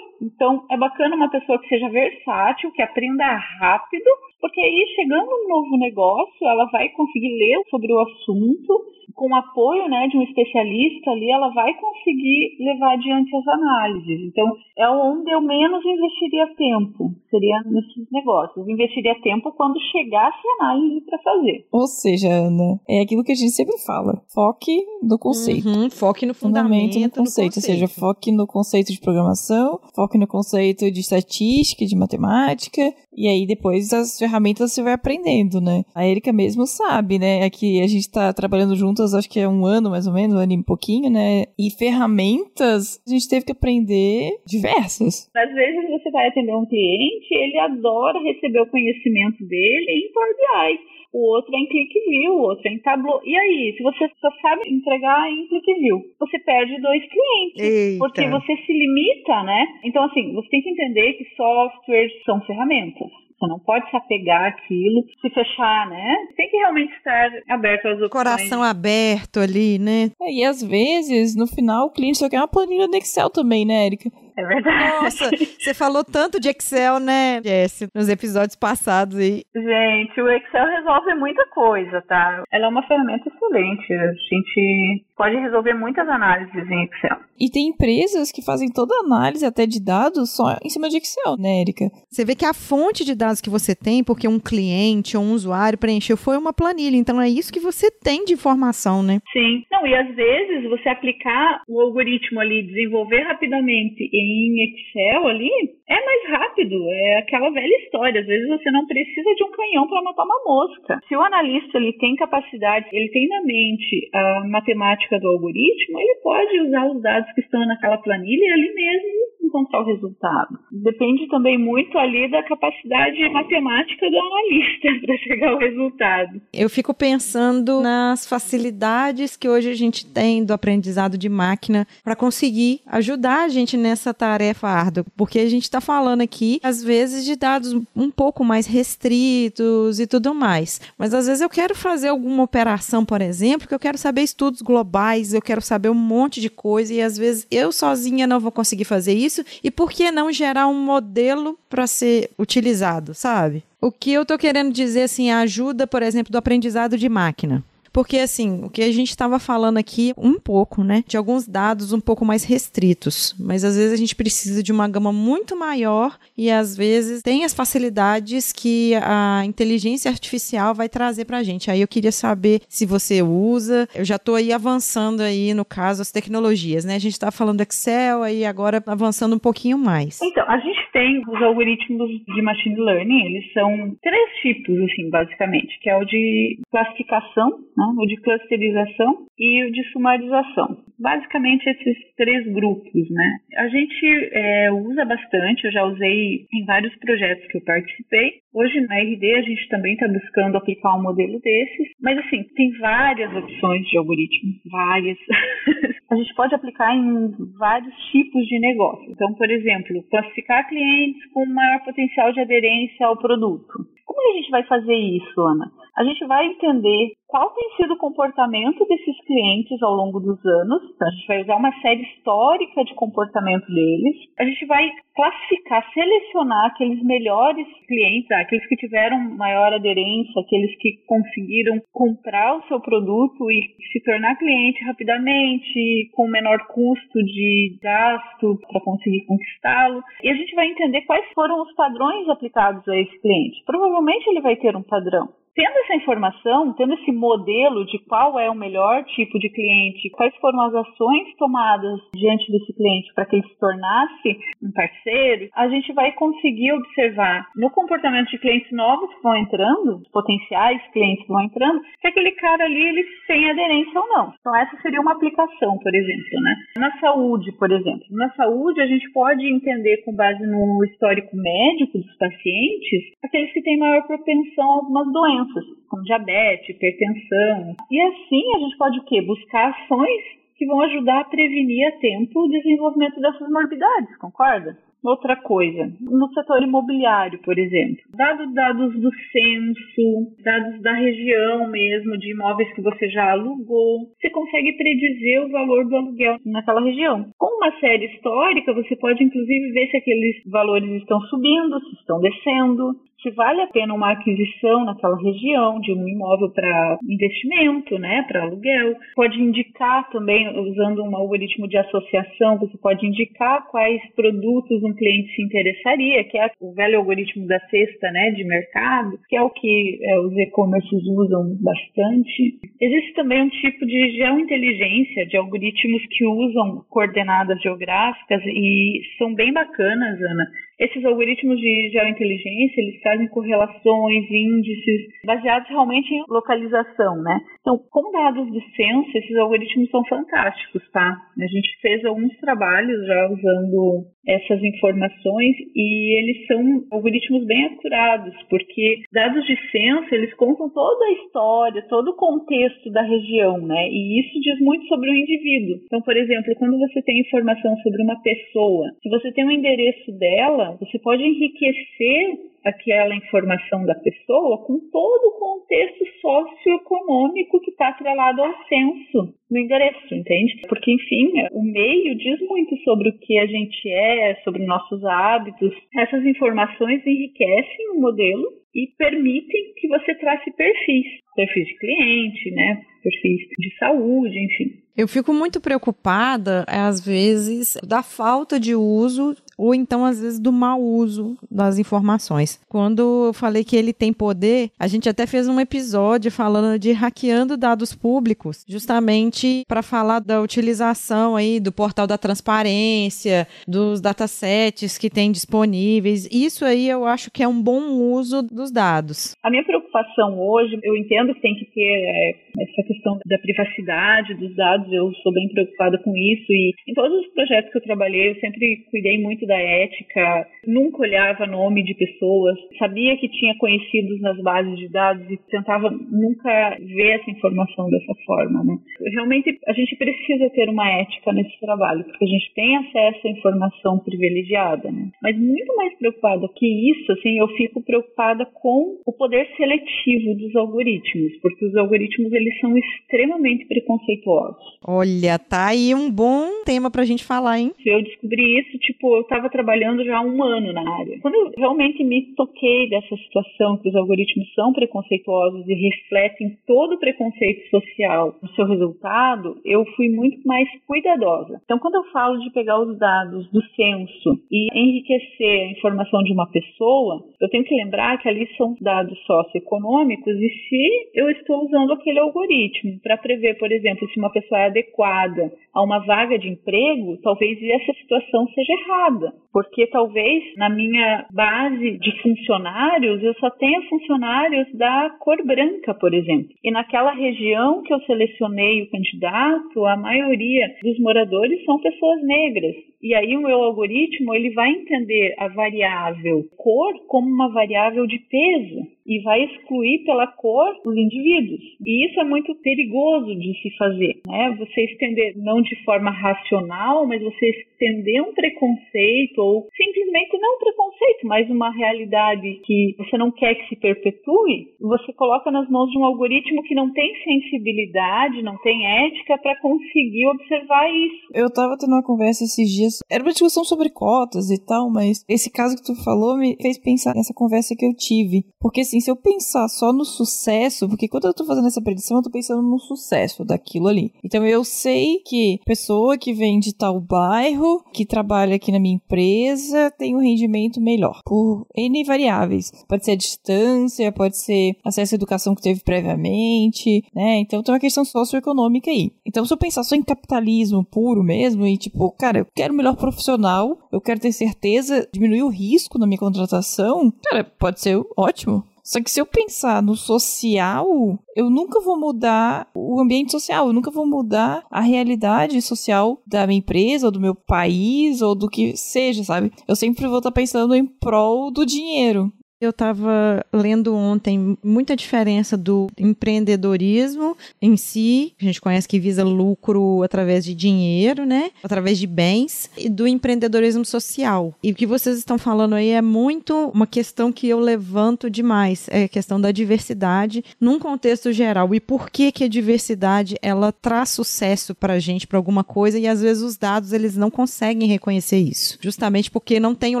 Então, 0.20 0.64
é 0.70 0.76
bacana 0.76 1.16
uma 1.16 1.30
pessoa 1.30 1.58
que 1.58 1.68
seja 1.68 1.88
versátil, 1.88 2.72
que 2.72 2.82
aprenda 2.82 3.24
rápido, 3.60 4.10
porque 4.40 4.60
aí, 4.60 4.86
chegando 4.94 5.28
um 5.28 5.48
novo 5.48 5.76
negócio, 5.78 6.46
ela 6.46 6.66
vai 6.70 6.88
conseguir 6.90 7.36
ler 7.36 7.62
sobre 7.70 7.92
o 7.92 8.00
assunto, 8.00 8.84
com 9.14 9.28
o 9.28 9.34
apoio 9.34 9.88
né, 9.88 10.08
de 10.08 10.16
um 10.16 10.22
especialista 10.22 11.10
ali, 11.10 11.30
ela 11.30 11.48
vai 11.50 11.72
conseguir 11.74 12.56
levar 12.60 12.94
adiante 12.94 13.34
as 13.36 13.48
análises. 13.48 14.20
Então, 14.28 14.46
é 14.76 14.88
onde 14.88 15.30
eu 15.30 15.40
menos 15.40 15.84
investiria 15.84 16.46
tempo, 16.56 17.14
seria 17.30 17.62
nesses 17.66 18.10
negócios. 18.10 18.56
Eu 18.56 18.72
investiria 18.72 19.14
tempo 19.22 19.52
quando 19.52 19.78
chegasse 19.92 20.38
a 20.38 20.64
análise 20.64 21.00
para 21.02 21.18
fazer. 21.18 21.66
Ou 21.72 21.86
seja, 21.86 22.28
Ana, 22.28 22.80
é 22.88 23.00
aquilo 23.00 23.24
que 23.24 23.32
a 23.32 23.36
gente 23.36 23.52
sempre 23.52 23.78
fala: 23.78 24.22
foque 24.32 24.84
no 25.02 25.18
conceito. 25.18 25.68
Uhum, 25.68 25.90
foque 25.90 26.26
no 26.26 26.34
fundamento, 26.34 26.98
no 26.98 27.10
conceito, 27.10 27.56
Ou 27.56 27.62
seja, 27.62 27.88
foque 27.88 28.32
no 28.32 28.46
conceito 28.46 28.92
de 28.92 29.00
programação, 29.00 29.80
foque 29.94 30.18
no 30.18 30.26
conceito 30.26 30.90
de 30.90 31.00
estatística, 31.00 31.84
de 31.84 31.96
matemática, 31.96 32.82
e 33.12 33.28
aí 33.28 33.46
depois 33.46 33.92
as 33.92 34.18
ferramentas 34.18 34.72
você 34.72 34.82
vai 34.82 34.92
aprendendo, 34.92 35.60
né? 35.60 35.84
A 35.94 36.06
Erika 36.06 36.32
mesmo 36.32 36.66
sabe, 36.66 37.18
né? 37.18 37.44
Aqui 37.44 37.80
a 37.80 37.86
gente 37.86 38.08
tá 38.10 38.32
trabalhando 38.32 38.76
juntas, 39.00 39.14
acho 39.14 39.30
que 39.30 39.40
é 39.40 39.48
um 39.48 39.64
ano 39.64 39.90
mais 39.90 40.06
ou 40.06 40.12
menos, 40.12 40.36
um 40.36 40.38
ano 40.38 40.52
e 40.52 40.62
pouquinho, 40.62 41.10
né? 41.10 41.44
E 41.58 41.70
ferramentas 41.70 43.00
a 43.06 43.10
gente 43.10 43.28
teve 43.28 43.46
que 43.46 43.52
aprender 43.52 44.30
diversas. 44.46 45.30
Às 45.34 45.54
vezes 45.54 45.90
você 45.90 46.10
vai 46.10 46.28
atender 46.28 46.54
um 46.54 46.66
cliente, 46.66 47.34
ele 47.34 47.58
adora 47.58 48.20
receber 48.22 48.60
o 48.60 48.70
conhecimento 48.70 49.44
dele 49.46 49.90
em 49.90 50.12
Power 50.12 50.34
BI 50.36 50.99
o 51.12 51.34
outro 51.34 51.54
é 51.54 51.58
em 51.58 51.66
ClickView, 51.66 52.32
o 52.32 52.42
outro 52.42 52.68
é 52.68 52.72
em 52.72 52.78
Tableau. 52.80 53.20
E 53.24 53.36
aí, 53.36 53.74
se 53.76 53.82
você 53.82 54.08
só 54.20 54.30
sabe 54.40 54.68
entregar 54.68 55.30
em 55.30 55.46
ClickView, 55.48 55.98
você 56.18 56.38
perde 56.38 56.80
dois 56.80 57.02
clientes, 57.02 57.62
Eita. 57.62 57.98
porque 57.98 58.28
você 58.28 58.56
se 58.56 58.72
limita, 58.72 59.42
né? 59.42 59.66
Então, 59.84 60.04
assim, 60.04 60.32
você 60.32 60.48
tem 60.48 60.62
que 60.62 60.70
entender 60.70 61.14
que 61.14 61.24
softwares 61.36 62.12
são 62.24 62.40
ferramentas. 62.42 63.10
Você 63.40 63.46
não 63.46 63.58
pode 63.58 63.88
se 63.88 63.96
apegar 63.96 64.48
àquilo, 64.48 65.02
se 65.20 65.30
fechar, 65.30 65.88
né? 65.88 66.14
Tem 66.36 66.48
que 66.50 66.58
realmente 66.58 66.92
estar 66.92 67.30
aberto 67.48 67.86
às 67.86 67.94
opções. 67.94 68.10
Coração 68.10 68.62
aberto 68.62 69.40
ali, 69.40 69.78
né? 69.78 70.10
É, 70.20 70.30
e 70.30 70.44
às 70.44 70.62
vezes, 70.62 71.34
no 71.34 71.46
final, 71.46 71.86
o 71.86 71.90
cliente 71.90 72.18
só 72.18 72.28
quer 72.28 72.38
uma 72.38 72.46
planilha 72.46 72.86
do 72.86 72.96
Excel 72.96 73.30
também, 73.30 73.64
né, 73.64 73.86
Erika? 73.86 74.10
É 74.40 74.46
verdade. 74.46 75.04
Nossa, 75.04 75.30
você 75.58 75.74
falou 75.74 76.02
tanto 76.02 76.40
de 76.40 76.48
Excel, 76.48 76.98
né, 76.98 77.40
Jess, 77.44 77.88
nos 77.94 78.08
episódios 78.08 78.56
passados 78.56 79.18
aí. 79.18 79.42
Gente, 79.54 80.20
o 80.20 80.28
Excel 80.30 80.66
resolve 80.66 81.14
muita 81.14 81.44
coisa, 81.46 82.00
tá? 82.02 82.42
Ela 82.50 82.66
é 82.66 82.68
uma 82.68 82.86
ferramenta 82.86 83.28
excelente. 83.28 83.92
A 83.92 84.12
gente 84.12 85.04
pode 85.16 85.36
resolver 85.36 85.74
muitas 85.74 86.08
análises 86.08 86.70
em 86.70 86.84
Excel. 86.84 87.18
E 87.38 87.50
tem 87.50 87.68
empresas 87.68 88.32
que 88.32 88.44
fazem 88.44 88.68
toda 88.72 88.94
a 88.94 89.04
análise 89.04 89.44
até 89.44 89.66
de 89.66 89.82
dados 89.82 90.34
só 90.36 90.56
em 90.62 90.68
cima 90.68 90.88
de 90.88 90.96
Excel, 90.96 91.36
né, 91.38 91.60
Erika? 91.60 91.86
Você 92.10 92.24
vê 92.24 92.34
que 92.34 92.44
a 92.44 92.54
fonte 92.54 93.04
de 93.04 93.14
dados 93.14 93.40
que 93.40 93.50
você 93.50 93.74
tem, 93.74 94.02
porque 94.02 94.28
um 94.28 94.40
cliente 94.40 95.16
ou 95.16 95.22
um 95.22 95.32
usuário 95.32 95.78
preencheu, 95.78 96.16
foi 96.16 96.36
uma 96.36 96.52
planilha. 96.52 96.96
Então 96.96 97.20
é 97.20 97.28
isso 97.28 97.52
que 97.52 97.60
você 97.60 97.90
tem 97.90 98.24
de 98.24 98.32
informação, 98.32 99.02
né? 99.02 99.20
Sim. 99.32 99.64
Não, 99.70 99.86
e 99.86 99.94
às 99.94 100.14
vezes 100.14 100.68
você 100.68 100.88
aplicar 100.88 101.62
o 101.68 101.80
algoritmo 101.80 102.40
ali, 102.40 102.62
desenvolver 102.62 103.22
rapidamente 103.22 104.08
em 104.30 104.62
Excel 104.64 105.26
ali, 105.26 105.50
é 105.88 106.04
mais 106.04 106.40
rápido. 106.40 106.76
É 106.88 107.18
aquela 107.18 107.50
velha 107.50 107.76
história. 107.84 108.20
Às 108.20 108.26
vezes 108.26 108.48
você 108.48 108.70
não 108.70 108.86
precisa 108.86 109.34
de 109.34 109.44
um 109.44 109.50
canhão 109.50 109.88
para 109.88 110.02
matar 110.02 110.24
uma 110.24 110.42
mosca. 110.44 111.00
Se 111.08 111.16
o 111.16 111.20
analista 111.20 111.78
ele 111.78 111.92
tem 111.94 112.14
capacidade, 112.16 112.86
ele 112.92 113.08
tem 113.10 113.28
na 113.28 113.42
mente 113.42 114.08
a 114.14 114.48
matemática 114.48 115.18
do 115.18 115.28
algoritmo, 115.28 115.98
ele 115.98 116.14
pode 116.22 116.60
usar 116.60 116.86
os 116.90 117.02
dados 117.02 117.32
que 117.32 117.40
estão 117.40 117.60
naquela 117.66 117.98
planilha 117.98 118.44
e 118.44 118.52
ali 118.52 118.74
mesmo 118.74 119.30
encontrar 119.50 119.80
o 119.80 119.84
resultado. 119.84 120.58
Depende 120.70 121.28
também 121.28 121.58
muito 121.58 121.98
ali 121.98 122.30
da 122.30 122.42
capacidade 122.44 123.28
matemática 123.30 124.08
do 124.08 124.16
analista 124.16 124.88
para 125.06 125.16
chegar 125.18 125.50
ao 125.50 125.58
resultado. 125.58 126.40
Eu 126.52 126.70
fico 126.70 126.94
pensando 126.94 127.80
nas 127.80 128.26
facilidades 128.26 129.36
que 129.36 129.48
hoje 129.48 129.70
a 129.70 129.74
gente 129.74 130.06
tem 130.06 130.44
do 130.44 130.52
aprendizado 130.52 131.18
de 131.18 131.28
máquina 131.28 131.86
para 132.04 132.14
conseguir 132.14 132.80
ajudar 132.86 133.44
a 133.44 133.48
gente 133.48 133.76
nessa 133.76 134.14
tarefa 134.20 134.68
árdua, 134.68 135.06
porque 135.16 135.38
a 135.38 135.48
gente 135.48 135.62
está 135.62 135.80
falando 135.80 136.20
aqui, 136.20 136.60
às 136.62 136.84
vezes, 136.84 137.24
de 137.24 137.34
dados 137.36 137.74
um 137.96 138.10
pouco 138.10 138.44
mais 138.44 138.66
restritos 138.66 139.98
e 139.98 140.06
tudo 140.06 140.34
mais. 140.34 140.78
Mas 140.98 141.14
às 141.14 141.26
vezes 141.26 141.40
eu 141.40 141.48
quero 141.48 141.74
fazer 141.74 142.08
alguma 142.08 142.42
operação, 142.42 143.02
por 143.02 143.22
exemplo, 143.22 143.66
que 143.66 143.74
eu 143.74 143.78
quero 143.78 143.96
saber 143.96 144.22
estudos 144.22 144.60
globais, 144.60 145.32
eu 145.32 145.40
quero 145.40 145.62
saber 145.62 145.88
um 145.88 145.94
monte 145.94 146.40
de 146.40 146.50
coisa 146.50 146.92
e 146.92 147.00
às 147.00 147.16
vezes 147.16 147.46
eu 147.50 147.72
sozinha 147.72 148.26
não 148.26 148.38
vou 148.38 148.52
conseguir 148.52 148.84
fazer 148.84 149.14
isso. 149.14 149.42
E 149.64 149.70
por 149.70 149.90
que 149.90 150.10
não 150.10 150.30
gerar 150.30 150.66
um 150.68 150.84
modelo 150.84 151.58
para 151.68 151.86
ser 151.86 152.30
utilizado, 152.38 153.14
sabe? 153.14 153.64
O 153.80 153.90
que 153.90 154.12
eu 154.12 154.22
estou 154.22 154.36
querendo 154.36 154.70
dizer 154.70 155.04
assim, 155.04 155.30
a 155.30 155.40
ajuda, 155.40 155.86
por 155.86 156.02
exemplo, 156.02 156.30
do 156.30 156.36
aprendizado 156.36 156.98
de 156.98 157.08
máquina. 157.08 157.64
Porque, 157.92 158.18
assim, 158.18 158.64
o 158.64 158.70
que 158.70 158.82
a 158.82 158.92
gente 158.92 159.10
estava 159.10 159.38
falando 159.38 159.78
aqui, 159.78 160.12
um 160.16 160.38
pouco, 160.38 160.84
né? 160.84 161.02
De 161.06 161.16
alguns 161.16 161.46
dados 161.46 161.92
um 161.92 162.00
pouco 162.00 162.24
mais 162.24 162.44
restritos. 162.44 163.34
Mas 163.38 163.64
às 163.64 163.76
vezes 163.76 163.92
a 163.92 163.96
gente 163.96 164.14
precisa 164.14 164.62
de 164.62 164.72
uma 164.72 164.88
gama 164.88 165.12
muito 165.12 165.56
maior 165.56 166.16
e 166.36 166.50
às 166.50 166.76
vezes 166.76 167.22
tem 167.22 167.44
as 167.44 167.54
facilidades 167.54 168.52
que 168.52 168.94
a 169.02 169.42
inteligência 169.44 170.10
artificial 170.10 170.74
vai 170.74 170.88
trazer 170.88 171.24
pra 171.24 171.42
gente. 171.42 171.70
Aí 171.70 171.80
eu 171.80 171.88
queria 171.88 172.12
saber 172.12 172.62
se 172.68 172.86
você 172.86 173.22
usa. 173.22 173.88
Eu 173.94 174.04
já 174.04 174.16
estou 174.16 174.34
aí 174.34 174.52
avançando 174.52 175.20
aí, 175.20 175.52
no 175.54 175.64
caso, 175.64 176.02
as 176.02 176.12
tecnologias, 176.12 176.84
né? 176.84 176.94
A 176.94 177.00
gente 177.00 177.12
está 177.12 177.30
falando 177.30 177.60
Excel 177.60 178.22
aí 178.22 178.44
agora 178.44 178.82
avançando 178.86 179.34
um 179.34 179.38
pouquinho 179.38 179.78
mais. 179.78 180.20
Então, 180.22 180.44
a 180.48 180.58
gente 180.58 180.80
tem 180.92 181.22
os 181.26 181.42
algoritmos 181.42 182.10
de 182.24 182.42
machine 182.42 182.76
learning, 182.76 183.26
eles 183.26 183.52
são 183.52 183.96
três 184.02 184.30
tipos, 184.42 184.76
assim, 184.82 185.10
basicamente, 185.10 185.78
que 185.80 185.88
é 185.88 185.96
o 185.96 186.04
de 186.04 186.58
classificação, 186.70 187.60
né? 187.80 187.94
o 187.98 188.06
de 188.06 188.16
clusterização 188.20 189.26
e 189.40 189.64
o 189.64 189.72
de 189.72 189.82
sumarização. 189.90 190.76
Basicamente 190.98 191.66
esses 191.66 191.96
três 192.14 192.46
grupos, 192.52 193.10
né? 193.10 193.38
A 193.56 193.68
gente 193.68 194.30
é, 194.32 194.70
usa 194.70 195.02
bastante, 195.06 195.64
eu 195.64 195.72
já 195.72 195.84
usei 195.86 196.46
em 196.52 196.64
vários 196.66 196.94
projetos 196.96 197.46
que 197.46 197.56
eu 197.56 197.64
participei. 197.64 198.32
Hoje 198.52 198.82
na 198.82 198.96
RD 198.96 199.34
a 199.34 199.42
gente 199.42 199.68
também 199.70 199.94
está 199.94 200.06
buscando 200.06 200.56
aplicar 200.56 200.94
um 200.94 201.02
modelo 201.02 201.40
desses, 201.40 201.88
mas 202.02 202.18
assim, 202.18 202.44
tem 202.54 202.70
várias 202.78 203.34
opções 203.34 203.86
de 203.88 203.96
algoritmo, 203.96 204.52
várias. 204.70 205.16
a 206.12 206.16
gente 206.16 206.34
pode 206.34 206.54
aplicar 206.54 206.94
em 206.94 207.30
vários 207.58 207.94
tipos 208.10 208.44
de 208.46 208.60
negócio. 208.60 209.10
Então, 209.10 209.32
por 209.34 209.50
exemplo, 209.50 210.04
classificar 210.10 210.68
clientes 210.68 211.24
com 211.32 211.46
maior 211.46 211.82
potencial 211.82 212.30
de 212.32 212.40
aderência 212.40 213.06
ao 213.06 213.16
produto. 213.16 213.88
Como 214.04 214.32
a 214.32 214.36
gente 214.38 214.50
vai 214.50 214.64
fazer 214.64 214.96
isso, 214.96 215.40
Ana? 215.40 215.70
A 215.96 216.04
gente 216.04 216.26
vai 216.26 216.46
entender 216.46 217.12
qual 217.28 217.50
tem 217.50 217.70
sido 217.76 217.94
o 217.94 217.98
comportamento 217.98 218.84
desses 218.86 219.16
clientes 219.30 219.80
ao 219.80 219.94
longo 219.94 220.18
dos 220.18 220.44
anos. 220.44 220.82
Então, 220.90 221.06
a 221.06 221.10
gente 221.12 221.26
vai 221.28 221.42
usar 221.42 221.54
uma 221.54 221.72
série 221.80 222.02
histórica 222.02 222.82
de 222.82 222.94
comportamento 222.94 223.66
deles. 223.66 224.16
A 224.36 224.44
gente 224.44 224.66
vai 224.66 224.90
classificar, 225.14 225.88
selecionar 225.94 226.66
aqueles 226.66 227.00
melhores 227.04 227.66
clientes, 227.86 228.28
aqueles 228.32 228.66
que 228.66 228.74
tiveram 228.76 229.18
maior 229.36 229.72
aderência, 229.72 230.40
aqueles 230.40 230.76
que 230.78 230.98
conseguiram 231.06 231.80
comprar 231.92 232.56
o 232.56 232.62
seu 232.66 232.80
produto 232.80 233.48
e 233.52 233.62
se 233.92 234.02
tornar 234.02 234.36
cliente 234.36 234.82
rapidamente, 234.84 236.10
com 236.12 236.26
menor 236.26 236.66
custo 236.66 237.22
de 237.22 237.78
gasto 237.80 238.58
para 238.68 238.80
conseguir 238.80 239.24
conquistá-lo. 239.26 240.02
E 240.24 240.30
a 240.30 240.34
gente 240.34 240.54
vai 240.56 240.66
entender 240.66 241.02
quais 241.02 241.24
foram 241.34 241.62
os 241.62 241.72
padrões 241.74 242.28
aplicados 242.28 242.86
a 242.88 242.96
esse 242.96 243.20
cliente. 243.20 243.62
Provavelmente 243.64 244.26
ele 244.28 244.40
vai 244.40 244.56
ter 244.56 244.74
um 244.74 244.82
padrão. 244.82 245.39
Tendo 245.54 245.76
essa 245.78 245.96
informação, 245.96 246.72
tendo 246.74 246.94
esse 246.94 247.10
modelo 247.10 247.84
de 247.84 247.98
qual 248.06 248.38
é 248.38 248.48
o 248.48 248.54
melhor 248.54 249.04
tipo 249.04 249.38
de 249.38 249.48
cliente, 249.50 250.10
quais 250.10 250.34
foram 250.36 250.60
as 250.60 250.74
ações 250.74 251.34
tomadas 251.36 252.00
diante 252.14 252.50
desse 252.52 252.72
cliente 252.72 253.12
para 253.14 253.26
que 253.26 253.36
ele 253.36 253.48
se 253.48 253.58
tornasse 253.58 254.38
um 254.62 254.70
parceiro, 254.72 255.48
a 255.54 255.68
gente 255.68 255.92
vai 255.92 256.12
conseguir 256.12 256.72
observar 256.72 257.48
no 257.56 257.68
comportamento 257.70 258.30
de 258.30 258.38
clientes 258.38 258.70
novos 258.70 259.12
que 259.12 259.22
vão 259.22 259.36
entrando, 259.36 260.02
potenciais 260.12 260.80
clientes 260.92 261.26
que 261.26 261.32
vão 261.32 261.42
entrando, 261.42 261.80
se 262.00 262.06
aquele 262.06 262.30
cara 262.32 262.64
ali 262.64 262.80
ele 262.80 263.04
tem 263.26 263.50
aderência 263.50 264.00
ou 264.00 264.08
não. 264.08 264.32
Então 264.38 264.54
essa 264.54 264.76
seria 264.82 265.00
uma 265.00 265.12
aplicação, 265.12 265.78
por 265.78 265.94
exemplo, 265.94 266.40
né? 266.42 266.54
Na 266.78 266.98
saúde, 267.00 267.50
por 267.58 267.70
exemplo, 267.72 268.06
na 268.10 268.30
saúde 268.34 268.80
a 268.80 268.86
gente 268.86 269.10
pode 269.12 269.44
entender 269.44 270.04
com 270.04 270.14
base 270.14 270.46
no 270.46 270.84
histórico 270.84 271.36
médico 271.36 271.98
dos 271.98 272.16
pacientes 272.18 273.02
aqueles 273.24 273.52
que 273.52 273.62
têm 273.62 273.78
maior 273.78 274.06
propensão 274.06 274.70
a 274.70 274.74
algumas 274.76 275.12
doenças 275.12 275.39
doenças, 275.40 275.64
como 275.88 276.02
diabetes, 276.02 276.68
hipertensão. 276.68 277.76
E 277.90 278.00
assim 278.00 278.56
a 278.56 278.58
gente 278.58 278.76
pode 278.76 278.98
o 278.98 279.04
quê? 279.04 279.22
Buscar 279.22 279.70
ações 279.70 280.22
que 280.56 280.66
vão 280.66 280.80
ajudar 280.82 281.20
a 281.20 281.24
prevenir 281.24 281.88
a 281.88 281.92
tempo 281.98 282.40
o 282.40 282.48
desenvolvimento 282.48 283.20
dessas 283.20 283.48
morbidades, 283.50 284.16
concorda? 284.18 284.76
Outra 285.02 285.34
coisa, 285.34 285.90
no 285.98 286.28
setor 286.34 286.62
imobiliário, 286.62 287.40
por 287.40 287.58
exemplo, 287.58 287.96
dados 288.14 288.52
dados 288.52 289.00
do 289.00 289.10
censo, 289.32 290.36
dados 290.44 290.82
da 290.82 290.92
região 290.92 291.70
mesmo, 291.70 292.18
de 292.18 292.32
imóveis 292.32 292.70
que 292.74 292.82
você 292.82 293.08
já 293.08 293.32
alugou, 293.32 294.00
você 294.20 294.28
consegue 294.28 294.76
predizer 294.76 295.46
o 295.46 295.50
valor 295.50 295.88
do 295.88 295.96
aluguel 295.96 296.36
naquela 296.44 296.82
região. 296.82 297.24
Com 297.38 297.56
uma 297.56 297.72
série 297.80 298.12
histórica, 298.12 298.74
você 298.74 298.94
pode 298.96 299.24
inclusive 299.24 299.72
ver 299.72 299.86
se 299.86 299.96
aqueles 299.96 300.36
valores 300.44 300.90
estão 301.00 301.18
subindo, 301.22 301.80
se 301.80 301.94
estão 301.94 302.20
descendo, 302.20 302.92
se 303.22 303.30
vale 303.30 303.62
a 303.62 303.66
pena 303.66 303.94
uma 303.94 304.12
aquisição 304.12 304.84
naquela 304.84 305.16
região 305.16 305.80
de 305.80 305.92
um 305.92 306.08
imóvel 306.08 306.50
para 306.50 306.98
investimento, 307.08 307.98
né, 307.98 308.24
para 308.26 308.42
aluguel. 308.42 308.96
Pode 309.14 309.40
indicar 309.40 310.08
também, 310.10 310.48
usando 310.58 311.02
um 311.02 311.16
algoritmo 311.16 311.68
de 311.68 311.76
associação, 311.76 312.58
você 312.58 312.76
pode 312.78 313.06
indicar 313.06 313.66
quais 313.68 314.00
produtos 314.14 314.82
um 314.82 314.94
cliente 314.94 315.34
se 315.34 315.42
interessaria, 315.42 316.24
que 316.24 316.38
é 316.38 316.50
o 316.60 316.72
velho 316.72 316.98
algoritmo 316.98 317.46
da 317.46 317.60
cesta, 317.68 318.10
né, 318.10 318.30
de 318.30 318.44
mercado, 318.44 319.18
que 319.28 319.36
é 319.36 319.42
o 319.42 319.50
que 319.50 319.98
é, 320.02 320.18
os 320.18 320.36
e-commerces 320.36 321.06
usam 321.06 321.56
bastante. 321.60 322.58
Existe 322.80 323.14
também 323.14 323.42
um 323.42 323.48
tipo 323.48 323.86
de 323.86 324.10
geointeligência, 324.16 325.26
de 325.26 325.36
algoritmos 325.36 326.02
que 326.10 326.26
usam 326.26 326.84
coordenadas 326.88 327.60
geográficas 327.60 328.42
e 328.46 329.00
são 329.18 329.34
bem 329.34 329.52
bacanas, 329.52 330.20
Ana 330.20 330.46
esses 330.80 331.04
algoritmos 331.04 331.60
de 331.60 331.90
geointeligência, 331.90 332.80
eles 332.80 333.00
trazem 333.02 333.28
correlações, 333.28 334.30
índices, 334.30 335.02
baseados 335.24 335.68
realmente 335.68 336.12
em 336.12 336.24
localização, 336.26 337.22
né? 337.22 337.38
Então, 337.60 337.78
com 337.90 338.10
dados 338.10 338.50
de 338.50 338.60
censo, 338.74 339.10
esses 339.14 339.36
algoritmos 339.36 339.90
são 339.90 340.02
fantásticos, 340.06 340.82
tá? 340.90 341.16
A 341.38 341.46
gente 341.46 341.78
fez 341.82 342.02
alguns 342.04 342.34
trabalhos 342.38 343.06
já 343.06 343.28
usando 343.28 344.06
essas 344.26 344.62
informações 344.62 345.56
e 345.74 346.18
eles 346.18 346.46
são 346.46 346.84
algoritmos 346.92 347.44
bem 347.46 347.66
acurados, 347.66 348.34
porque 348.48 349.02
dados 349.12 349.44
de 349.46 349.56
censo, 349.70 350.14
eles 350.14 350.32
contam 350.34 350.70
toda 350.70 351.04
a 351.04 351.12
história, 351.12 351.86
todo 351.88 352.08
o 352.08 352.16
contexto 352.16 352.90
da 352.90 353.02
região, 353.02 353.58
né? 353.58 353.88
E 353.90 354.20
isso 354.20 354.40
diz 354.40 354.58
muito 354.60 354.86
sobre 354.86 355.10
o 355.10 355.16
indivíduo. 355.16 355.80
Então, 355.84 356.00
por 356.02 356.16
exemplo, 356.16 356.54
quando 356.56 356.78
você 356.78 357.02
tem 357.02 357.20
informação 357.20 357.76
sobre 357.78 358.02
uma 358.02 358.20
pessoa, 358.22 358.86
se 359.02 359.08
você 359.10 359.32
tem 359.32 359.44
o 359.44 359.48
um 359.48 359.50
endereço 359.50 360.12
dela, 360.18 360.69
você 360.78 360.98
pode 360.98 361.22
enriquecer 361.22 362.50
aquela 362.64 363.14
informação 363.14 363.84
da 363.86 363.94
pessoa 363.94 364.58
com 364.66 364.78
todo 364.90 365.28
o 365.28 365.38
contexto 365.38 366.04
socioeconômico 366.20 367.60
que 367.60 367.70
está 367.70 367.88
atrelado 367.88 368.42
ao 368.42 368.54
censo 368.66 369.34
no 369.50 369.58
endereço, 369.58 370.14
entende? 370.14 370.60
Porque, 370.68 370.92
enfim, 370.92 371.32
o 371.52 371.62
meio 371.62 372.16
diz 372.16 372.38
muito 372.48 372.76
sobre 372.84 373.08
o 373.08 373.18
que 373.18 373.38
a 373.38 373.46
gente 373.46 373.88
é, 373.88 374.34
sobre 374.44 374.64
nossos 374.64 375.02
hábitos. 375.04 375.72
Essas 375.96 376.24
informações 376.24 377.04
enriquecem 377.06 377.90
o 377.94 378.00
modelo 378.00 378.60
e 378.74 378.86
permitem 378.96 379.72
que 379.76 379.88
você 379.88 380.14
trace 380.14 380.50
perfis, 380.52 381.06
perfis 381.34 381.66
de 381.66 381.78
cliente, 381.78 382.50
né? 382.52 382.82
Perfis 383.02 383.40
de 383.58 383.78
saúde, 383.78 384.38
enfim. 384.38 384.80
Eu 384.96 385.08
fico 385.08 385.32
muito 385.32 385.60
preocupada, 385.60 386.64
às 386.66 387.04
vezes, 387.04 387.78
da 387.82 388.02
falta 388.02 388.60
de 388.60 388.74
uso 388.74 389.34
ou 389.60 389.74
então 389.74 390.06
às 390.06 390.18
vezes 390.18 390.40
do 390.40 390.50
mau 390.50 390.80
uso 390.80 391.36
das 391.50 391.78
informações. 391.78 392.58
Quando 392.66 393.26
eu 393.26 393.34
falei 393.34 393.62
que 393.62 393.76
ele 393.76 393.92
tem 393.92 394.10
poder, 394.10 394.70
a 394.78 394.86
gente 394.86 395.06
até 395.06 395.26
fez 395.26 395.46
um 395.48 395.60
episódio 395.60 396.30
falando 396.30 396.78
de 396.78 396.92
hackeando 396.92 397.58
dados 397.58 397.94
públicos, 397.94 398.64
justamente 398.66 399.62
para 399.68 399.82
falar 399.82 400.20
da 400.20 400.40
utilização 400.40 401.36
aí 401.36 401.60
do 401.60 401.70
portal 401.70 402.06
da 402.06 402.16
transparência, 402.16 403.46
dos 403.68 404.00
datasets 404.00 404.96
que 404.96 405.10
tem 405.10 405.30
disponíveis. 405.30 406.26
Isso 406.32 406.64
aí 406.64 406.88
eu 406.88 407.04
acho 407.04 407.30
que 407.30 407.42
é 407.42 407.48
um 407.48 407.60
bom 407.60 407.90
uso 407.90 408.40
dos 408.42 408.70
dados. 408.70 409.36
A 409.42 409.50
minha 409.50 409.64
preocupação 409.64 410.40
hoje, 410.40 410.78
eu 410.82 410.96
entendo 410.96 411.19
que 411.28 411.40
tem 411.40 411.54
que 411.54 411.66
ter 411.66 411.82
é, 411.82 412.30
essa 412.58 412.82
questão 412.86 413.18
da 413.26 413.38
privacidade 413.38 414.34
dos 414.34 414.54
dados, 414.56 414.92
eu 414.92 415.12
sou 415.22 415.32
bem 415.32 415.48
preocupada 415.48 415.98
com 415.98 416.16
isso 416.16 416.52
e 416.52 416.72
em 416.88 416.94
todos 416.94 417.20
os 417.20 417.32
projetos 417.32 417.70
que 417.70 417.78
eu 417.78 417.82
trabalhei, 417.82 418.30
eu 418.30 418.34
sempre 418.36 418.84
cuidei 418.90 419.20
muito 419.20 419.46
da 419.46 419.58
ética, 419.58 420.46
nunca 420.66 421.02
olhava 421.02 421.46
nome 421.46 421.82
de 421.82 421.94
pessoas, 421.94 422.56
sabia 422.78 423.16
que 423.16 423.28
tinha 423.28 423.56
conhecidos 423.58 424.20
nas 424.20 424.40
bases 424.42 424.76
de 424.78 424.88
dados 424.88 425.28
e 425.30 425.36
tentava 425.50 425.90
nunca 425.90 426.76
ver 426.80 427.20
essa 427.20 427.30
informação 427.30 427.88
dessa 427.88 428.14
forma, 428.26 428.64
né? 428.64 428.76
Realmente 429.14 429.58
a 429.66 429.72
gente 429.72 429.96
precisa 429.96 430.50
ter 430.50 430.68
uma 430.68 430.88
ética 430.88 431.32
nesse 431.32 431.58
trabalho, 431.60 432.04
porque 432.04 432.24
a 432.24 432.28
gente 432.28 432.54
tem 432.54 432.76
acesso 432.76 433.26
à 433.26 433.30
informação 433.30 433.98
privilegiada, 433.98 434.90
né? 434.90 435.10
Mas 435.22 435.38
muito 435.38 435.76
mais 435.76 435.96
preocupada 435.98 436.48
que 436.56 436.66
isso, 436.90 437.12
assim, 437.12 437.38
eu 437.38 437.48
fico 437.56 437.82
preocupada 437.82 438.46
com 438.46 438.98
o 439.06 439.12
poder 439.12 439.46
seletivo 439.56 440.34
dos 440.34 440.54
algoritmos, 440.56 441.09
porque 441.40 441.66
os 441.66 441.76
algoritmos 441.76 442.32
eles 442.32 442.58
são 442.60 442.76
extremamente 442.76 443.66
preconceituosos. 443.66 444.78
Olha, 444.86 445.38
tá 445.38 445.68
aí 445.68 445.94
um 445.94 446.10
bom 446.10 446.62
tema 446.64 446.90
pra 446.90 447.04
gente 447.04 447.24
falar, 447.24 447.58
hein? 447.58 447.72
Eu 447.84 448.02
descobri 448.02 448.60
isso, 448.60 448.78
tipo, 448.78 449.16
eu 449.16 449.22
estava 449.22 449.48
trabalhando 449.48 450.04
já 450.04 450.18
há 450.18 450.22
um 450.22 450.42
ano 450.42 450.72
na 450.72 450.80
área. 450.98 451.18
Quando 451.20 451.34
eu 451.34 451.52
realmente 451.56 452.02
me 452.04 452.34
toquei 452.34 452.88
dessa 452.88 453.16
situação, 453.16 453.78
que 453.78 453.88
os 453.88 453.94
algoritmos 453.94 454.52
são 454.54 454.72
preconceituosos 454.72 455.66
e 455.68 455.74
refletem 455.74 456.58
todo 456.66 456.94
o 456.94 456.98
preconceito 456.98 457.68
social 457.70 458.36
no 458.42 458.48
seu 458.54 458.66
resultado, 458.66 459.60
eu 459.64 459.84
fui 459.96 460.08
muito 460.08 460.46
mais 460.46 460.68
cuidadosa. 460.86 461.60
Então, 461.64 461.78
quando 461.78 461.96
eu 461.96 462.04
falo 462.12 462.38
de 462.38 462.50
pegar 462.50 462.80
os 462.80 462.98
dados 462.98 463.50
do 463.50 463.62
censo 463.74 464.40
e 464.50 464.68
enriquecer 464.74 465.60
a 465.60 465.72
informação 465.72 466.22
de 466.22 466.32
uma 466.32 466.50
pessoa, 466.50 467.24
eu 467.40 467.48
tenho 467.48 467.64
que 467.64 467.74
lembrar 467.74 468.18
que 468.18 468.28
ali 468.28 468.48
são 468.56 468.76
dados 468.80 469.18
socioeconômicos 469.26 470.36
e 470.36 470.48
se 470.68 470.99
eu 471.14 471.30
estou 471.30 471.64
usando 471.64 471.92
aquele 471.92 472.18
algoritmo 472.18 473.00
para 473.02 473.16
prever, 473.16 473.58
por 473.58 473.70
exemplo, 473.70 474.08
se 474.08 474.18
uma 474.18 474.30
pessoa 474.30 474.60
é 474.60 474.66
adequada 474.66 475.52
a 475.72 475.82
uma 475.82 475.98
vaga 476.00 476.38
de 476.38 476.48
emprego, 476.48 477.18
talvez 477.22 477.58
essa 477.62 477.92
situação 477.94 478.46
seja 478.48 478.72
errada, 478.72 479.32
porque 479.52 479.86
talvez 479.88 480.42
na 480.56 480.68
minha 480.68 481.26
base 481.32 481.98
de 481.98 482.22
funcionários 482.22 483.22
eu 483.22 483.34
só 483.34 483.50
tenha 483.50 483.80
funcionários 483.82 484.72
da 484.74 485.10
cor 485.20 485.44
branca, 485.44 485.94
por 485.94 486.12
exemplo. 486.12 486.48
E 486.62 486.70
naquela 486.70 487.12
região 487.12 487.82
que 487.82 487.92
eu 487.92 488.00
selecionei 488.00 488.82
o 488.82 488.90
candidato, 488.90 489.86
a 489.86 489.96
maioria 489.96 490.66
dos 490.82 490.98
moradores 490.98 491.64
são 491.64 491.80
pessoas 491.80 492.22
negras. 492.22 492.74
E 493.02 493.14
aí 493.14 493.34
o 493.34 493.40
meu 493.40 493.62
algoritmo 493.62 494.34
ele 494.34 494.50
vai 494.50 494.70
entender 494.70 495.34
a 495.38 495.48
variável 495.48 496.44
cor 496.56 496.92
como 497.06 497.28
uma 497.28 497.50
variável 497.50 498.06
de 498.06 498.18
peso 498.18 498.86
e 499.06 499.20
vai 499.22 499.42
excluir 499.44 500.04
pela 500.04 500.26
cor 500.26 500.74
os 500.90 500.96
indivíduos. 500.96 501.60
E 501.84 502.06
isso 502.06 502.20
é 502.20 502.24
muito 502.24 502.54
perigoso 502.56 503.34
de 503.34 503.52
se 503.62 503.76
fazer, 503.76 504.20
né? 504.26 504.56
Você 504.58 504.84
estender 504.84 505.36
não 505.36 505.62
de 505.62 505.76
forma 505.84 506.10
racional, 506.10 507.06
mas 507.06 507.22
você 507.22 507.46
estender 507.46 508.22
um 508.22 508.34
preconceito 508.34 509.38
ou 509.38 509.68
simplesmente 509.74 510.38
não 510.38 510.56
um 510.56 510.58
preconceito, 510.58 511.26
mas 511.26 511.50
uma 511.50 511.70
realidade 511.70 512.60
que 512.64 512.94
você 512.98 513.16
não 513.16 513.30
quer 513.30 513.54
que 513.54 513.68
se 513.68 513.76
perpetue, 513.76 514.74
você 514.80 515.12
coloca 515.12 515.50
nas 515.50 515.68
mãos 515.70 515.90
de 515.90 515.98
um 515.98 516.04
algoritmo 516.04 516.62
que 516.62 516.74
não 516.74 516.92
tem 516.92 517.14
sensibilidade, 517.24 518.42
não 518.42 518.58
tem 518.58 518.86
ética 519.06 519.38
para 519.38 519.58
conseguir 519.60 520.26
observar 520.26 520.90
isso. 520.90 521.28
Eu 521.34 521.52
tava 521.52 521.76
tendo 521.78 521.92
uma 521.92 522.02
conversa 522.02 522.44
esses 522.44 522.70
dias, 522.70 522.98
era 523.10 523.22
uma 523.22 523.32
discussão 523.32 523.64
sobre 523.64 523.90
cotas 523.90 524.50
e 524.50 524.58
tal, 524.58 524.90
mas 524.90 525.24
esse 525.28 525.50
caso 525.50 525.76
que 525.76 525.84
tu 525.84 525.94
falou 526.04 526.36
me 526.36 526.56
fez 526.60 526.78
pensar 526.78 527.14
nessa 527.14 527.34
conversa 527.34 527.74
que 527.76 527.86
eu 527.86 527.94
tive. 527.94 528.44
Porque 528.60 528.80
assim, 528.80 529.00
se 529.00 529.10
eu 529.10 529.16
pensar 529.16 529.68
só 529.68 529.92
no 529.92 530.04
sucesso, 530.04 530.79
porque 530.88 531.08
quando 531.08 531.26
eu 531.26 531.34
tô 531.34 531.44
fazendo 531.44 531.66
essa 531.66 531.82
predição, 531.82 532.18
eu 532.18 532.22
tô 532.22 532.30
pensando 532.30 532.62
no 532.62 532.78
sucesso 532.78 533.44
daquilo 533.44 533.88
ali. 533.88 534.12
Então 534.24 534.44
eu 534.46 534.64
sei 534.64 535.18
que 535.24 535.60
pessoa 535.64 536.18
que 536.18 536.32
vem 536.32 536.58
de 536.58 536.74
tal 536.74 537.00
bairro, 537.00 537.82
que 537.92 538.04
trabalha 538.04 538.56
aqui 538.56 538.72
na 538.72 538.78
minha 538.78 538.94
empresa, 538.96 539.90
tem 539.90 540.14
um 540.14 540.20
rendimento 540.20 540.80
melhor. 540.80 541.20
Por 541.24 541.66
N 541.76 542.04
variáveis. 542.04 542.72
Pode 542.88 543.04
ser 543.04 543.12
a 543.12 543.16
distância, 543.16 544.12
pode 544.12 544.36
ser 544.36 544.76
acesso 544.84 545.14
à 545.14 545.16
educação 545.16 545.54
que 545.54 545.62
teve 545.62 545.80
previamente, 545.82 547.04
né? 547.14 547.38
Então 547.38 547.62
tem 547.62 547.74
uma 547.74 547.80
questão 547.80 548.04
socioeconômica 548.04 548.90
aí. 548.90 549.12
Então 549.26 549.44
se 549.44 549.52
eu 549.52 549.58
pensar 549.58 549.84
só 549.84 549.94
em 549.94 550.02
capitalismo 550.02 550.84
puro 550.84 551.22
mesmo, 551.22 551.66
e 551.66 551.76
tipo, 551.76 552.10
cara, 552.12 552.38
eu 552.38 552.46
quero 552.54 552.72
o 552.72 552.76
melhor 552.76 552.96
profissional, 552.96 553.78
eu 553.92 554.00
quero 554.00 554.20
ter 554.20 554.32
certeza, 554.32 555.08
diminuir 555.12 555.42
o 555.42 555.48
risco 555.48 555.98
na 555.98 556.06
minha 556.06 556.18
contratação, 556.18 557.12
cara, 557.24 557.44
pode 557.44 557.80
ser 557.80 558.00
ótimo. 558.16 558.64
Só 558.82 559.02
que 559.02 559.10
se 559.10 559.20
eu 559.20 559.26
pensar 559.26 559.82
no 559.82 559.96
social, 559.96 561.18
eu 561.36 561.50
nunca 561.50 561.80
vou 561.80 561.98
mudar 561.98 562.68
o 562.74 563.00
ambiente 563.00 563.32
social, 563.32 563.66
eu 563.66 563.72
nunca 563.72 563.90
vou 563.90 564.06
mudar 564.06 564.64
a 564.70 564.80
realidade 564.80 565.60
social 565.62 566.20
da 566.26 566.46
minha 566.46 566.58
empresa, 566.58 567.06
ou 567.06 567.12
do 567.12 567.20
meu 567.20 567.34
país, 567.34 568.22
ou 568.22 568.34
do 568.34 568.48
que 568.48 568.76
seja, 568.76 569.24
sabe? 569.24 569.52
Eu 569.66 569.76
sempre 569.76 570.06
vou 570.06 570.18
estar 570.18 570.32
pensando 570.32 570.74
em 570.74 570.84
prol 570.84 571.50
do 571.50 571.64
dinheiro. 571.64 572.32
Eu 572.60 572.70
estava 572.70 573.42
lendo 573.50 573.96
ontem 573.96 574.58
muita 574.62 574.94
diferença 574.94 575.56
do 575.56 575.86
empreendedorismo 575.96 577.34
em 577.60 577.74
si, 577.74 578.34
a 578.38 578.44
gente 578.44 578.60
conhece 578.60 578.86
que 578.86 579.00
visa 579.00 579.24
lucro 579.24 580.02
através 580.02 580.44
de 580.44 580.54
dinheiro, 580.54 581.24
né? 581.24 581.52
Através 581.64 581.98
de 581.98 582.06
bens, 582.06 582.70
e 582.76 582.90
do 582.90 583.08
empreendedorismo 583.08 583.82
social. 583.82 584.54
E 584.62 584.72
o 584.72 584.74
que 584.74 584.84
vocês 584.84 585.16
estão 585.16 585.38
falando 585.38 585.74
aí 585.74 585.88
é 585.88 586.02
muito 586.02 586.70
uma 586.74 586.86
questão 586.86 587.32
que 587.32 587.48
eu 587.48 587.58
levanto 587.58 588.28
demais, 588.28 588.88
é 588.90 589.04
a 589.04 589.08
questão 589.08 589.40
da 589.40 589.50
diversidade 589.50 590.44
num 590.60 590.78
contexto 590.78 591.32
geral. 591.32 591.74
E 591.74 591.80
por 591.80 592.10
que 592.10 592.30
que 592.30 592.44
a 592.44 592.48
diversidade 592.48 593.36
ela 593.40 593.72
traz 593.72 594.10
sucesso 594.10 594.74
para 594.74 594.94
a 594.94 594.98
gente, 594.98 595.26
para 595.26 595.38
alguma 595.38 595.64
coisa, 595.64 595.98
e 595.98 596.06
às 596.06 596.20
vezes 596.20 596.42
os 596.42 596.58
dados 596.58 596.92
eles 596.92 597.16
não 597.16 597.30
conseguem 597.30 597.88
reconhecer 597.88 598.38
isso. 598.38 598.76
Justamente 598.82 599.30
porque 599.30 599.58
não 599.58 599.74
tem 599.74 599.96
o 599.96 600.00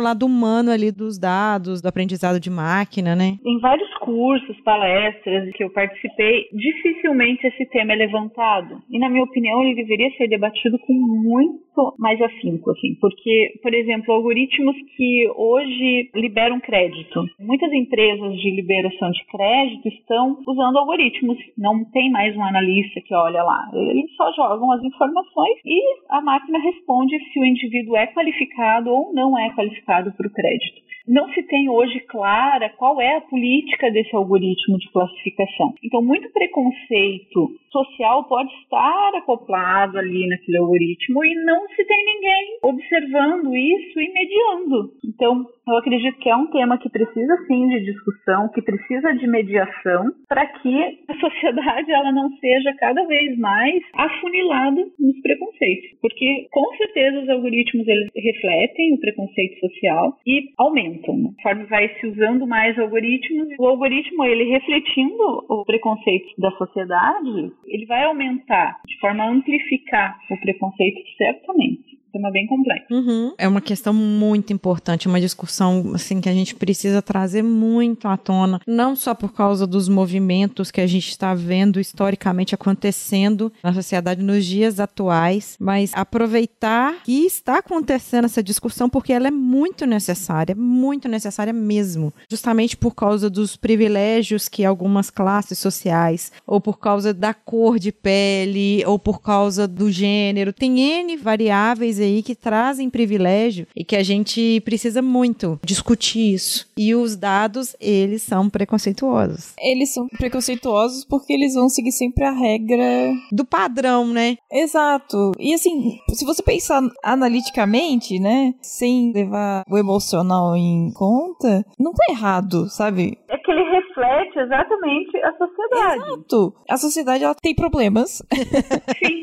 lado 0.00 0.26
humano 0.26 0.70
ali 0.70 0.90
dos 0.90 1.16
dados, 1.16 1.80
do 1.80 1.88
aprendizado 1.88 2.38
de 2.38 2.49
máquina, 2.50 3.14
né? 3.14 3.38
Em 3.44 3.58
vários 3.60 3.92
cursos, 3.98 4.60
palestras 4.60 5.50
que 5.52 5.64
eu 5.64 5.70
participei, 5.70 6.48
dificilmente 6.52 7.46
esse 7.46 7.66
tema 7.66 7.92
é 7.92 7.96
levantado. 7.96 8.82
E 8.90 8.98
na 8.98 9.08
minha 9.08 9.24
opinião, 9.24 9.62
ele 9.62 9.74
deveria 9.74 10.10
ser 10.16 10.28
debatido 10.28 10.78
com 10.80 10.92
muito 10.92 11.94
mais 11.98 12.20
afinco, 12.20 12.70
assim, 12.70 12.94
porque, 13.00 13.58
por 13.62 13.72
exemplo, 13.72 14.12
algoritmos 14.12 14.76
que 14.96 15.28
hoje 15.36 16.10
liberam 16.14 16.60
crédito. 16.60 17.24
Muitas 17.38 17.72
empresas 17.72 18.36
de 18.38 18.50
liberação 18.50 19.10
de 19.10 19.24
crédito 19.26 19.88
estão 19.88 20.38
usando 20.46 20.78
algoritmos. 20.78 21.38
Não 21.56 21.84
tem 21.90 22.10
mais 22.10 22.36
um 22.36 22.44
analista 22.44 23.00
que 23.00 23.14
olha 23.14 23.42
lá. 23.42 23.70
Eles 23.72 24.14
só 24.16 24.32
jogam 24.32 24.72
as 24.72 24.82
informações 24.82 25.58
e 25.64 25.80
a 26.10 26.20
máquina 26.20 26.58
responde 26.58 27.18
se 27.32 27.40
o 27.40 27.44
indivíduo 27.44 27.96
é 27.96 28.06
qualificado 28.08 28.90
ou 28.90 29.12
não 29.12 29.38
é 29.38 29.50
qualificado 29.54 30.12
para 30.12 30.26
o 30.26 30.32
crédito 30.32 30.90
não 31.10 31.28
se 31.32 31.42
tem 31.42 31.68
hoje 31.68 31.98
clara 32.40 32.70
qual 32.70 32.98
é 33.00 33.16
a 33.16 33.20
política 33.20 33.90
desse 33.90 34.16
algoritmo 34.16 34.78
de 34.78 34.90
classificação. 34.90 35.74
Então, 35.84 36.00
muito 36.00 36.32
preconceito 36.32 37.50
social 37.70 38.24
pode 38.24 38.50
estar 38.62 39.12
acoplado 39.14 39.98
ali 39.98 40.26
naquele 40.26 40.58
algoritmo 40.58 41.24
e 41.24 41.34
não 41.44 41.68
se 41.68 41.84
tem 41.84 42.04
ninguém 42.04 42.58
observando 42.62 43.54
isso 43.54 44.00
e 44.00 44.12
mediando. 44.12 44.90
Então, 45.04 45.46
eu 45.68 45.76
acredito 45.76 46.18
que 46.18 46.28
é 46.28 46.34
um 46.34 46.46
tema 46.46 46.78
que 46.78 46.88
precisa 46.88 47.36
sim 47.46 47.68
de 47.68 47.84
discussão, 47.84 48.48
que 48.48 48.62
precisa 48.62 49.12
de 49.12 49.26
mediação, 49.26 50.10
para 50.28 50.46
que 50.46 50.98
a 51.08 51.14
sociedade 51.14 51.92
ela 51.92 52.10
não 52.10 52.30
seja 52.38 52.74
cada 52.78 53.04
vez 53.06 53.38
mais 53.38 53.80
afunilada 53.94 54.84
nos 54.98 55.20
preconceitos, 55.20 55.90
porque 56.00 56.48
com 56.50 56.76
certeza 56.76 57.20
os 57.20 57.28
algoritmos 57.28 57.86
eles 57.86 58.08
refletem 58.16 58.94
o 58.94 59.00
preconceito 59.00 59.60
social 59.60 60.18
e 60.26 60.50
aumentam. 60.58 61.16
Né? 61.16 61.30
Conforme 61.36 61.64
vai 61.66 61.88
se 62.00 62.06
usando 62.06 62.29
mais 62.46 62.78
algoritmos, 62.78 63.48
o 63.58 63.66
algoritmo 63.66 64.24
ele 64.24 64.44
refletindo 64.44 65.44
o 65.48 65.64
preconceito 65.64 66.28
da 66.38 66.50
sociedade, 66.52 67.52
ele 67.66 67.86
vai 67.86 68.04
aumentar 68.04 68.80
de 68.86 68.98
forma 68.98 69.24
a 69.24 69.30
amplificar 69.30 70.18
o 70.30 70.40
preconceito 70.40 71.00
certamente 71.16 71.99
tema 72.10 72.30
bem 72.30 72.46
complexo. 72.46 72.92
Uhum. 72.92 73.34
É 73.38 73.46
uma 73.46 73.60
questão 73.60 73.92
muito 73.92 74.52
importante, 74.52 75.08
uma 75.08 75.20
discussão 75.20 75.92
assim 75.94 76.20
que 76.20 76.28
a 76.28 76.32
gente 76.32 76.54
precisa 76.54 77.00
trazer 77.00 77.42
muito 77.42 78.08
à 78.08 78.16
tona, 78.16 78.60
não 78.66 78.96
só 78.96 79.14
por 79.14 79.32
causa 79.32 79.66
dos 79.66 79.88
movimentos 79.88 80.70
que 80.70 80.80
a 80.80 80.86
gente 80.86 81.08
está 81.08 81.34
vendo 81.34 81.80
historicamente 81.80 82.54
acontecendo 82.54 83.52
na 83.62 83.72
sociedade 83.72 84.22
nos 84.22 84.44
dias 84.44 84.80
atuais, 84.80 85.56
mas 85.60 85.92
aproveitar 85.94 87.02
que 87.04 87.24
está 87.24 87.58
acontecendo 87.58 88.24
essa 88.24 88.42
discussão 88.42 88.88
porque 88.88 89.12
ela 89.12 89.28
é 89.28 89.30
muito 89.30 89.86
necessária, 89.86 90.54
muito 90.54 91.08
necessária 91.08 91.52
mesmo, 91.52 92.12
justamente 92.28 92.76
por 92.76 92.94
causa 92.94 93.30
dos 93.30 93.56
privilégios 93.56 94.48
que 94.48 94.64
algumas 94.64 95.10
classes 95.10 95.58
sociais, 95.58 96.32
ou 96.46 96.60
por 96.60 96.78
causa 96.78 97.14
da 97.14 97.32
cor 97.32 97.78
de 97.78 97.92
pele, 97.92 98.84
ou 98.86 98.98
por 98.98 99.20
causa 99.20 99.68
do 99.68 99.90
gênero, 99.90 100.52
tem 100.52 100.80
N 100.80 101.16
variáveis 101.16 101.99
aí 102.00 102.22
que 102.22 102.34
trazem 102.34 102.90
privilégio 102.90 103.66
e 103.74 103.84
que 103.84 103.96
a 103.96 104.02
gente 104.02 104.60
precisa 104.64 105.02
muito 105.02 105.58
discutir 105.64 106.34
isso. 106.34 106.68
E 106.76 106.94
os 106.94 107.16
dados, 107.16 107.76
eles 107.80 108.22
são 108.22 108.48
preconceituosos. 108.48 109.54
Eles 109.58 109.92
são 109.92 110.08
preconceituosos 110.08 111.04
porque 111.04 111.32
eles 111.32 111.54
vão 111.54 111.68
seguir 111.68 111.92
sempre 111.92 112.24
a 112.24 112.32
regra 112.32 113.12
do 113.32 113.44
padrão, 113.44 114.06
né? 114.06 114.36
Exato. 114.50 115.32
E 115.38 115.54
assim, 115.54 115.98
se 116.12 116.24
você 116.24 116.42
pensar 116.42 116.82
analiticamente, 117.04 118.18
né, 118.18 118.54
sem 118.60 119.12
levar 119.12 119.64
o 119.68 119.78
emocional 119.78 120.56
em 120.56 120.92
conta, 120.92 121.64
não 121.78 121.92
tá 121.92 122.04
errado, 122.10 122.68
sabe? 122.68 123.18
É 123.28 123.36
que 123.38 123.50
ele 123.50 123.62
reflete 123.70 124.38
exatamente 124.38 125.16
a 125.18 125.32
sociedade. 125.32 126.02
Exato. 126.02 126.54
A 126.68 126.76
sociedade 126.76 127.24
ela 127.24 127.34
tem 127.34 127.54
problemas. 127.54 128.22
Sim. 128.98 129.20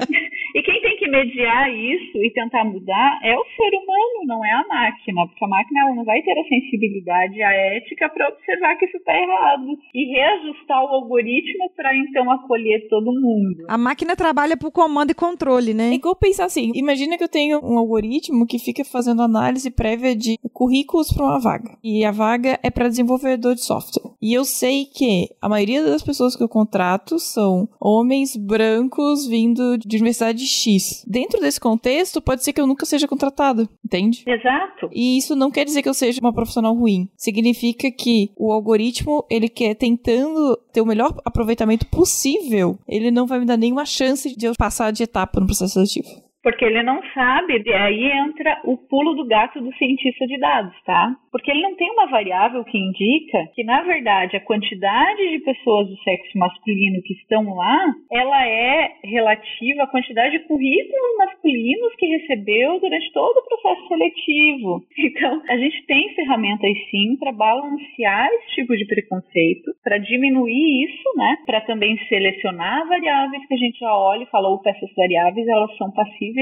E 1.08 1.10
quem 1.10 1.12
tem 1.12 1.32
que 1.32 1.36
mediar 1.36 1.70
isso 1.70 2.18
e 2.18 2.32
tentar 2.34 2.66
mudar 2.66 3.20
é 3.24 3.36
o 3.36 3.44
ser 3.56 3.76
humano, 3.76 4.26
não 4.26 4.46
é 4.46 4.52
a 4.52 4.68
máquina, 4.68 5.26
porque 5.28 5.46
a 5.46 5.48
máquina 5.48 5.82
ela 5.82 5.96
não 5.96 6.04
vai 6.04 6.22
ter 6.22 6.38
a 6.38 6.44
sensibilidade, 6.44 7.42
a 7.42 7.52
ética 7.54 8.10
para 8.10 8.30
observar 8.30 8.76
que 8.76 8.86
isso 8.86 8.98
está 8.98 9.14
errado 9.18 9.78
e 9.94 10.06
reajustar 10.12 10.84
o 10.84 10.88
algoritmo 10.88 11.70
para 11.76 11.96
então 11.96 12.30
acolher 12.32 12.88
todo 12.90 13.14
mundo. 13.14 13.66
A 13.68 13.78
máquina 13.78 14.16
trabalha 14.16 14.58
por 14.58 14.72
comando 14.72 15.12
e 15.12 15.16
controle, 15.16 15.74
né? 15.74 15.90
É 15.90 15.94
igual 15.94 16.16
pensar 16.16 16.46
assim: 16.46 16.72
imagina 16.76 17.18
que 17.18 17.24
eu 17.24 17.30
tenho 17.30 17.60
um 17.64 17.78
algoritmo 17.78 18.46
que 18.46 18.60
fica 18.60 18.84
fazendo 18.84 19.22
análise 19.22 19.72
prévia 19.72 20.16
de 20.16 20.38
currículos 20.54 21.12
para 21.12 21.26
uma 21.26 21.40
vaga 21.40 21.78
e 21.84 22.04
a 22.04 22.12
vaga 22.12 22.60
é 22.64 22.70
para 22.70 22.90
desenvolvedor 22.90 23.56
de 23.56 23.64
software. 23.64 24.12
E 24.22 24.34
eu 24.34 24.44
sei 24.44 24.86
que 24.86 25.30
a 25.42 25.48
maioria 25.48 25.84
das 25.84 26.04
pessoas 26.04 26.36
que 26.36 26.44
eu 26.44 26.50
contrato 26.50 27.20
são 27.20 27.70
homens 27.80 28.36
brancos 28.36 29.28
vindo 29.28 29.78
de 29.78 29.98
universidade 29.98 30.46
X. 30.46 30.97
Mas, 30.98 31.06
dentro 31.06 31.40
desse 31.40 31.60
contexto, 31.60 32.22
pode 32.22 32.44
ser 32.44 32.54
que 32.54 32.62
eu 32.62 32.68
nunca 32.68 32.86
seja 32.86 33.08
contratado, 33.08 33.70
entende? 33.84 34.24
Exato. 34.26 34.90
E 34.92 35.18
isso 35.18 35.36
não 35.36 35.52
quer 35.52 35.66
dizer 35.66 35.82
que 35.82 35.90
eu 35.90 35.94
seja 35.94 36.22
uma 36.22 36.34
profissional 36.34 36.74
ruim. 36.74 37.10
Significa 37.16 37.92
que 37.92 38.32
o 38.36 38.52
algoritmo, 38.52 39.26
ele 39.30 39.50
quer 39.50 39.76
tentando 39.76 40.58
ter 40.72 40.82
o 40.82 40.86
melhor 40.86 41.16
aproveitamento 41.26 41.88
possível, 41.88 42.78
ele 42.88 43.12
não 43.12 43.28
vai 43.28 43.40
me 43.40 43.46
dar 43.46 43.58
nenhuma 43.58 43.86
chance 43.86 44.36
de 44.36 44.46
eu 44.46 44.54
passar 44.58 44.92
de 44.92 45.04
etapa 45.04 45.40
no 45.40 45.46
processo 45.46 45.74
seletivo. 45.74 46.27
Porque 46.48 46.64
ele 46.64 46.82
não 46.82 47.02
sabe, 47.14 47.62
e 47.66 47.74
aí 47.74 48.10
entra 48.10 48.62
o 48.64 48.78
pulo 48.78 49.16
do 49.16 49.28
gato 49.28 49.60
do 49.60 49.76
cientista 49.76 50.26
de 50.26 50.40
dados, 50.40 50.74
tá? 50.86 51.14
Porque 51.30 51.52
ele 51.52 51.62
não 51.62 51.76
tem 51.76 51.92
uma 51.92 52.08
variável 52.08 52.64
que 52.64 52.78
indica 52.78 53.52
que, 53.54 53.66
na 53.66 53.82
verdade, 53.82 54.38
a 54.38 54.46
quantidade 54.46 55.30
de 55.30 55.40
pessoas 55.40 55.90
do 55.90 55.98
sexo 56.04 56.38
masculino 56.38 57.02
que 57.04 57.16
estão 57.16 57.54
lá, 57.54 57.94
ela 58.10 58.48
é 58.48 58.94
relativa 59.04 59.84
à 59.84 59.88
quantidade 59.88 60.38
de 60.38 60.48
currículos 60.48 61.18
masculinos 61.18 61.94
que 61.98 62.08
recebeu 62.18 62.80
durante 62.80 63.12
todo 63.12 63.40
o 63.40 63.44
processo 63.44 63.86
seletivo. 63.90 64.86
Então, 64.98 65.42
a 65.50 65.58
gente 65.58 65.86
tem 65.86 66.16
ferramentas 66.16 66.72
sim 66.90 67.18
para 67.18 67.34
balancear 67.34 68.30
esse 68.36 68.56
tipo 68.56 68.74
de 68.78 68.86
preconceito, 68.86 69.72
para 69.84 69.98
diminuir 69.98 70.86
isso, 70.86 71.18
né? 71.18 71.40
Para 71.46 71.60
também 71.62 71.98
selecionar 72.08 72.88
variáveis 72.88 73.46
que 73.48 73.54
a 73.54 73.58
gente 73.58 73.80
já 73.80 73.94
olha 73.94 74.24
e 74.24 74.28
fala, 74.28 74.48
opa, 74.48 74.70
essas 74.70 74.94
variáveis 74.96 75.46
elas 75.46 75.76
são 75.76 75.92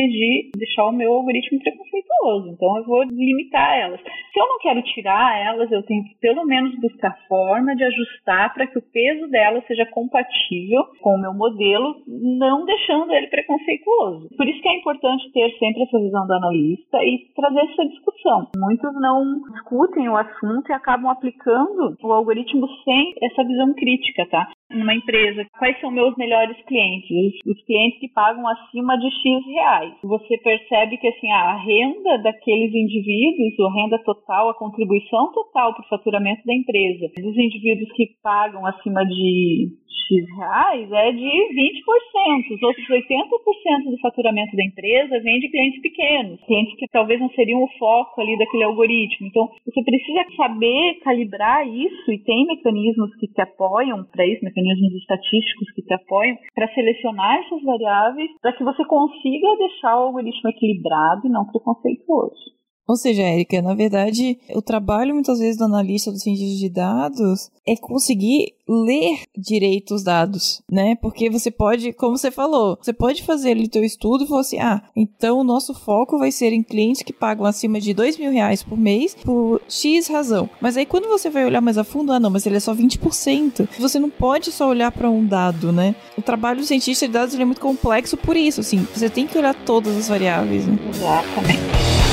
de 0.02 0.52
deixar 0.58 0.86
o 0.86 0.92
meu 0.92 1.14
algoritmo 1.14 1.60
preconceituoso. 1.60 2.50
Então 2.50 2.78
eu 2.78 2.86
vou 2.86 3.04
limitar 3.04 3.78
elas. 3.78 4.00
Se 4.02 4.40
eu 4.40 4.48
não 4.48 4.60
quero 4.60 4.82
tirar 4.84 5.40
elas, 5.40 5.72
eu 5.72 5.84
tenho 5.84 6.04
que 6.04 6.16
pelo 6.20 6.46
menos 6.46 6.80
buscar 6.80 7.18
forma 7.28 7.76
de 7.76 7.84
ajustar 7.84 8.54
para 8.54 8.68
que 8.68 8.78
o 8.78 8.82
peso 8.82 9.28
delas 9.28 9.66
seja 9.68 9.86
compatível 9.88 10.84
com 11.02 11.16
o 11.16 11.22
meu 11.22 11.34
modelo, 11.34 11.96
não 12.08 12.66
deixando 12.66 13.14
ele 13.14 13.28
preconceituoso. 13.28 14.30
Por 14.36 14.48
isso 14.48 14.62
que 14.62 14.70
é 14.70 14.78
importante 14.78 15.32
ter 15.32 15.52
sempre 15.58 15.84
essa 15.84 16.00
visão 16.00 16.28
do 16.28 16.34
analista 16.34 16.98
e 17.04 17.28
trazer 17.36 17.62
essa 17.72 17.86
discussão. 17.86 18.48
Muitos 18.58 18.94
não 19.00 19.42
discutem 19.52 20.10
o 20.10 20.18
assunto 20.18 20.70
e 20.70 20.74
acabam 20.74 21.10
aplicando 21.10 21.96
o 22.04 22.12
algoritmo 22.12 22.68
sem 22.84 23.14
essa 23.22 23.44
visão 23.44 23.74
crítica, 23.74 24.26
tá? 24.30 24.48
Numa 24.72 24.94
empresa, 24.94 25.46
quais 25.58 25.80
são 25.80 25.92
meus 25.92 26.16
melhores 26.18 26.58
clientes? 26.66 27.34
Os, 27.46 27.64
clientes 27.66 28.00
que 28.00 28.10
pagam 28.10 28.48
acima 28.48 28.98
de 28.98 29.10
X 29.10 29.46
reais. 29.46 29.94
Você 30.04 30.38
percebe 30.38 30.98
que 30.98 31.08
assim, 31.08 31.32
a 31.32 31.56
renda 31.58 32.18
daqueles 32.20 32.74
indivíduos, 32.74 33.60
a 33.60 33.74
renda 33.74 34.00
total, 34.04 34.50
a 34.50 34.54
contribuição 34.54 35.32
total 35.32 35.74
para 35.74 35.84
o 35.84 35.90
faturamento 35.90 36.46
da 36.46 36.54
empresa, 36.54 37.12
dos 37.18 37.38
indivíduos 37.38 37.92
que 37.94 38.10
pagam 38.22 38.66
acima 38.66 39.06
de 39.06 39.70
X 40.08 40.38
reais 40.38 40.92
é 40.92 41.12
de 41.12 41.18
20%. 41.18 42.56
Os 42.56 42.64
outros 42.64 42.88
80% 42.88 43.90
do 43.90 44.00
faturamento 44.02 44.56
da 44.56 44.64
empresa 44.64 45.20
vem 45.22 45.40
de 45.40 45.50
clientes 45.50 45.82
pequenos, 45.82 46.40
clientes 46.46 46.76
que 46.78 46.88
talvez 46.92 47.20
não 47.20 47.30
seriam 47.30 47.64
o 47.64 47.70
foco 47.80 48.22
ali 48.22 48.38
daquele 48.38 48.64
algoritmo. 48.64 49.28
Então, 49.28 49.50
você 49.66 49.84
precisa 49.84 50.26
saber 50.36 51.00
calibrar 51.04 51.68
isso 51.68 52.12
e 52.12 52.20
tem 52.20 52.46
mecanismos 52.46 53.16
que 53.16 53.28
te 53.28 53.42
apoiam 53.42 54.04
para 54.12 54.28
isso, 54.28 54.44
mecanismos 54.56 54.94
estatísticos 54.96 55.72
que 55.74 55.82
te 55.82 55.94
apoiam 55.94 56.38
para 56.54 56.74
selecionar 56.74 57.40
essas 57.40 57.62
variáveis 57.64 58.32
para 58.42 58.54
que 58.54 58.64
você 58.64 58.86
consiga 58.86 59.58
deixar 59.58 59.98
o 59.98 60.08
algoritmo 60.08 60.50
equilibrado 60.50 61.28
e 61.28 61.30
não 61.30 61.46
preconceituoso. 61.46 62.56
Ou 62.88 62.96
seja, 62.96 63.24
Érica, 63.24 63.62
na 63.62 63.74
verdade, 63.74 64.38
o 64.54 64.62
trabalho 64.62 65.14
muitas 65.14 65.40
vezes 65.40 65.58
do 65.58 65.66
analista 65.66 66.12
do 66.12 66.20
cientista 66.20 66.58
de 66.58 66.70
dados 66.70 67.50
é 67.68 67.76
conseguir 67.76 68.54
ler 68.68 69.22
direito 69.36 69.96
os 69.96 70.04
dados, 70.04 70.62
né? 70.72 70.96
Porque 70.96 71.30
você 71.30 71.50
pode, 71.50 71.94
como 71.94 72.18
você 72.18 72.30
falou, 72.30 72.78
você 72.82 72.94
pode 72.94 73.24
fazer 73.24 73.52
ali 73.52 73.68
teu 73.68 73.84
estudo 73.84 74.24
e 74.24 74.28
falar 74.28 74.42
assim, 74.42 74.60
ah, 74.60 74.84
então 74.96 75.40
o 75.40 75.44
nosso 75.44 75.74
foco 75.74 76.18
vai 76.18 76.32
ser 76.32 76.54
em 76.54 76.64
clientes 76.64 77.02
que 77.02 77.14
pagam 77.14 77.46
acima 77.46 77.80
de 77.80 77.94
dois 77.94 78.18
mil 78.18 78.32
reais 78.32 78.64
por 78.64 78.78
mês 78.78 79.16
por 79.16 79.62
X 79.68 80.08
razão. 80.08 80.50
Mas 80.62 80.78
aí 80.78 80.86
quando 80.86 81.08
você 81.08 81.30
vai 81.30 81.46
olhar 81.46 81.62
mais 81.62 81.78
a 81.78 81.84
fundo, 81.84 82.12
ah, 82.12 82.20
não, 82.20 82.30
mas 82.30 82.46
ele 82.46 82.58
é 82.58 82.60
só 82.60 82.74
20%. 82.74 83.68
Você 83.80 84.00
não 84.00 84.10
pode 84.10 84.52
só 84.52 84.70
olhar 84.70 84.92
para 84.92 85.10
um 85.10 85.26
dado, 85.26 85.72
né? 85.72 85.96
O 86.18 86.22
trabalho 86.22 86.60
do 86.60 86.66
cientista 86.66 87.08
de 87.08 87.14
dados 87.14 87.36
é 87.36 87.46
muito 87.46 87.62
complexo 87.62 88.18
por 88.18 88.36
isso, 88.36 88.62
assim. 88.62 88.88
Você 88.94 89.10
tem 89.10 89.28
que 89.28 89.38
olhar 89.38 89.54
todas 89.54 89.96
as 89.96 90.08
variáveis, 90.08 90.68
né? 90.68 90.78
Exatamente. 90.90 92.05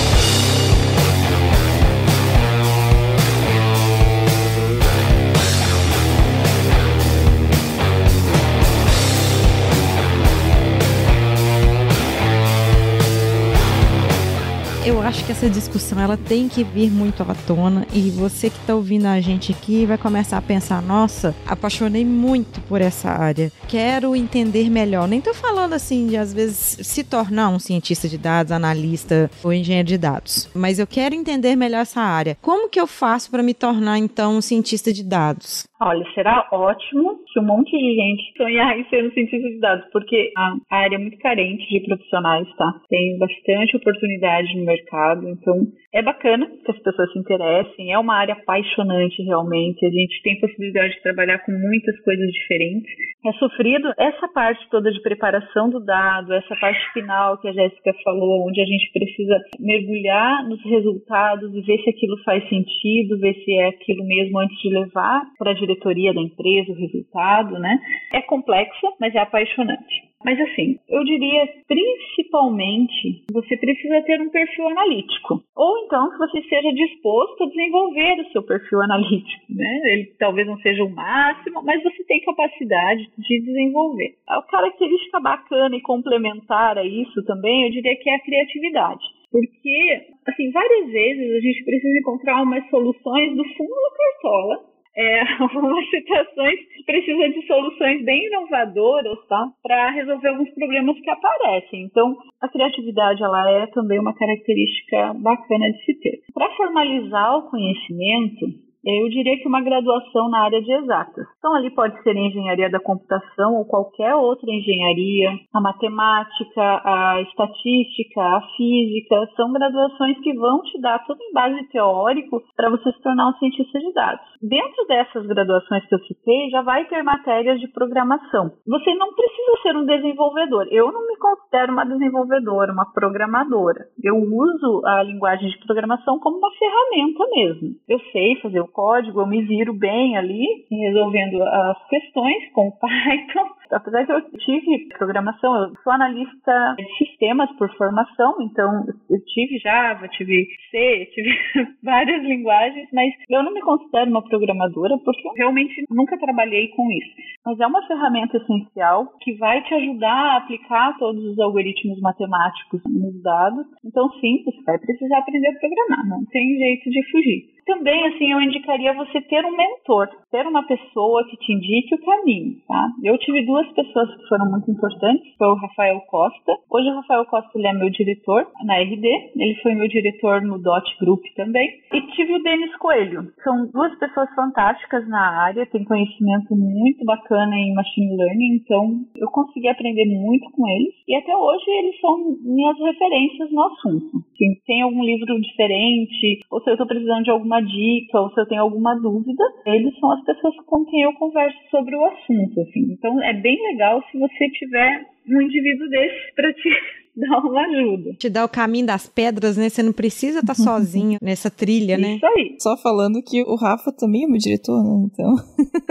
Acho 15.13 15.27
que 15.27 15.33
essa 15.33 15.51
discussão 15.51 16.01
ela 16.01 16.17
tem 16.17 16.49
que 16.49 16.65
vir 16.65 16.91
muito 16.91 17.23
à 17.23 17.35
tona 17.47 17.87
e 17.93 18.09
você 18.09 18.49
que 18.49 18.57
está 18.57 18.75
ouvindo 18.75 19.05
a 19.05 19.21
gente 19.21 19.53
aqui 19.53 19.85
vai 19.85 19.99
começar 19.99 20.39
a 20.39 20.43
pensar, 20.43 20.81
nossa, 20.81 21.35
apaixonei 21.47 22.03
muito 22.03 22.63
por 22.63 22.81
essa 22.81 23.11
área, 23.11 23.53
quero 23.69 24.17
entender 24.17 24.71
melhor. 24.71 25.07
Nem 25.07 25.19
estou 25.19 25.35
falando 25.35 25.75
assim 25.75 26.07
de 26.07 26.17
às 26.17 26.33
vezes 26.33 26.79
se 26.89 27.05
tornar 27.05 27.51
um 27.51 27.59
cientista 27.59 28.09
de 28.09 28.17
dados, 28.17 28.53
analista 28.53 29.31
ou 29.45 29.53
engenheiro 29.53 29.87
de 29.87 29.99
dados, 29.99 30.49
mas 30.55 30.79
eu 30.79 30.87
quero 30.87 31.15
entender 31.15 31.57
melhor 31.57 31.83
essa 31.83 32.01
área. 32.01 32.39
Como 32.41 32.71
que 32.71 32.81
eu 32.81 32.87
faço 32.87 33.31
para 33.31 33.43
me 33.43 33.53
tornar 33.53 33.99
então 33.99 34.39
um 34.39 34.41
cientista 34.41 34.95
de 34.95 35.03
dados? 35.03 35.65
Olha, 35.85 36.05
será 36.15 36.47
ótimo 36.53 37.19
se 37.33 37.41
um 37.41 37.43
monte 37.43 37.77
de 37.77 37.95
gente 37.97 38.37
sonhar 38.37 38.79
em 38.79 38.85
ser 38.89 39.05
um 39.05 39.11
cientista 39.11 39.49
de 39.49 39.59
dados, 39.59 39.85
porque 39.91 40.31
a 40.37 40.55
área 40.71 40.95
é 40.95 40.99
muito 40.99 41.19
carente 41.19 41.69
de 41.69 41.85
profissionais, 41.85 42.47
tá? 42.55 42.73
Tem 42.89 43.19
bastante 43.19 43.77
oportunidade 43.77 44.57
no 44.57 44.65
mercado, 44.65 45.29
então 45.29 45.67
é 45.93 46.03
bacana 46.03 46.47
que 46.65 46.71
as 46.71 46.79
pessoas 46.79 47.13
se 47.13 47.19
interessem, 47.19 47.93
é 47.93 47.99
uma 47.99 48.17
área 48.17 48.35
apaixonante 48.35 49.23
realmente, 49.23 49.85
a 49.85 49.91
gente 49.91 50.23
tem 50.23 50.41
possibilidade 50.41 50.95
de 50.95 51.03
trabalhar 51.03 51.39
com 51.41 51.53
muitas 51.53 51.99
coisas 52.01 52.27
diferentes. 52.33 52.91
É 53.25 53.33
sofrido 53.35 53.93
essa 53.99 54.27
parte 54.29 54.67
toda 54.71 54.91
de 54.91 55.01
preparação 55.03 55.69
do 55.69 55.85
dado, 55.85 56.33
essa 56.33 56.57
parte 56.57 56.81
final 56.93 57.39
que 57.39 57.49
a 57.49 57.53
Jéssica 57.53 57.95
falou, 58.03 58.49
onde 58.49 58.61
a 58.61 58.65
gente 58.65 58.91
precisa 58.93 59.39
mergulhar 59.61 60.49
nos 60.49 60.63
resultados 60.65 61.55
e 61.55 61.61
ver 61.61 61.79
se 61.83 61.91
aquilo 61.91 62.17
faz 62.25 62.43
sentido, 62.49 63.19
ver 63.19 63.35
se 63.45 63.53
é 63.53 63.69
aquilo 63.69 64.05
mesmo 64.07 64.39
antes 64.39 64.59
de 64.61 64.71
levar 64.71 65.23
para 65.39 65.51
a 65.51 65.55
diretoria 65.55 66.15
da 66.15 66.21
empresa 66.21 66.73
o 66.73 66.75
resultado, 66.75 67.59
né? 67.59 67.79
É 68.13 68.23
complexa, 68.23 68.89
mas 68.99 69.15
é 69.15 69.19
apaixonante. 69.19 70.12
Mas 70.25 70.41
assim, 70.41 70.79
eu 70.89 71.05
diria 71.05 71.47
principalmente 71.67 73.25
você 73.33 73.57
precisa 73.57 74.03
ter 74.03 74.21
um 74.21 74.31
perfil 74.31 74.69
analítico. 74.69 75.43
Ou 75.57 75.79
então 75.85 76.11
que 76.11 76.19
você 76.19 76.39
esteja 76.39 76.73
disposto 76.73 77.45
a 77.45 77.49
desenvolver 77.49 78.21
o 78.21 78.33
seu 78.33 78.43
perfil 78.43 78.83
analítico. 78.83 79.45
Né? 79.51 79.81
Ele 79.85 80.05
talvez 80.19 80.47
não 80.47 80.59
seja 80.59 80.85
o 80.85 80.91
máximo, 80.91 81.63
mas 81.63 81.83
você 81.83 82.05
tem 82.05 82.21
capacidade 82.21 83.11
de 83.19 83.41
desenvolver. 83.41 84.15
A 84.29 84.43
característica 84.43 85.21
bacana 85.21 85.77
e 85.77 85.81
complementar 85.81 86.79
a 86.79 86.85
isso 86.85 87.23
também, 87.25 87.65
eu 87.65 87.71
diria 87.71 87.97
que 87.97 88.11
é 88.11 88.15
a 88.15 88.23
criatividade. 88.23 89.05
Porque, 89.31 90.07
assim, 90.27 90.51
várias 90.51 90.91
vezes 90.91 91.37
a 91.37 91.41
gente 91.41 91.65
precisa 91.65 91.99
encontrar 91.99 92.43
umas 92.43 92.69
soluções 92.69 93.35
do 93.35 93.45
fundo 93.57 93.75
da 93.75 93.97
cartola 93.97 94.72
é, 94.97 95.21
algumas 95.43 95.89
situações 95.91 96.59
precisa 96.85 97.29
de 97.29 97.47
soluções 97.47 98.05
bem 98.05 98.27
inovadoras, 98.27 99.19
tá? 99.29 99.49
Para 99.63 99.91
resolver 99.91 100.29
alguns 100.29 100.51
problemas 100.55 100.99
que 101.01 101.11
aparecem. 101.11 101.83
Então, 101.85 102.17
a 102.41 102.49
criatividade 102.49 103.23
ela 103.23 103.51
é 103.51 103.67
também 103.69 103.99
uma 103.99 104.15
característica 104.15 105.15
bacana 105.15 105.71
de 105.71 105.85
se 105.85 106.01
ter. 106.01 106.21
Para 106.35 106.51
formalizar 106.57 107.39
o 107.39 107.51
conhecimento, 107.51 108.47
eu 108.85 109.09
diria 109.09 109.39
que 109.39 109.49
uma 109.49 109.63
graduação 109.63 110.29
na 110.29 110.45
área 110.45 110.61
de 110.61 110.73
exatas. 110.73 111.27
Então, 111.39 111.55
ali 111.55 111.71
pode 111.71 112.01
ser 112.03 112.17
engenharia 112.17 112.69
da 112.71 112.81
computação 112.81 113.55
ou 113.57 113.65
qualquer 113.65 114.15
outra 114.15 114.51
engenharia, 114.51 115.31
a 115.55 115.61
matemática, 115.61 116.83
a 116.85 117.21
estatística, 117.23 118.21
a 118.21 118.41
física, 118.57 119.29
são 119.37 119.53
graduações 119.53 120.19
que 120.21 120.35
vão 120.35 120.63
te 120.63 120.81
dar 120.81 121.05
todo 121.07 121.21
em 121.21 121.33
base 121.33 121.63
teórico 121.69 122.43
para 122.57 122.71
você 122.71 122.91
se 122.93 123.03
tornar 123.03 123.29
um 123.29 123.39
cientista 123.39 123.79
de 123.79 123.93
dados. 123.93 124.27
Dentro 124.43 124.87
dessas 124.89 125.27
graduações 125.27 125.87
que 125.87 125.95
eu 125.95 126.01
citei, 126.01 126.51
já 126.51 126.63
vai 126.63 126.85
ter 126.87 127.03
matérias 127.05 127.61
de 127.61 127.69
programação. 127.69 128.51
Você 128.67 128.95
não 128.95 129.15
precisa 129.15 129.63
ser 129.63 129.77
um 129.77 129.87
desenvolvedor. 129.87 130.67
Eu 130.71 130.91
não 130.91 131.07
me 131.07 131.17
considero 131.17 131.73
uma 131.73 131.85
desenvolvedora, 131.85 132.73
uma 132.73 132.93
programadora. 132.93 133.87
Eu 134.03 134.17
uso 134.17 134.83
a 134.85 135.03
linguagem 135.05 135.49
de 135.49 135.65
programação 135.65 136.19
como 136.19 136.39
uma 136.39 136.51
ferramenta 136.59 137.25
mesmo. 137.33 137.69
Eu 137.89 138.01
sei 138.11 138.41
fazer 138.41 138.61
o 138.61 138.72
código, 138.73 139.21
eu 139.21 139.27
me 139.27 139.43
viro 139.43 139.73
bem 139.73 140.17
ali, 140.17 140.47
resolvendo 140.71 141.43
as 141.43 141.89
questões 141.89 142.51
com 142.53 142.71
Python. 142.81 143.49
apesar 143.71 144.07
que 144.07 144.13
eu 144.13 144.23
tive 144.39 144.89
programação, 144.99 145.55
eu 145.57 145.73
sou 145.83 145.93
analista 145.93 146.75
de 146.77 146.97
sistemas 146.99 147.51
por 147.57 147.71
formação, 147.77 148.37
então 148.43 148.85
eu 149.11 149.19
tive 149.27 149.59
Java, 149.59 150.09
tive 150.09 150.47
C, 150.71 151.09
tive 151.13 151.31
várias 151.83 152.23
linguagens, 152.23 152.89
mas 152.93 153.13
eu 153.31 153.43
não 153.43 153.53
me 153.53 153.61
considero 153.61 154.11
uma 154.11 154.25
programadora 154.25 154.99
porque 155.05 155.27
eu 155.27 155.33
realmente 155.35 155.85
nunca 155.91 156.19
trabalhei 156.19 156.69
com 156.69 156.91
isso. 156.91 157.13
Mas 157.45 157.59
é 157.61 157.67
uma 157.67 157.87
ferramenta 157.87 158.37
essencial 158.37 159.07
que 159.21 159.35
vai 159.35 159.63
te 159.63 159.75
ajudar 159.75 160.13
a 160.13 160.37
aplicar 160.39 160.97
todos 160.99 161.25
os 161.25 161.39
algoritmos 161.39 162.01
matemáticos 162.01 162.81
nos 162.87 163.23
dados. 163.23 163.67
Então, 163.85 164.09
sim, 164.21 164.43
você 164.45 164.63
vai 164.63 164.79
precisar 164.79 165.19
aprender 165.19 165.49
a 165.49 165.59
programar, 165.59 166.09
não 166.09 166.25
tem 166.27 166.57
jeito 166.57 166.91
de 166.91 167.11
fugir. 167.11 167.52
Também, 167.67 168.07
assim, 168.09 168.33
eu 168.33 168.41
indicaria 168.41 168.93
você 168.95 169.21
ter 169.23 169.45
um 169.45 169.57
mentor, 169.57 170.09
ter 170.33 170.47
uma 170.47 170.67
pessoa 170.67 171.25
que 171.29 171.37
te 171.37 171.53
indique 171.53 171.95
o 171.95 172.05
caminho, 172.05 172.57
tá? 172.67 172.89
Eu 173.05 173.19
tive 173.19 173.45
duas 173.45 173.69
pessoas 173.73 174.09
que 174.17 174.29
foram 174.29 174.51
muito 174.51 174.71
importantes, 174.71 175.37
foi 175.37 175.47
o 175.47 175.55
Rafael 175.55 176.01
Costa. 176.09 176.53
Hoje 176.71 176.89
o 176.89 176.95
Rafael 176.95 177.27
Costa 177.27 177.51
ele 177.55 177.69
é 177.69 177.73
meu 177.75 177.91
diretor 177.91 178.47
na 178.65 178.79
RD, 178.79 179.07
ele 179.37 179.55
foi 179.63 179.75
meu 179.75 179.87
diretor 179.89 180.41
no 180.41 180.59
DOT 180.59 180.97
Group 181.01 181.23
também. 181.37 181.69
E 181.93 182.01
tive 182.13 182.35
o 182.35 182.43
Denis 182.43 182.75
Coelho. 182.79 183.31
São 183.45 183.71
duas 183.71 183.95
pessoas 183.99 184.35
fantásticas 184.35 185.07
na 185.07 185.43
área, 185.45 185.67
têm 185.67 185.85
conhecimento 185.85 186.57
muito 186.57 187.05
bacana 187.05 187.55
em 187.55 187.75
machine 187.75 188.17
learning, 188.17 188.57
então 188.57 189.05
eu 189.17 189.29
consegui 189.29 189.69
aprender 189.69 190.07
muito 190.07 190.51
com 190.53 190.67
eles. 190.67 190.95
E 191.07 191.15
até 191.15 191.37
hoje 191.37 191.65
eles 191.69 192.01
são 192.01 192.39
minhas 192.41 192.79
referências 192.79 193.53
no 193.53 193.63
assunto. 193.65 194.25
Se 194.39 194.63
tem 194.67 194.81
algum 194.81 195.05
livro 195.05 195.39
diferente, 195.43 196.41
ou 196.51 196.61
se 196.63 196.71
eu 196.71 196.75
estou 196.75 196.87
precisando 196.87 197.25
de 197.25 197.31
alguma 197.31 197.61
dica, 197.61 198.19
ou 198.19 198.31
se 198.31 198.41
eu 198.41 198.47
tenho 198.47 198.63
alguma 198.63 198.95
dúvida, 198.95 199.45
eles 199.67 199.95
são 199.99 200.11
as 200.11 200.22
pessoas 200.25 200.57
com 200.67 200.85
quem 200.85 201.03
eu 201.03 201.13
converso 201.15 201.59
sobre 201.71 201.95
o 201.97 202.05
assunto. 202.05 202.61
Assim. 202.61 202.93
Então 202.93 203.23
é 203.23 203.33
bem 203.33 203.61
legal 203.73 204.03
se 204.11 204.19
você 204.19 204.49
tiver 204.51 205.07
um 205.29 205.41
indivíduo 205.41 205.89
desse 205.89 206.35
para 206.35 206.53
te 206.53 207.02
dar 207.17 207.41
uma 207.41 207.61
ajuda. 207.63 208.15
Te 208.15 208.31
dá 208.31 208.45
o 208.45 208.49
caminho 208.49 208.87
das 208.87 209.07
pedras, 209.07 209.57
né? 209.57 209.69
Você 209.69 209.83
não 209.83 209.93
precisa 209.93 210.41
estar 210.41 210.55
tá 210.55 210.61
sozinho 210.63 211.19
nessa 211.21 211.51
trilha, 211.51 211.99
né? 211.99 212.17
Isso 212.17 212.27
aí. 212.27 212.57
Só 212.59 212.77
falando 212.77 213.23
que 213.23 213.43
o 213.43 213.55
Rafa 213.57 213.93
também 213.93 214.25
é 214.25 214.27
meu 214.27 214.39
diretor, 214.39 214.83
né? 214.83 215.09
Então. 215.13 215.35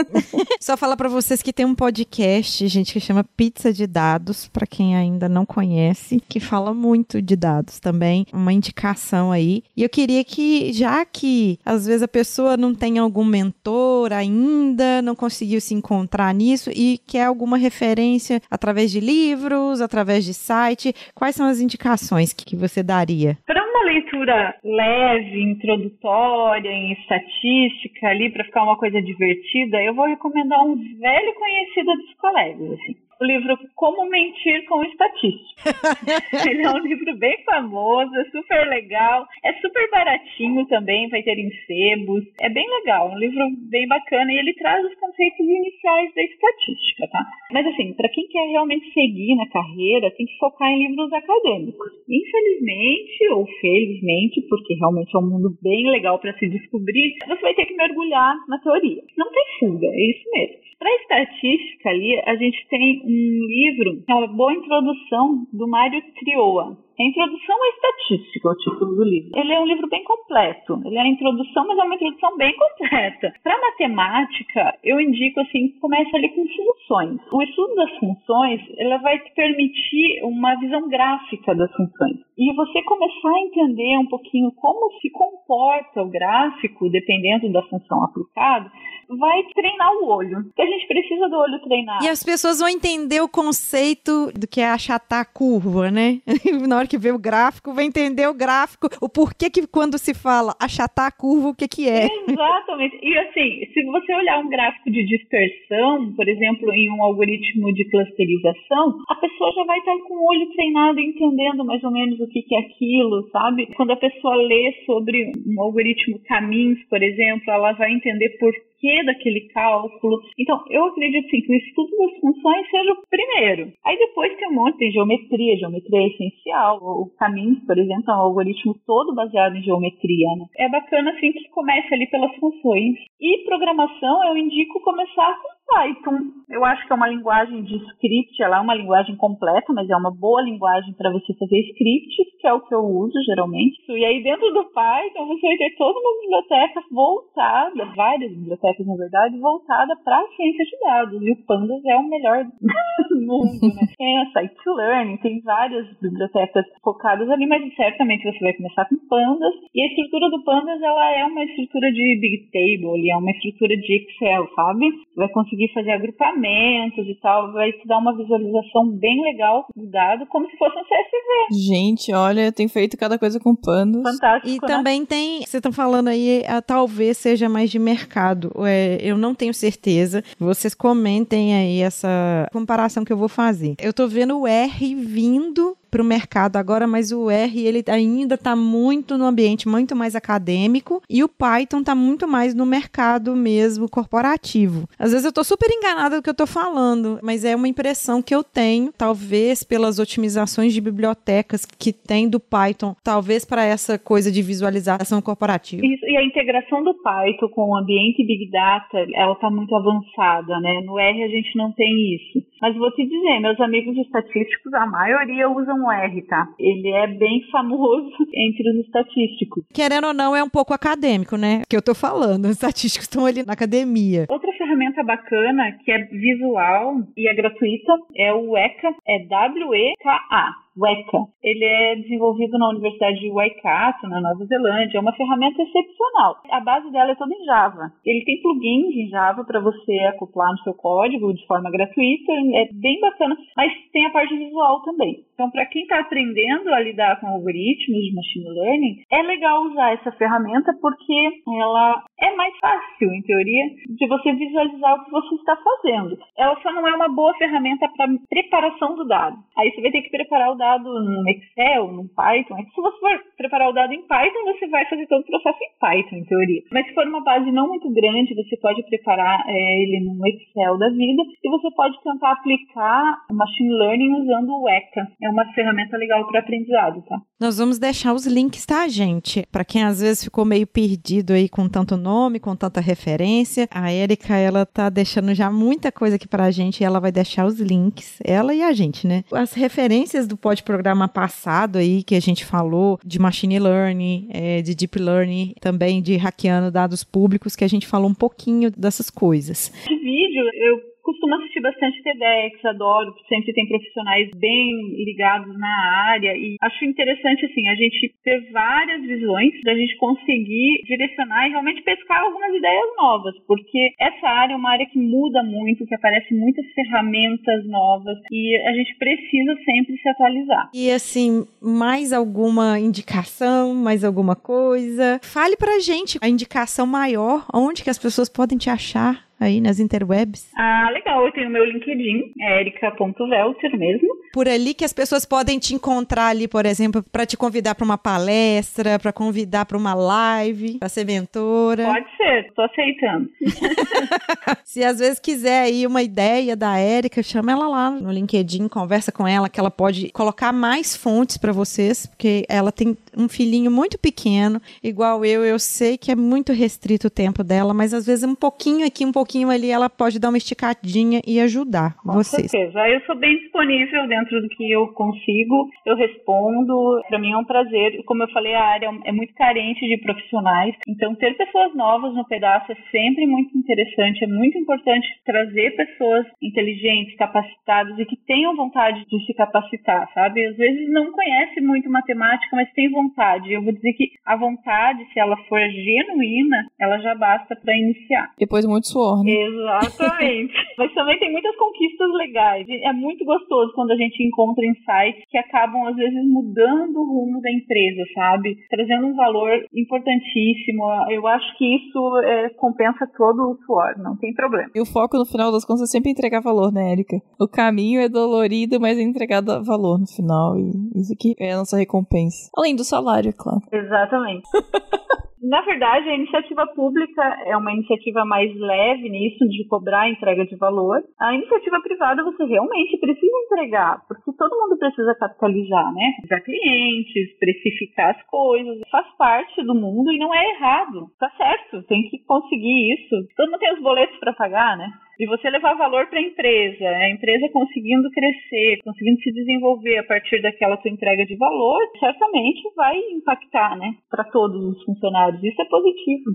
Só 0.59 0.75
falar 0.75 0.97
para 0.97 1.09
vocês 1.09 1.41
que 1.41 1.53
tem 1.53 1.65
um 1.65 1.75
podcast, 1.75 2.67
gente, 2.67 2.93
que 2.93 2.99
chama 2.99 3.23
Pizza 3.23 3.71
de 3.71 3.85
Dados, 3.85 4.47
para 4.47 4.65
quem 4.65 4.95
ainda 4.95 5.29
não 5.29 5.45
conhece, 5.45 6.21
que 6.27 6.39
fala 6.39 6.73
muito 6.73 7.21
de 7.21 7.35
dados 7.35 7.79
também, 7.79 8.25
uma 8.33 8.53
indicação 8.53 9.31
aí. 9.31 9.63
E 9.75 9.83
eu 9.83 9.89
queria 9.89 10.23
que, 10.23 10.71
já 10.73 11.05
que 11.05 11.59
às 11.65 11.85
vezes 11.85 12.03
a 12.03 12.07
pessoa 12.07 12.57
não 12.57 12.73
tem 12.73 12.97
algum 12.97 13.25
mentor 13.25 14.13
ainda, 14.13 15.01
não 15.01 15.15
conseguiu 15.15 15.59
se 15.59 15.73
encontrar 15.73 16.33
nisso 16.33 16.69
e 16.73 16.99
quer 17.05 17.25
alguma 17.25 17.57
referência 17.57 18.41
através 18.49 18.91
de 18.91 18.99
livros, 18.99 19.81
através 19.81 20.23
de 20.23 20.33
site, 20.33 20.93
Quais 21.15 21.35
são 21.35 21.47
as 21.47 21.59
indicações 21.59 22.33
que, 22.33 22.45
que 22.45 22.55
você 22.55 22.81
daria? 22.83 23.37
Para 23.45 23.63
uma 23.63 23.83
leitura 23.83 24.55
leve, 24.63 25.41
introdutória, 25.41 26.69
em 26.69 26.93
estatística 26.93 28.07
ali, 28.07 28.29
para 28.31 28.45
ficar 28.45 28.63
uma 28.63 28.77
coisa 28.77 29.01
divertida, 29.01 29.81
eu 29.81 29.93
vou 29.93 30.05
recomendar 30.05 30.63
um 30.63 30.75
velho 30.75 31.33
conhecido 31.35 31.91
dos 31.95 32.13
colegas, 32.15 32.71
assim 32.73 33.10
o 33.21 33.25
livro 33.25 33.55
Como 33.75 34.09
Mentir 34.09 34.65
com 34.65 34.83
Estatística. 34.83 35.61
Ele 36.49 36.63
é 36.63 36.69
um 36.69 36.79
livro 36.79 37.15
bem 37.17 37.37
famoso, 37.45 38.13
é 38.15 38.25
super 38.25 38.67
legal, 38.67 39.27
é 39.45 39.53
super 39.61 39.89
baratinho 39.91 40.65
também, 40.65 41.07
vai 41.09 41.21
ter 41.21 41.37
em 41.37 41.51
sebos. 41.67 42.23
É 42.41 42.49
bem 42.49 42.67
legal, 42.79 43.11
um 43.11 43.19
livro 43.19 43.45
bem 43.69 43.87
bacana 43.87 44.31
e 44.31 44.37
ele 44.37 44.53
traz 44.55 44.83
os 44.83 44.95
conceitos 44.95 45.39
iniciais 45.39 46.13
da 46.15 46.23
estatística, 46.23 47.07
tá? 47.11 47.23
Mas 47.51 47.67
assim, 47.67 47.93
para 47.93 48.09
quem 48.09 48.27
quer 48.27 48.49
realmente 48.49 48.91
seguir 48.91 49.35
na 49.35 49.47
carreira, 49.49 50.11
tem 50.11 50.25
que 50.25 50.37
focar 50.39 50.69
em 50.69 50.87
livros 50.87 51.13
acadêmicos. 51.13 51.91
Infelizmente 52.09 53.29
ou 53.33 53.45
felizmente, 53.61 54.41
porque 54.49 54.73
realmente 54.75 55.15
é 55.15 55.19
um 55.19 55.29
mundo 55.29 55.55
bem 55.61 55.89
legal 55.91 56.17
para 56.17 56.33
se 56.39 56.49
descobrir, 56.49 57.17
você 57.27 57.41
vai 57.41 57.53
ter 57.53 57.65
que 57.65 57.75
mergulhar 57.75 58.35
na 58.47 58.57
teoria. 58.59 59.03
Não 59.15 59.31
tem 59.31 59.45
fuga, 59.59 59.87
é 59.87 60.09
isso 60.09 60.29
mesmo. 60.33 60.71
Para 60.81 60.95
estatística 60.95 61.89
ali, 61.89 62.19
a 62.25 62.35
gente 62.35 62.67
tem 62.67 63.03
um 63.11 63.45
livro, 63.45 64.03
é 64.07 64.15
uma 64.15 64.27
boa 64.27 64.53
introdução 64.53 65.45
do 65.51 65.67
Mário 65.67 66.01
Trioa. 66.19 66.77
A 66.99 67.03
introdução 67.03 67.55
à 67.63 67.67
estatística, 67.69 68.47
é 68.47 68.51
o 68.51 68.55
título 68.55 68.95
do 68.95 69.03
livro. 69.03 69.31
Ele 69.35 69.53
é 69.53 69.59
um 69.59 69.65
livro 69.65 69.89
bem 69.89 70.03
completo. 70.03 70.79
Ele 70.85 70.97
é 70.97 71.01
a 71.01 71.07
introdução, 71.07 71.65
mas 71.67 71.79
é 71.79 71.83
uma 71.83 71.95
introdução 71.95 72.37
bem 72.37 72.55
completa. 72.55 73.33
Para 73.43 73.59
matemática, 73.59 74.77
eu 74.83 75.01
indico 75.01 75.39
assim, 75.39 75.69
começa 75.79 76.15
ali 76.15 76.29
com 76.29 76.45
funções. 76.45 77.19
O 77.33 77.41
estudo 77.41 77.73
das 77.75 77.89
funções, 77.97 78.61
ela 78.77 78.97
vai 78.97 79.17
te 79.17 79.33
permitir 79.33 80.23
uma 80.23 80.53
visão 80.59 80.87
gráfica 80.89 81.55
das 81.55 81.71
funções. 81.71 82.17
E 82.37 82.53
você 82.53 82.83
começar 82.83 83.29
a 83.29 83.39
entender 83.39 83.97
um 83.97 84.07
pouquinho 84.07 84.51
como 84.51 84.91
se 84.99 85.09
comporta 85.09 86.03
o 86.03 86.09
gráfico, 86.09 86.89
dependendo 86.89 87.51
da 87.51 87.63
função 87.63 88.03
aplicada, 88.03 88.71
vai 89.17 89.43
treinar 89.53 89.91
o 89.97 90.07
olho. 90.07 90.43
Porque 90.43 90.61
a 90.61 90.65
gente 90.65 90.87
precisa 90.87 91.29
do 91.29 91.37
olho 91.37 91.59
treinado. 91.61 92.05
E 92.05 92.09
as 92.09 92.23
pessoas 92.23 92.59
vão 92.59 92.69
entender 92.69 93.21
o 93.21 93.29
conceito 93.29 94.31
do 94.33 94.47
que 94.47 94.61
é 94.61 94.69
achatar 94.69 95.21
a 95.21 95.25
curva, 95.25 95.91
né? 95.91 96.21
Na 96.67 96.77
hora 96.77 96.87
que 96.87 96.97
vê 96.97 97.11
o 97.11 97.19
gráfico, 97.19 97.73
vai 97.73 97.85
entender 97.85 98.27
o 98.27 98.33
gráfico, 98.33 98.87
o 99.01 99.09
porquê 99.09 99.49
que 99.49 99.65
quando 99.67 99.97
se 99.97 100.13
fala 100.13 100.55
achatar 100.59 101.07
a 101.07 101.11
curva, 101.11 101.49
o 101.49 101.55
que 101.55 101.67
que 101.67 101.89
é. 101.89 102.07
Exatamente. 102.27 102.99
E 103.01 103.17
assim, 103.17 103.65
se 103.73 103.83
você 103.85 104.13
olhar 104.13 104.39
um 104.39 104.49
gráfico 104.49 104.89
de 104.89 105.05
dispersão, 105.05 106.13
por 106.15 106.27
exemplo, 106.27 106.73
em 106.73 106.91
um 106.91 107.03
algoritmo 107.03 107.73
de 107.73 107.89
clusterização, 107.89 108.97
a 109.09 109.15
pessoa 109.15 109.51
já 109.53 109.63
vai 109.63 109.79
estar 109.79 109.97
com 110.07 110.13
o 110.15 110.27
olho 110.27 110.49
treinado 110.51 110.99
entendendo 110.99 111.65
mais 111.65 111.83
ou 111.83 111.91
menos 111.91 112.19
o 112.19 112.27
que, 112.27 112.41
que 112.41 112.55
é 112.55 112.59
aquilo, 112.59 113.29
sabe? 113.31 113.67
Quando 113.75 113.91
a 113.91 113.95
pessoa 113.95 114.35
lê 114.35 114.73
sobre 114.85 115.31
um 115.47 115.61
algoritmo 115.61 116.19
caminhos, 116.27 116.79
por 116.89 117.01
exemplo, 117.01 117.51
ela 117.51 117.73
vai 117.73 117.91
entender 117.91 118.29
por 118.39 118.53
porquê 118.81 119.03
daquele 119.05 119.41
cálculo. 119.53 120.19
Então, 120.37 120.63
eu 120.69 120.85
acredito 120.85 121.29
sim, 121.29 121.41
que 121.41 121.53
o 121.53 121.55
estudo 121.55 121.91
das 121.97 122.19
funções 122.19 122.69
seja 122.69 122.91
o 122.91 123.07
primeiro. 123.09 123.71
Aí 123.85 123.97
depois 123.97 124.35
tem 124.35 124.49
um 124.49 124.55
monte, 124.55 124.79
de 124.79 124.91
geometria, 124.91 125.57
geometria 125.57 125.99
é 125.99 126.07
essencial. 126.07 126.79
O 126.81 127.11
Caminhos, 127.17 127.59
por 127.65 127.77
exemplo, 127.77 128.11
é 128.11 128.15
um 128.15 128.21
algoritmo 128.21 128.75
todo 128.85 129.13
baseado 129.13 129.55
em 129.55 129.63
geometria. 129.63 130.27
Né? 130.37 130.45
É 130.57 130.69
bacana 130.69 131.11
assim 131.11 131.31
que 131.31 131.49
comece 131.49 131.93
ali 131.93 132.07
pelas 132.07 132.35
funções. 132.37 132.95
E 133.19 133.43
programação, 133.45 134.25
eu 134.25 134.37
indico 134.37 134.81
começar 134.81 135.37
com 135.41 135.60
Python. 135.71 136.19
Eu 136.49 136.65
acho 136.65 136.85
que 136.85 136.91
é 136.91 136.95
uma 136.95 137.07
linguagem 137.07 137.63
de 137.63 137.77
script, 137.77 138.43
ela 138.43 138.57
é 138.57 138.61
uma 138.61 138.75
linguagem 138.75 139.15
completa, 139.15 139.71
mas 139.71 139.89
é 139.89 139.95
uma 139.95 140.11
boa 140.11 140.41
linguagem 140.41 140.93
para 140.93 141.09
você 141.09 141.33
fazer 141.39 141.57
scripts, 141.71 142.39
que 142.39 142.47
é 142.47 142.53
o 142.53 142.59
que 142.59 142.75
eu 142.75 142.83
uso 142.83 143.17
geralmente. 143.25 143.79
E 143.87 144.03
aí 144.03 144.21
dentro 144.21 144.51
do 144.51 144.65
Python 144.65 145.27
você 145.27 145.47
vai 145.47 145.57
ter 145.57 145.75
toda 145.77 145.97
uma 145.97 146.21
biblioteca 146.21 146.83
voltada, 146.91 147.85
várias 147.95 148.31
bibliotecas 148.33 148.85
na 148.85 148.95
verdade, 148.95 149.39
voltada 149.39 149.95
para 150.03 150.17
a 150.17 150.27
ciência 150.35 150.65
de 150.65 150.79
dados. 150.81 151.21
E 151.21 151.31
o 151.31 151.45
Pandas 151.45 151.85
é 151.85 151.95
o 151.95 152.03
melhor 152.03 152.43
do 152.43 153.21
mundo, 153.25 153.61
né? 153.61 153.87
Tem 153.97 154.17
a 154.19 154.25
Scikit-Learn, 154.31 155.17
tem 155.19 155.41
várias 155.41 155.87
bibliotecas 156.01 156.65
focadas 156.83 157.29
ali, 157.29 157.47
mas 157.47 157.61
certamente 157.75 158.23
você 158.23 158.39
vai 158.39 158.53
começar 158.53 158.85
com 158.89 158.97
Pandas. 159.07 159.53
E 159.73 159.81
a 159.81 159.87
estrutura 159.87 160.29
do 160.29 160.43
Pandas, 160.43 160.81
ela 160.81 161.11
é 161.15 161.25
uma 161.25 161.43
estrutura 161.45 161.91
de 161.91 162.19
Big 162.19 162.51
Table, 162.51 163.09
é 163.09 163.15
uma 163.15 163.31
estrutura 163.31 163.77
de 163.77 163.95
Excel, 163.95 164.47
sabe? 164.53 164.91
Você 164.91 165.15
vai 165.15 165.29
conseguir 165.29 165.60
conseguir 165.61 165.73
fazer 165.73 165.91
agrupamentos 165.91 167.07
e 167.07 167.15
tal, 167.21 167.51
vai 167.51 167.71
te 167.71 167.87
dar 167.87 167.97
uma 167.97 168.15
visualização 168.15 168.89
bem 168.89 169.21
legal 169.21 169.65
do 169.75 169.85
dado, 169.87 170.25
como 170.27 170.49
se 170.49 170.57
fosse 170.57 170.75
um 170.77 170.83
CSV. 170.83 171.67
Gente, 171.67 172.13
olha, 172.13 172.45
eu 172.45 172.51
tenho 172.51 172.69
feito 172.69 172.97
cada 172.97 173.19
coisa 173.19 173.39
com 173.39 173.55
panos. 173.55 174.01
Fantástico. 174.03 174.47
E 174.47 174.53
né? 174.53 174.67
também 174.67 175.05
tem, 175.05 175.39
vocês 175.39 175.55
estão 175.55 175.71
falando 175.71 176.07
aí, 176.07 176.43
a, 176.47 176.61
talvez 176.61 177.17
seja 177.17 177.47
mais 177.47 177.69
de 177.69 177.79
mercado. 177.79 178.51
É, 178.65 178.97
eu 179.01 179.17
não 179.17 179.35
tenho 179.35 179.53
certeza. 179.53 180.23
Vocês 180.39 180.73
comentem 180.73 181.53
aí 181.53 181.81
essa 181.81 182.47
comparação 182.51 183.05
que 183.05 183.13
eu 183.13 183.17
vou 183.17 183.29
fazer. 183.29 183.75
Eu 183.79 183.93
tô 183.93 184.07
vendo 184.07 184.39
o 184.39 184.47
R 184.47 184.95
vindo 184.95 185.75
para 185.91 186.01
o 186.01 186.05
mercado 186.05 186.55
agora, 186.55 186.87
mas 186.87 187.11
o 187.11 187.29
R 187.29 187.67
ele 187.67 187.83
ainda 187.87 188.35
está 188.35 188.55
muito 188.55 189.17
no 189.17 189.25
ambiente 189.25 189.67
muito 189.67 189.93
mais 189.95 190.15
acadêmico 190.15 191.03
e 191.09 191.21
o 191.21 191.27
Python 191.27 191.81
está 191.81 191.93
muito 191.93 192.27
mais 192.27 192.55
no 192.55 192.65
mercado 192.65 193.35
mesmo 193.35 193.89
corporativo. 193.89 194.87
Às 194.97 195.11
vezes 195.11 195.25
eu 195.25 195.29
estou 195.29 195.43
super 195.43 195.69
enganada 195.69 196.15
do 196.15 196.23
que 196.23 196.29
eu 196.29 196.33
estou 196.33 196.47
falando, 196.47 197.19
mas 197.21 197.43
é 197.43 197.55
uma 197.55 197.67
impressão 197.67 198.21
que 198.21 198.33
eu 198.33 198.43
tenho, 198.43 198.93
talvez 198.97 199.63
pelas 199.63 199.99
otimizações 199.99 200.73
de 200.73 200.79
bibliotecas 200.79 201.65
que 201.65 201.91
tem 201.91 202.29
do 202.29 202.39
Python, 202.39 202.95
talvez 203.03 203.43
para 203.43 203.65
essa 203.65 203.99
coisa 203.99 204.31
de 204.31 204.41
visualização 204.41 205.21
corporativa. 205.21 205.85
Isso, 205.85 206.05
e 206.05 206.15
a 206.15 206.23
integração 206.23 206.83
do 206.83 206.93
Python 206.93 207.49
com 207.49 207.71
o 207.71 207.75
ambiente 207.75 208.25
Big 208.25 208.49
Data, 208.49 208.97
ela 209.13 209.33
está 209.33 209.49
muito 209.49 209.75
avançada, 209.75 210.59
né? 210.61 210.81
No 210.85 210.97
R 210.97 211.23
a 211.23 211.27
gente 211.27 211.57
não 211.57 211.71
tem 211.73 212.15
isso. 212.15 212.45
Mas 212.61 212.77
vou 212.77 212.91
te 212.91 213.03
dizer, 213.03 213.39
meus 213.39 213.59
amigos 213.59 213.97
estatísticos, 213.97 214.73
a 214.73 214.85
maioria 214.85 215.49
usam 215.49 215.80
R, 215.89 216.21
tá? 216.23 216.47
Ele 216.59 216.89
é 216.89 217.07
bem 217.07 217.41
famoso 217.51 218.11
entre 218.35 218.69
os 218.69 218.85
estatísticos. 218.85 219.63
Querendo 219.73 220.07
ou 220.07 220.13
não, 220.13 220.35
é 220.35 220.43
um 220.43 220.49
pouco 220.49 220.73
acadêmico, 220.73 221.37
né? 221.37 221.61
Que 221.69 221.77
eu 221.77 221.81
tô 221.81 221.95
falando. 221.95 222.45
Os 222.45 222.51
estatísticos 222.51 223.07
estão 223.07 223.25
ali 223.25 223.45
na 223.45 223.53
academia. 223.53 224.25
Outra 224.29 224.51
ferramenta 224.53 225.03
bacana 225.03 225.71
que 225.83 225.91
é 225.91 225.99
visual 226.05 226.95
e 227.15 227.27
é 227.27 227.33
gratuita 227.33 227.93
é 228.17 228.33
o 228.33 228.51
WECA, 228.51 228.93
é 229.07 229.25
W-E-K-A. 229.25 230.60
WECA. 230.77 231.17
Ele 231.43 231.65
é 231.65 231.95
desenvolvido 231.95 232.57
na 232.57 232.69
Universidade 232.69 233.19
de 233.19 233.29
Waikato, 233.29 234.07
na 234.07 234.21
Nova 234.21 234.45
Zelândia. 234.45 234.97
É 234.97 235.01
uma 235.01 235.13
ferramenta 235.13 235.61
excepcional. 235.61 236.37
A 236.49 236.59
base 236.59 236.91
dela 236.91 237.11
é 237.11 237.15
toda 237.15 237.33
em 237.33 237.45
Java. 237.45 237.91
Ele 238.05 238.23
tem 238.23 238.41
plugins 238.41 238.95
em 238.95 239.09
Java 239.09 239.43
para 239.43 239.59
você 239.59 239.99
acoplar 240.09 240.51
no 240.51 240.59
seu 240.59 240.73
código 240.73 241.33
de 241.33 241.45
forma 241.45 241.71
gratuita. 241.71 242.31
É 242.55 242.69
bem 242.73 242.99
bacana, 242.99 243.35
mas 243.57 243.73
tem 243.91 244.05
a 244.05 244.11
parte 244.11 244.35
visual 244.35 244.81
também. 244.83 245.25
Então, 245.33 245.49
para 245.49 245.65
quem 245.65 245.81
está 245.81 245.99
aprendendo 245.99 246.73
a 246.73 246.79
lidar 246.79 247.19
com 247.19 247.27
algoritmos 247.27 248.03
de 248.03 248.13
machine 248.13 248.49
learning, 248.49 249.03
é 249.11 249.23
legal 249.23 249.63
usar 249.63 249.93
essa 249.93 250.11
ferramenta 250.11 250.71
porque 250.79 251.41
ela 251.59 252.03
é 252.19 252.35
mais 252.35 252.55
fácil, 252.59 253.11
em 253.11 253.21
teoria, 253.23 253.65
de 253.97 254.07
você 254.07 254.33
visualizar 254.33 254.93
o 254.93 255.05
que 255.05 255.11
você 255.11 255.35
está 255.35 255.57
fazendo. 255.57 256.17
Ela 256.37 256.55
só 256.61 256.71
não 256.71 256.87
é 256.87 256.95
uma 256.95 257.09
boa 257.09 257.33
ferramenta 257.37 257.89
para 257.97 258.07
preparação 258.29 258.95
do 258.95 259.07
dado. 259.07 259.37
Aí 259.57 259.71
você 259.71 259.81
vai 259.81 259.91
ter 259.91 260.03
que 260.03 260.11
preparar 260.11 260.51
o 260.51 260.55
dado 260.55 260.61
no 260.79 261.29
Excel, 261.29 261.91
no 261.91 262.07
Python. 262.09 262.57
É 262.57 262.63
que 262.63 262.71
se 262.71 262.81
você 262.81 262.99
for 262.99 263.23
preparar 263.37 263.69
o 263.69 263.73
dado 263.73 263.93
em 263.93 264.01
Python, 264.07 264.43
você 264.45 264.67
vai 264.67 264.85
fazer 264.89 265.07
todo 265.07 265.21
o 265.21 265.25
processo 265.25 265.59
em 265.63 265.79
Python, 265.79 266.15
em 266.17 266.25
teoria. 266.25 266.61
Mas 266.71 266.87
se 266.87 266.93
for 266.93 267.05
uma 267.07 267.23
base 267.23 267.51
não 267.51 267.67
muito 267.67 267.89
grande, 267.91 268.35
você 268.35 268.57
pode 268.57 268.83
preparar 268.83 269.43
é, 269.47 269.81
ele 269.81 269.99
no 270.01 270.27
Excel 270.27 270.77
da 270.77 270.89
vida 270.89 271.23
e 271.43 271.49
você 271.49 271.71
pode 271.75 272.01
tentar 272.03 272.31
aplicar 272.31 273.25
o 273.29 273.33
machine 273.33 273.73
learning 273.73 274.21
usando 274.21 274.49
o 274.49 274.69
ECA. 274.69 275.07
É 275.23 275.29
uma 275.29 275.45
ferramenta 275.53 275.97
legal 275.97 276.25
para 276.27 276.39
aprendizado, 276.39 277.01
tá? 277.03 277.17
Nós 277.39 277.57
vamos 277.57 277.79
deixar 277.79 278.13
os 278.13 278.25
links, 278.27 278.65
tá, 278.65 278.87
gente? 278.87 279.45
Para 279.51 279.65
quem 279.65 279.83
às 279.83 279.99
vezes 279.99 280.23
ficou 280.23 280.45
meio 280.45 280.67
perdido 280.67 281.33
aí 281.33 281.49
com 281.49 281.67
tanto 281.67 281.97
nome, 281.97 282.39
com 282.39 282.55
tanta 282.55 282.79
referência, 282.79 283.67
a 283.71 283.91
Erika, 283.91 284.35
ela 284.35 284.65
tá 284.65 284.89
deixando 284.89 285.33
já 285.33 285.49
muita 285.49 285.91
coisa 285.91 286.15
aqui 286.15 286.27
pra 286.27 286.51
gente 286.51 286.81
e 286.81 286.83
ela 286.83 286.99
vai 286.99 287.11
deixar 287.11 287.45
os 287.45 287.59
links, 287.59 288.19
ela 288.23 288.53
e 288.53 288.61
a 288.61 288.71
gente, 288.73 289.07
né? 289.07 289.23
As 289.33 289.53
referências 289.53 290.27
do 290.27 290.37
Pode 290.51 290.63
Programa 290.63 291.07
passado 291.07 291.77
aí, 291.77 292.03
que 292.03 292.13
a 292.13 292.19
gente 292.19 292.43
falou, 292.43 292.99
de 293.05 293.17
Machine 293.17 293.57
Learning, 293.57 294.27
é, 294.33 294.61
de 294.61 294.75
Deep 294.75 294.99
Learning, 294.99 295.55
também 295.61 296.01
de 296.01 296.17
hackeando 296.17 296.69
dados 296.69 297.05
públicos, 297.05 297.55
que 297.55 297.63
a 297.63 297.69
gente 297.69 297.87
falou 297.87 298.09
um 298.09 298.13
pouquinho 298.13 298.69
dessas 298.69 299.09
coisas. 299.09 299.71
De 299.87 299.95
vídeo, 299.95 300.43
eu 300.55 300.81
costumo 301.11 301.35
assistir 301.35 301.61
bastante 301.61 302.01
TEDx, 302.01 302.65
adoro, 302.65 303.13
sempre 303.27 303.53
tem 303.53 303.67
profissionais 303.67 304.29
bem 304.35 304.71
ligados 305.03 305.57
na 305.57 306.07
área 306.07 306.35
e 306.35 306.55
acho 306.61 306.85
interessante 306.85 307.45
assim 307.45 307.67
a 307.67 307.75
gente 307.75 308.13
ter 308.23 308.51
várias 308.51 309.01
visões 309.01 309.53
da 309.63 309.75
gente 309.75 309.97
conseguir 309.97 310.81
direcionar 310.85 311.47
e 311.47 311.51
realmente 311.51 311.81
pescar 311.83 312.23
algumas 312.23 312.53
ideias 312.55 312.87
novas, 312.97 313.35
porque 313.47 313.93
essa 313.99 314.27
área 314.27 314.53
é 314.53 314.55
uma 314.55 314.71
área 314.71 314.85
que 314.85 314.99
muda 314.99 315.43
muito, 315.43 315.85
que 315.85 315.95
aparecem 315.95 316.37
muitas 316.37 316.65
ferramentas 316.73 317.65
novas 317.67 318.17
e 318.31 318.57
a 318.67 318.73
gente 318.73 318.95
precisa 318.97 319.55
sempre 319.65 319.97
se 319.97 320.09
atualizar. 320.09 320.69
E 320.73 320.91
assim, 320.91 321.45
mais 321.61 322.13
alguma 322.13 322.79
indicação, 322.79 323.73
mais 323.73 324.03
alguma 324.03 324.35
coisa? 324.35 325.19
Fale 325.23 325.55
pra 325.57 325.79
gente 325.79 326.17
a 326.21 326.29
indicação 326.29 326.85
maior, 326.85 327.45
onde 327.53 327.83
que 327.83 327.89
as 327.89 327.99
pessoas 327.99 328.29
podem 328.29 328.57
te 328.57 328.69
achar 328.69 329.30
aí 329.41 329.59
nas 329.59 329.79
interwebs? 329.79 330.49
Ah, 330.55 330.89
legal. 330.93 331.25
Eu 331.25 331.31
tenho 331.31 331.49
meu 331.49 331.65
LinkedIn, 331.65 332.33
é 332.39 332.61
erica.velter 332.61 333.77
mesmo. 333.77 334.07
Por 334.31 334.47
ali 334.47 334.73
que 334.73 334.85
as 334.85 334.93
pessoas 334.93 335.25
podem 335.25 335.57
te 335.57 335.73
encontrar 335.73 336.27
ali, 336.27 336.47
por 336.47 336.65
exemplo, 336.65 337.03
para 337.11 337.25
te 337.25 337.35
convidar 337.35 337.75
para 337.75 337.83
uma 337.83 337.97
palestra, 337.97 338.99
para 338.99 339.11
convidar 339.11 339.65
para 339.65 339.77
uma 339.77 339.93
live, 339.93 340.77
para 340.77 340.87
ser 340.87 341.05
mentora. 341.05 341.85
Pode 341.85 342.17
ser, 342.17 342.53
tô 342.53 342.61
aceitando. 342.61 343.29
Se 344.63 344.83
às 344.83 344.99
vezes 344.99 345.19
quiser 345.19 345.63
aí 345.63 345.87
uma 345.87 346.03
ideia 346.03 346.55
da 346.55 346.77
Érica, 346.77 347.23
chama 347.23 347.51
ela 347.51 347.67
lá 347.67 347.89
no 347.89 348.11
LinkedIn, 348.11 348.67
conversa 348.67 349.11
com 349.11 349.27
ela 349.27 349.49
que 349.49 349.59
ela 349.59 349.71
pode 349.71 350.11
colocar 350.11 350.53
mais 350.53 350.95
fontes 350.95 351.37
para 351.37 351.51
vocês, 351.51 352.05
porque 352.05 352.45
ela 352.47 352.71
tem 352.71 352.95
um 353.17 353.27
filhinho 353.27 353.71
muito 353.71 353.97
pequeno, 353.97 354.61
igual 354.83 355.25
eu, 355.25 355.43
eu 355.43 355.57
sei 355.57 355.97
que 355.97 356.11
é 356.11 356.15
muito 356.15 356.53
restrito 356.53 357.07
o 357.07 357.11
tempo 357.11 357.43
dela, 357.43 357.73
mas 357.73 357.93
às 357.93 358.05
vezes 358.05 358.23
um 358.23 358.35
pouquinho 358.35 358.85
aqui, 358.85 359.03
um 359.05 359.11
pouquinho 359.11 359.30
ali, 359.49 359.71
ela 359.71 359.89
pode 359.89 360.19
dar 360.19 360.29
uma 360.29 360.37
esticadinha 360.37 361.21
e 361.25 361.39
ajudar 361.39 361.95
Com 361.97 362.13
vocês. 362.13 362.49
certeza. 362.49 362.79
Eu 362.87 363.01
sou 363.01 363.15
bem 363.15 363.37
disponível 363.37 364.07
dentro 364.07 364.41
do 364.41 364.49
que 364.49 364.71
eu 364.71 364.87
consigo, 364.93 365.69
eu 365.85 365.95
respondo. 365.95 367.01
Para 367.07 367.19
mim 367.19 367.31
é 367.31 367.37
um 367.37 367.45
prazer. 367.45 368.03
Como 368.05 368.23
eu 368.23 368.31
falei, 368.31 368.53
a 368.53 368.63
área 368.63 368.89
é 369.05 369.11
muito 369.11 369.33
carente 369.33 369.79
de 369.87 369.97
profissionais, 370.01 370.75
então 370.87 371.15
ter 371.15 371.35
pessoas 371.37 371.75
novas 371.75 372.13
no 372.13 372.27
pedaço 372.27 372.71
é 372.71 372.75
sempre 372.91 373.25
muito 373.25 373.57
interessante. 373.57 374.23
É 374.23 374.27
muito 374.27 374.57
importante 374.57 375.07
trazer 375.25 375.75
pessoas 375.75 376.25
inteligentes, 376.41 377.15
capacitadas 377.17 377.97
e 377.97 378.05
que 378.05 378.17
tenham 378.25 378.55
vontade 378.55 379.05
de 379.05 379.25
se 379.25 379.33
capacitar, 379.33 380.09
sabe? 380.13 380.45
Às 380.45 380.57
vezes 380.57 380.91
não 380.91 381.11
conhece 381.11 381.61
muito 381.61 381.89
matemática, 381.89 382.55
mas 382.55 382.71
tem 382.73 382.89
vontade. 382.91 383.51
Eu 383.51 383.63
vou 383.63 383.73
dizer 383.73 383.93
que 383.93 384.09
a 384.25 384.35
vontade, 384.35 385.05
se 385.13 385.19
ela 385.19 385.37
for 385.47 385.59
genuína, 385.59 386.65
ela 386.79 386.97
já 386.99 387.15
basta 387.15 387.55
para 387.55 387.75
iniciar. 387.75 388.29
Depois 388.37 388.65
muito 388.65 388.87
suor, 388.87 389.20
né? 389.23 389.31
Exatamente. 389.31 390.53
Mas 390.77 390.93
também 390.93 391.19
tem 391.19 391.31
muitas 391.31 391.55
conquistas 391.55 392.11
legais. 392.13 392.65
É 392.69 392.93
muito 392.93 393.23
gostoso 393.25 393.71
quando 393.73 393.91
a 393.91 393.95
gente 393.95 394.23
encontra 394.23 394.65
insights 394.65 395.23
que 395.29 395.37
acabam, 395.37 395.87
às 395.87 395.95
vezes, 395.95 396.19
mudando 396.27 396.97
o 396.97 397.05
rumo 397.05 397.41
da 397.41 397.51
empresa, 397.51 398.03
sabe? 398.13 398.57
Trazendo 398.69 399.07
um 399.07 399.15
valor 399.15 399.51
importantíssimo. 399.73 400.83
Eu 401.09 401.25
acho 401.27 401.57
que 401.57 401.75
isso 401.75 402.17
é, 402.23 402.49
compensa 402.49 403.07
todo 403.17 403.51
o 403.51 403.57
suor, 403.65 403.97
não 403.97 404.15
tem 404.17 404.33
problema. 404.33 404.69
E 404.75 404.81
o 404.81 404.85
foco 404.85 405.17
no 405.17 405.25
final 405.25 405.51
das 405.51 405.65
contas 405.65 405.83
é 405.83 405.91
sempre 405.91 406.11
entregar 406.11 406.41
valor, 406.41 406.71
né, 406.71 406.91
Erika? 406.91 407.17
O 407.39 407.47
caminho 407.47 408.01
é 408.01 408.09
dolorido, 408.09 408.79
mas 408.79 408.97
é 408.97 409.01
entregar 409.01 409.41
valor 409.41 409.99
no 409.99 410.07
final. 410.07 410.57
E 410.57 410.99
isso 410.99 411.13
aqui 411.13 411.35
é 411.39 411.51
a 411.53 411.57
nossa 411.57 411.77
recompensa. 411.77 412.49
Além 412.55 412.75
do 412.75 412.83
salário, 412.83 413.29
é 413.29 413.33
claro. 413.33 413.61
Exatamente. 413.71 414.47
Na 415.41 415.61
verdade, 415.61 416.07
a 416.07 416.15
iniciativa 416.15 416.67
pública 416.67 417.23
é 417.47 417.57
uma 417.57 417.73
iniciativa 417.73 418.23
mais 418.23 418.55
leve 418.55 419.09
nisso, 419.09 419.47
de 419.49 419.67
cobrar 419.67 420.01
a 420.01 420.09
entrega 420.09 420.45
de 420.45 420.55
valor. 420.55 421.01
A 421.19 421.33
iniciativa 421.33 421.81
privada 421.81 422.23
você 422.23 422.43
realmente 422.45 422.97
precisa 422.99 423.37
entregar, 423.45 424.05
porque 424.07 424.31
todo 424.37 424.59
mundo 424.59 424.77
precisa 424.77 425.15
capitalizar, 425.15 425.91
né? 425.93 426.11
Dar 426.29 426.41
clientes, 426.41 427.37
precificar 427.39 428.15
as 428.15 428.23
coisas, 428.27 428.81
faz 428.91 429.07
parte 429.17 429.63
do 429.63 429.73
mundo 429.73 430.11
e 430.11 430.19
não 430.19 430.31
é 430.31 430.51
errado. 430.51 431.07
Tá 431.19 431.29
certo, 431.35 431.81
tem 431.87 432.07
que 432.09 432.19
conseguir 432.25 432.93
isso. 432.93 433.15
Todo 433.35 433.49
mundo 433.49 433.59
tem 433.59 433.73
os 433.73 433.81
boletos 433.81 434.17
para 434.19 434.33
pagar, 434.33 434.77
né? 434.77 434.89
E 435.21 435.25
você 435.27 435.51
levar 435.51 435.75
valor 435.75 436.07
para 436.07 436.17
a 436.17 436.23
empresa, 436.23 436.83
a 436.83 437.11
empresa 437.11 437.47
conseguindo 437.53 438.09
crescer, 438.09 438.79
conseguindo 438.83 439.21
se 439.21 439.31
desenvolver 439.31 439.99
a 439.99 440.03
partir 440.03 440.41
daquela 440.41 440.81
sua 440.81 440.89
entrega 440.89 441.23
de 441.27 441.35
valor, 441.35 441.77
certamente 441.99 442.63
vai 442.75 442.97
impactar, 442.97 443.77
né, 443.77 443.93
para 444.09 444.23
todos 444.23 444.65
os 444.65 444.83
funcionários. 444.83 445.43
Isso 445.43 445.61
é 445.61 445.65
positivo. 445.65 446.31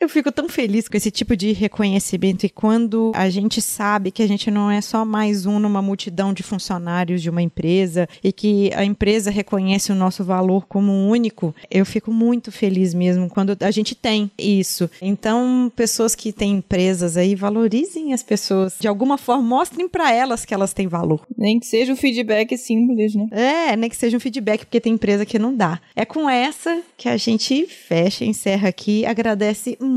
Eu 0.00 0.08
fico 0.08 0.32
tão 0.32 0.48
feliz 0.48 0.88
com 0.88 0.96
esse 0.96 1.10
tipo 1.10 1.36
de 1.36 1.52
reconhecimento 1.52 2.46
e 2.46 2.48
quando 2.48 3.12
a 3.14 3.28
gente 3.28 3.60
sabe 3.60 4.10
que 4.10 4.22
a 4.22 4.26
gente 4.26 4.50
não 4.50 4.70
é 4.70 4.80
só 4.80 5.04
mais 5.04 5.44
um 5.44 5.58
numa 5.58 5.82
multidão 5.82 6.32
de 6.32 6.42
funcionários 6.42 7.20
de 7.20 7.28
uma 7.28 7.42
empresa 7.42 8.08
e 8.24 8.32
que 8.32 8.72
a 8.74 8.82
empresa 8.82 9.30
reconhece 9.30 9.92
o 9.92 9.94
nosso 9.94 10.24
valor 10.24 10.64
como 10.66 10.90
único, 10.90 11.54
eu 11.70 11.84
fico 11.84 12.10
muito 12.10 12.50
feliz 12.50 12.94
mesmo 12.94 13.28
quando 13.28 13.54
a 13.60 13.70
gente 13.70 13.94
tem 13.94 14.30
isso. 14.38 14.88
Então, 15.02 15.70
pessoas 15.76 16.14
que 16.14 16.32
têm 16.32 16.52
empresas 16.52 17.18
aí, 17.18 17.34
valorizem 17.34 18.14
as 18.14 18.22
pessoas. 18.22 18.76
De 18.80 18.88
alguma 18.88 19.18
forma, 19.18 19.42
mostrem 19.42 19.86
para 19.86 20.10
elas 20.10 20.46
que 20.46 20.54
elas 20.54 20.72
têm 20.72 20.88
valor. 20.88 21.26
Nem 21.36 21.60
que 21.60 21.66
seja 21.66 21.92
um 21.92 21.96
feedback 21.96 22.56
simples, 22.56 23.14
né? 23.14 23.26
É, 23.32 23.76
nem 23.76 23.90
que 23.90 23.96
seja 23.96 24.16
um 24.16 24.20
feedback, 24.20 24.60
porque 24.60 24.80
tem 24.80 24.94
empresa 24.94 25.26
que 25.26 25.38
não 25.38 25.54
dá. 25.54 25.78
É 25.94 26.06
com 26.06 26.30
essa 26.30 26.80
que 26.96 27.06
a 27.06 27.18
gente 27.18 27.66
fecha, 27.66 28.24
encerra 28.24 28.66
aqui. 28.66 29.04
Agradece 29.04 29.76
muito 29.78 29.89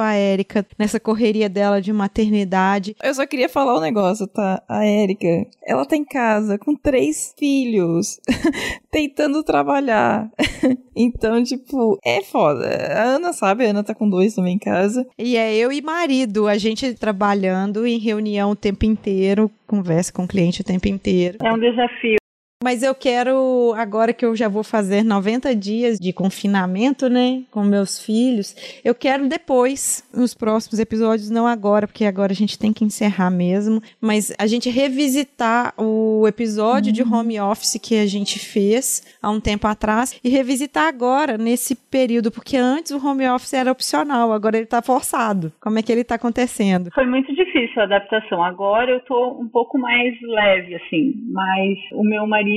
a 0.00 0.14
Érica 0.14 0.66
nessa 0.78 1.00
correria 1.00 1.48
dela 1.48 1.80
de 1.80 1.92
maternidade. 1.92 2.96
Eu 3.02 3.14
só 3.14 3.26
queria 3.26 3.48
falar 3.48 3.76
um 3.76 3.80
negócio, 3.80 4.26
tá? 4.26 4.62
A 4.68 4.84
Érica, 4.84 5.46
ela 5.66 5.84
tá 5.86 5.96
em 5.96 6.04
casa 6.04 6.58
com 6.58 6.74
três 6.74 7.34
filhos, 7.38 8.20
tentando 8.90 9.42
trabalhar. 9.42 10.30
então, 10.94 11.42
tipo, 11.42 11.98
é 12.04 12.22
foda. 12.22 12.66
A 12.66 13.02
Ana 13.02 13.32
sabe, 13.32 13.66
a 13.66 13.70
Ana 13.70 13.82
tá 13.82 13.94
com 13.94 14.08
dois 14.08 14.34
também 14.34 14.54
em 14.54 14.58
casa. 14.58 15.06
E 15.18 15.36
é 15.36 15.54
eu 15.56 15.72
e 15.72 15.80
marido, 15.80 16.46
a 16.46 16.58
gente 16.58 16.94
trabalhando 16.94 17.86
em 17.86 17.98
reunião 17.98 18.50
o 18.50 18.56
tempo 18.56 18.84
inteiro, 18.84 19.50
conversa 19.66 20.12
com 20.12 20.24
o 20.24 20.28
cliente 20.28 20.60
o 20.60 20.64
tempo 20.64 20.88
inteiro. 20.88 21.38
É 21.42 21.52
um 21.52 21.58
desafio. 21.58 22.17
Mas 22.60 22.82
eu 22.82 22.92
quero, 22.92 23.72
agora 23.76 24.12
que 24.12 24.24
eu 24.24 24.34
já 24.34 24.48
vou 24.48 24.64
fazer 24.64 25.04
90 25.04 25.54
dias 25.54 25.96
de 25.96 26.12
confinamento, 26.12 27.08
né, 27.08 27.44
com 27.52 27.62
meus 27.62 28.04
filhos, 28.04 28.52
eu 28.84 28.96
quero 28.96 29.28
depois, 29.28 30.02
nos 30.12 30.34
próximos 30.34 30.80
episódios, 30.80 31.30
não 31.30 31.46
agora, 31.46 31.86
porque 31.86 32.04
agora 32.04 32.32
a 32.32 32.34
gente 32.34 32.58
tem 32.58 32.72
que 32.72 32.84
encerrar 32.84 33.30
mesmo, 33.30 33.80
mas 34.00 34.34
a 34.36 34.48
gente 34.48 34.68
revisitar 34.68 35.72
o 35.78 36.26
episódio 36.26 36.92
de 36.92 37.00
home 37.00 37.38
office 37.38 37.78
que 37.80 37.94
a 37.94 38.06
gente 38.06 38.40
fez 38.40 39.04
há 39.22 39.30
um 39.30 39.38
tempo 39.38 39.68
atrás 39.68 40.18
e 40.24 40.28
revisitar 40.28 40.88
agora, 40.88 41.38
nesse 41.38 41.76
período, 41.76 42.32
porque 42.32 42.56
antes 42.56 42.90
o 42.90 43.06
home 43.06 43.28
office 43.28 43.54
era 43.54 43.70
opcional, 43.70 44.32
agora 44.32 44.56
ele 44.56 44.66
tá 44.66 44.82
forçado. 44.82 45.52
Como 45.60 45.78
é 45.78 45.82
que 45.82 45.92
ele 45.92 46.02
tá 46.02 46.16
acontecendo? 46.16 46.90
Foi 46.92 47.06
muito 47.06 47.32
difícil 47.32 47.80
a 47.80 47.84
adaptação. 47.84 48.42
Agora 48.42 48.90
eu 48.90 49.00
tô 49.02 49.38
um 49.40 49.48
pouco 49.48 49.78
mais 49.78 50.20
leve, 50.22 50.74
assim, 50.74 51.14
mas 51.30 51.78
o 51.92 52.02
meu 52.02 52.26
marido 52.26 52.47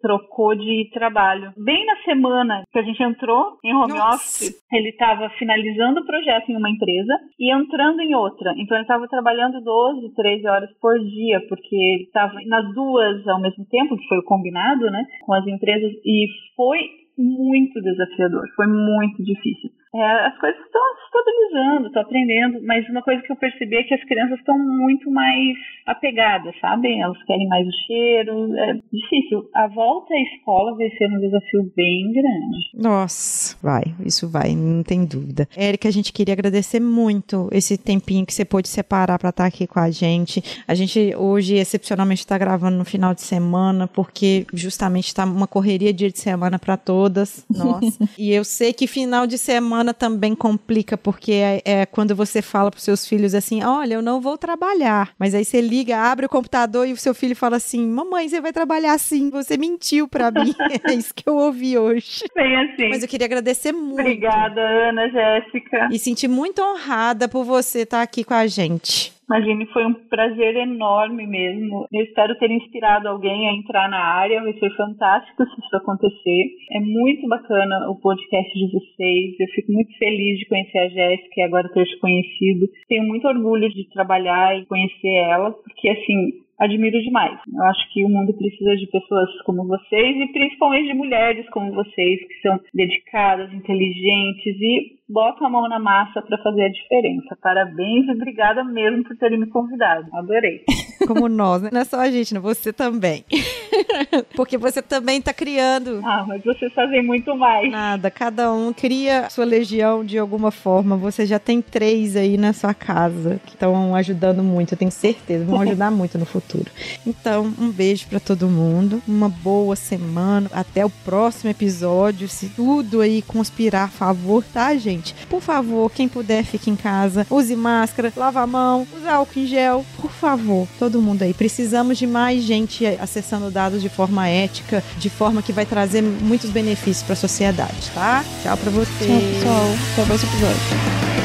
trocou 0.00 0.54
de 0.54 0.90
trabalho. 0.92 1.52
Bem 1.56 1.84
na 1.86 1.96
semana 2.02 2.62
que 2.70 2.78
a 2.78 2.82
gente 2.82 3.02
entrou 3.02 3.58
em 3.64 3.74
home 3.74 3.94
Nossa. 3.94 4.16
office, 4.16 4.62
ele 4.72 4.90
estava 4.90 5.28
finalizando 5.38 6.00
o 6.00 6.06
projeto 6.06 6.50
em 6.50 6.56
uma 6.56 6.70
empresa 6.70 7.18
e 7.38 7.52
entrando 7.52 8.00
em 8.00 8.14
outra. 8.14 8.52
Então 8.56 8.76
ele 8.76 8.84
estava 8.84 9.06
trabalhando 9.08 9.60
12, 9.60 10.14
13 10.14 10.48
horas 10.48 10.70
por 10.80 10.98
dia, 10.98 11.40
porque 11.48 11.76
ele 11.76 12.04
estava 12.04 12.34
nas 12.46 12.74
duas 12.74 13.26
ao 13.28 13.40
mesmo 13.40 13.64
tempo, 13.66 13.96
que 13.96 14.08
foi 14.08 14.18
o 14.18 14.24
combinado, 14.24 14.90
né, 14.90 15.04
com 15.24 15.34
as 15.34 15.46
empresas, 15.46 15.92
e 16.04 16.26
foi 16.56 16.78
muito 17.16 17.80
desafiador, 17.80 18.44
foi 18.56 18.66
muito 18.66 19.22
difícil. 19.22 19.70
É, 19.94 20.26
as 20.26 20.38
coisas 20.38 20.58
estão 20.64 20.80
se 20.96 21.04
estabilizando, 21.04 21.86
estou 21.88 22.02
aprendendo, 22.02 22.62
mas 22.64 22.88
uma 22.88 23.02
coisa 23.02 23.22
que 23.22 23.30
eu 23.30 23.36
percebi 23.36 23.76
é 23.76 23.82
que 23.82 23.94
as 23.94 24.04
crianças 24.04 24.38
estão 24.38 24.58
muito 24.58 25.10
mais 25.10 25.56
apegadas, 25.86 26.54
sabe? 26.60 26.98
Elas 26.98 27.22
querem 27.24 27.46
mais 27.48 27.66
o 27.66 27.72
cheiro, 27.86 28.56
é 28.56 28.74
difícil. 28.92 29.48
A 29.54 29.66
volta 29.68 30.14
à 30.14 30.20
escola 30.20 30.74
vai 30.76 30.88
ser 30.90 31.06
um 31.08 31.20
desafio 31.20 31.70
bem 31.76 32.12
grande. 32.12 32.70
Nossa, 32.74 33.56
vai, 33.62 33.82
isso 34.04 34.28
vai, 34.28 34.54
não 34.54 34.82
tem 34.82 35.04
dúvida. 35.04 35.46
Érica, 35.56 35.88
a 35.88 35.92
gente 35.92 36.12
queria 36.12 36.34
agradecer 36.34 36.80
muito 36.80 37.48
esse 37.52 37.76
tempinho 37.76 38.24
que 38.24 38.32
você 38.32 38.44
pôde 38.44 38.68
separar 38.68 39.18
para 39.18 39.30
estar 39.30 39.46
aqui 39.46 39.66
com 39.66 39.80
a 39.80 39.90
gente. 39.90 40.42
A 40.66 40.74
gente 40.74 41.14
hoje, 41.16 41.56
excepcionalmente, 41.56 42.20
está 42.20 42.38
gravando 42.38 42.78
no 42.78 42.84
final 42.84 43.12
de 43.12 43.22
semana, 43.22 43.86
porque 43.86 44.46
justamente 44.54 45.08
está 45.08 45.24
uma 45.24 45.46
correria 45.46 45.92
dia 45.92 46.10
de 46.10 46.18
semana 46.18 46.58
para 46.58 46.76
todas 46.76 47.44
nós. 47.50 47.98
e 48.16 48.32
eu 48.32 48.44
sei 48.44 48.72
que 48.72 48.86
final 48.86 49.26
de 49.26 49.36
semana 49.36 49.81
também 49.92 50.34
complica, 50.34 50.96
porque 50.96 51.32
é, 51.32 51.62
é 51.64 51.86
quando 51.86 52.14
você 52.14 52.42
fala 52.42 52.70
para 52.70 52.80
seus 52.80 53.06
filhos 53.06 53.34
assim: 53.34 53.64
olha, 53.64 53.94
eu 53.94 54.02
não 54.02 54.20
vou 54.20 54.36
trabalhar. 54.38 55.10
Mas 55.18 55.34
aí 55.34 55.44
você 55.44 55.60
liga, 55.60 55.98
abre 55.98 56.26
o 56.26 56.28
computador 56.28 56.86
e 56.86 56.92
o 56.92 56.96
seu 56.96 57.14
filho 57.14 57.34
fala 57.34 57.56
assim: 57.56 57.86
mamãe, 57.86 58.28
você 58.28 58.40
vai 58.40 58.52
trabalhar 58.52 58.98
sim, 58.98 59.30
você 59.30 59.56
mentiu 59.56 60.06
para 60.06 60.30
mim. 60.30 60.52
é 60.88 60.94
isso 60.94 61.14
que 61.14 61.28
eu 61.28 61.36
ouvi 61.36 61.76
hoje. 61.76 62.24
Bem 62.34 62.56
assim. 62.56 62.88
Mas 62.88 63.02
eu 63.02 63.08
queria 63.08 63.26
agradecer 63.26 63.72
muito. 63.72 64.00
Obrigada, 64.00 64.60
Ana, 64.60 65.08
Jéssica. 65.08 65.88
E 65.90 65.98
sentir 65.98 66.28
muito 66.28 66.62
honrada 66.62 67.28
por 67.28 67.44
você 67.44 67.80
estar 67.80 68.02
aqui 68.02 68.24
com 68.24 68.34
a 68.34 68.46
gente. 68.46 69.11
Imagine, 69.28 69.66
foi 69.66 69.86
um 69.86 69.94
prazer 69.94 70.56
enorme 70.56 71.26
mesmo. 71.26 71.86
Eu 71.92 72.04
espero 72.04 72.36
ter 72.38 72.50
inspirado 72.50 73.08
alguém 73.08 73.48
a 73.48 73.52
entrar 73.54 73.88
na 73.88 73.98
área. 73.98 74.42
Vai 74.42 74.52
ser 74.54 74.70
fantástico 74.76 75.44
se 75.44 75.60
isso 75.60 75.76
acontecer. 75.76 76.44
É 76.72 76.80
muito 76.80 77.28
bacana 77.28 77.90
o 77.90 77.96
podcast 77.96 78.52
de 78.52 78.72
vocês. 78.72 79.34
Eu 79.38 79.46
fico 79.54 79.72
muito 79.72 79.96
feliz 79.96 80.38
de 80.38 80.48
conhecer 80.48 80.78
a 80.78 80.88
Jéssica 80.88 81.34
e 81.36 81.42
agora 81.42 81.72
ter 81.72 81.84
te 81.84 81.98
conhecido. 81.98 82.68
Tenho 82.88 83.04
muito 83.04 83.26
orgulho 83.26 83.68
de 83.70 83.88
trabalhar 83.90 84.58
e 84.58 84.66
conhecer 84.66 85.14
ela, 85.14 85.52
porque 85.52 85.88
assim, 85.88 86.42
admiro 86.58 87.00
demais. 87.02 87.38
Eu 87.52 87.64
acho 87.64 87.92
que 87.92 88.04
o 88.04 88.08
mundo 88.08 88.32
precisa 88.34 88.76
de 88.76 88.86
pessoas 88.86 89.28
como 89.44 89.66
vocês 89.66 90.16
e 90.16 90.32
principalmente 90.32 90.88
de 90.88 90.94
mulheres 90.94 91.48
como 91.50 91.72
vocês, 91.72 92.20
que 92.26 92.40
são 92.40 92.60
dedicadas, 92.74 93.52
inteligentes 93.52 94.56
e 94.60 95.01
botam 95.12 95.46
a 95.46 95.50
mão 95.50 95.68
na 95.68 95.78
massa 95.78 96.22
para 96.22 96.38
fazer 96.42 96.64
a 96.64 96.68
diferença. 96.68 97.36
Parabéns 97.40 98.06
e 98.06 98.12
obrigada 98.12 98.64
mesmo 98.64 99.04
por 99.04 99.16
terem 99.16 99.38
me 99.38 99.46
convidado. 99.46 100.06
Adorei. 100.12 100.64
Como 101.06 101.28
nós, 101.28 101.62
né? 101.62 101.70
Não 101.72 101.80
é 101.80 101.84
só 101.84 102.00
a 102.00 102.10
gente, 102.10 102.32
né? 102.32 102.40
Você 102.40 102.72
também. 102.72 103.24
Porque 104.34 104.56
você 104.56 104.80
também 104.80 105.18
está 105.18 105.32
criando. 105.32 106.00
Ah, 106.04 106.24
mas 106.26 106.42
vocês 106.42 106.72
fazem 106.72 107.02
muito 107.02 107.36
mais. 107.36 107.70
Nada, 107.70 108.10
cada 108.10 108.52
um 108.52 108.72
cria 108.72 109.28
sua 109.28 109.44
legião 109.44 110.04
de 110.04 110.18
alguma 110.18 110.50
forma. 110.50 110.96
Você 110.96 111.26
já 111.26 111.38
tem 111.38 111.60
três 111.60 112.16
aí 112.16 112.36
na 112.36 112.52
sua 112.52 112.72
casa 112.72 113.40
que 113.44 113.54
estão 113.54 113.94
ajudando 113.94 114.42
muito, 114.42 114.74
eu 114.74 114.78
tenho 114.78 114.90
certeza. 114.90 115.44
Vão 115.44 115.60
ajudar 115.60 115.90
muito 115.92 116.18
no 116.18 116.24
futuro. 116.24 116.70
Então, 117.06 117.52
um 117.58 117.70
beijo 117.70 118.06
para 118.08 118.20
todo 118.20 118.48
mundo. 118.48 119.02
Uma 119.06 119.28
boa 119.28 119.76
semana. 119.76 120.48
Até 120.52 120.84
o 120.84 120.90
próximo 120.90 121.50
episódio. 121.50 122.28
Se 122.28 122.48
tudo 122.50 123.00
aí 123.00 123.22
conspirar 123.22 123.84
a 123.84 123.88
favor, 123.88 124.44
tá, 124.44 124.74
gente? 125.02 125.14
Por 125.28 125.42
favor, 125.42 125.90
quem 125.90 126.08
puder, 126.08 126.44
fique 126.44 126.70
em 126.70 126.76
casa. 126.76 127.26
Use 127.28 127.54
máscara, 127.56 128.12
lava 128.16 128.40
a 128.40 128.46
mão, 128.46 128.86
use 128.96 129.08
álcool 129.08 129.40
em 129.40 129.46
gel. 129.46 129.84
Por 130.00 130.10
favor, 130.10 130.68
todo 130.78 131.02
mundo 131.02 131.22
aí. 131.22 131.34
Precisamos 131.34 131.98
de 131.98 132.06
mais 132.06 132.42
gente 132.44 132.86
acessando 132.86 133.50
dados 133.50 133.82
de 133.82 133.88
forma 133.88 134.28
ética, 134.28 134.82
de 134.96 135.10
forma 135.10 135.42
que 135.42 135.52
vai 135.52 135.66
trazer 135.66 136.02
muitos 136.02 136.50
benefícios 136.50 137.02
para 137.02 137.14
a 137.14 137.16
sociedade, 137.16 137.90
tá? 137.92 138.24
Tchau 138.42 138.56
para 138.56 138.70
você. 138.70 139.06
Tchau, 139.06 139.20
pessoal. 139.34 139.66
Até 139.92 140.02
o 140.02 140.06
próximo 140.06 140.32
episódio. 140.32 141.21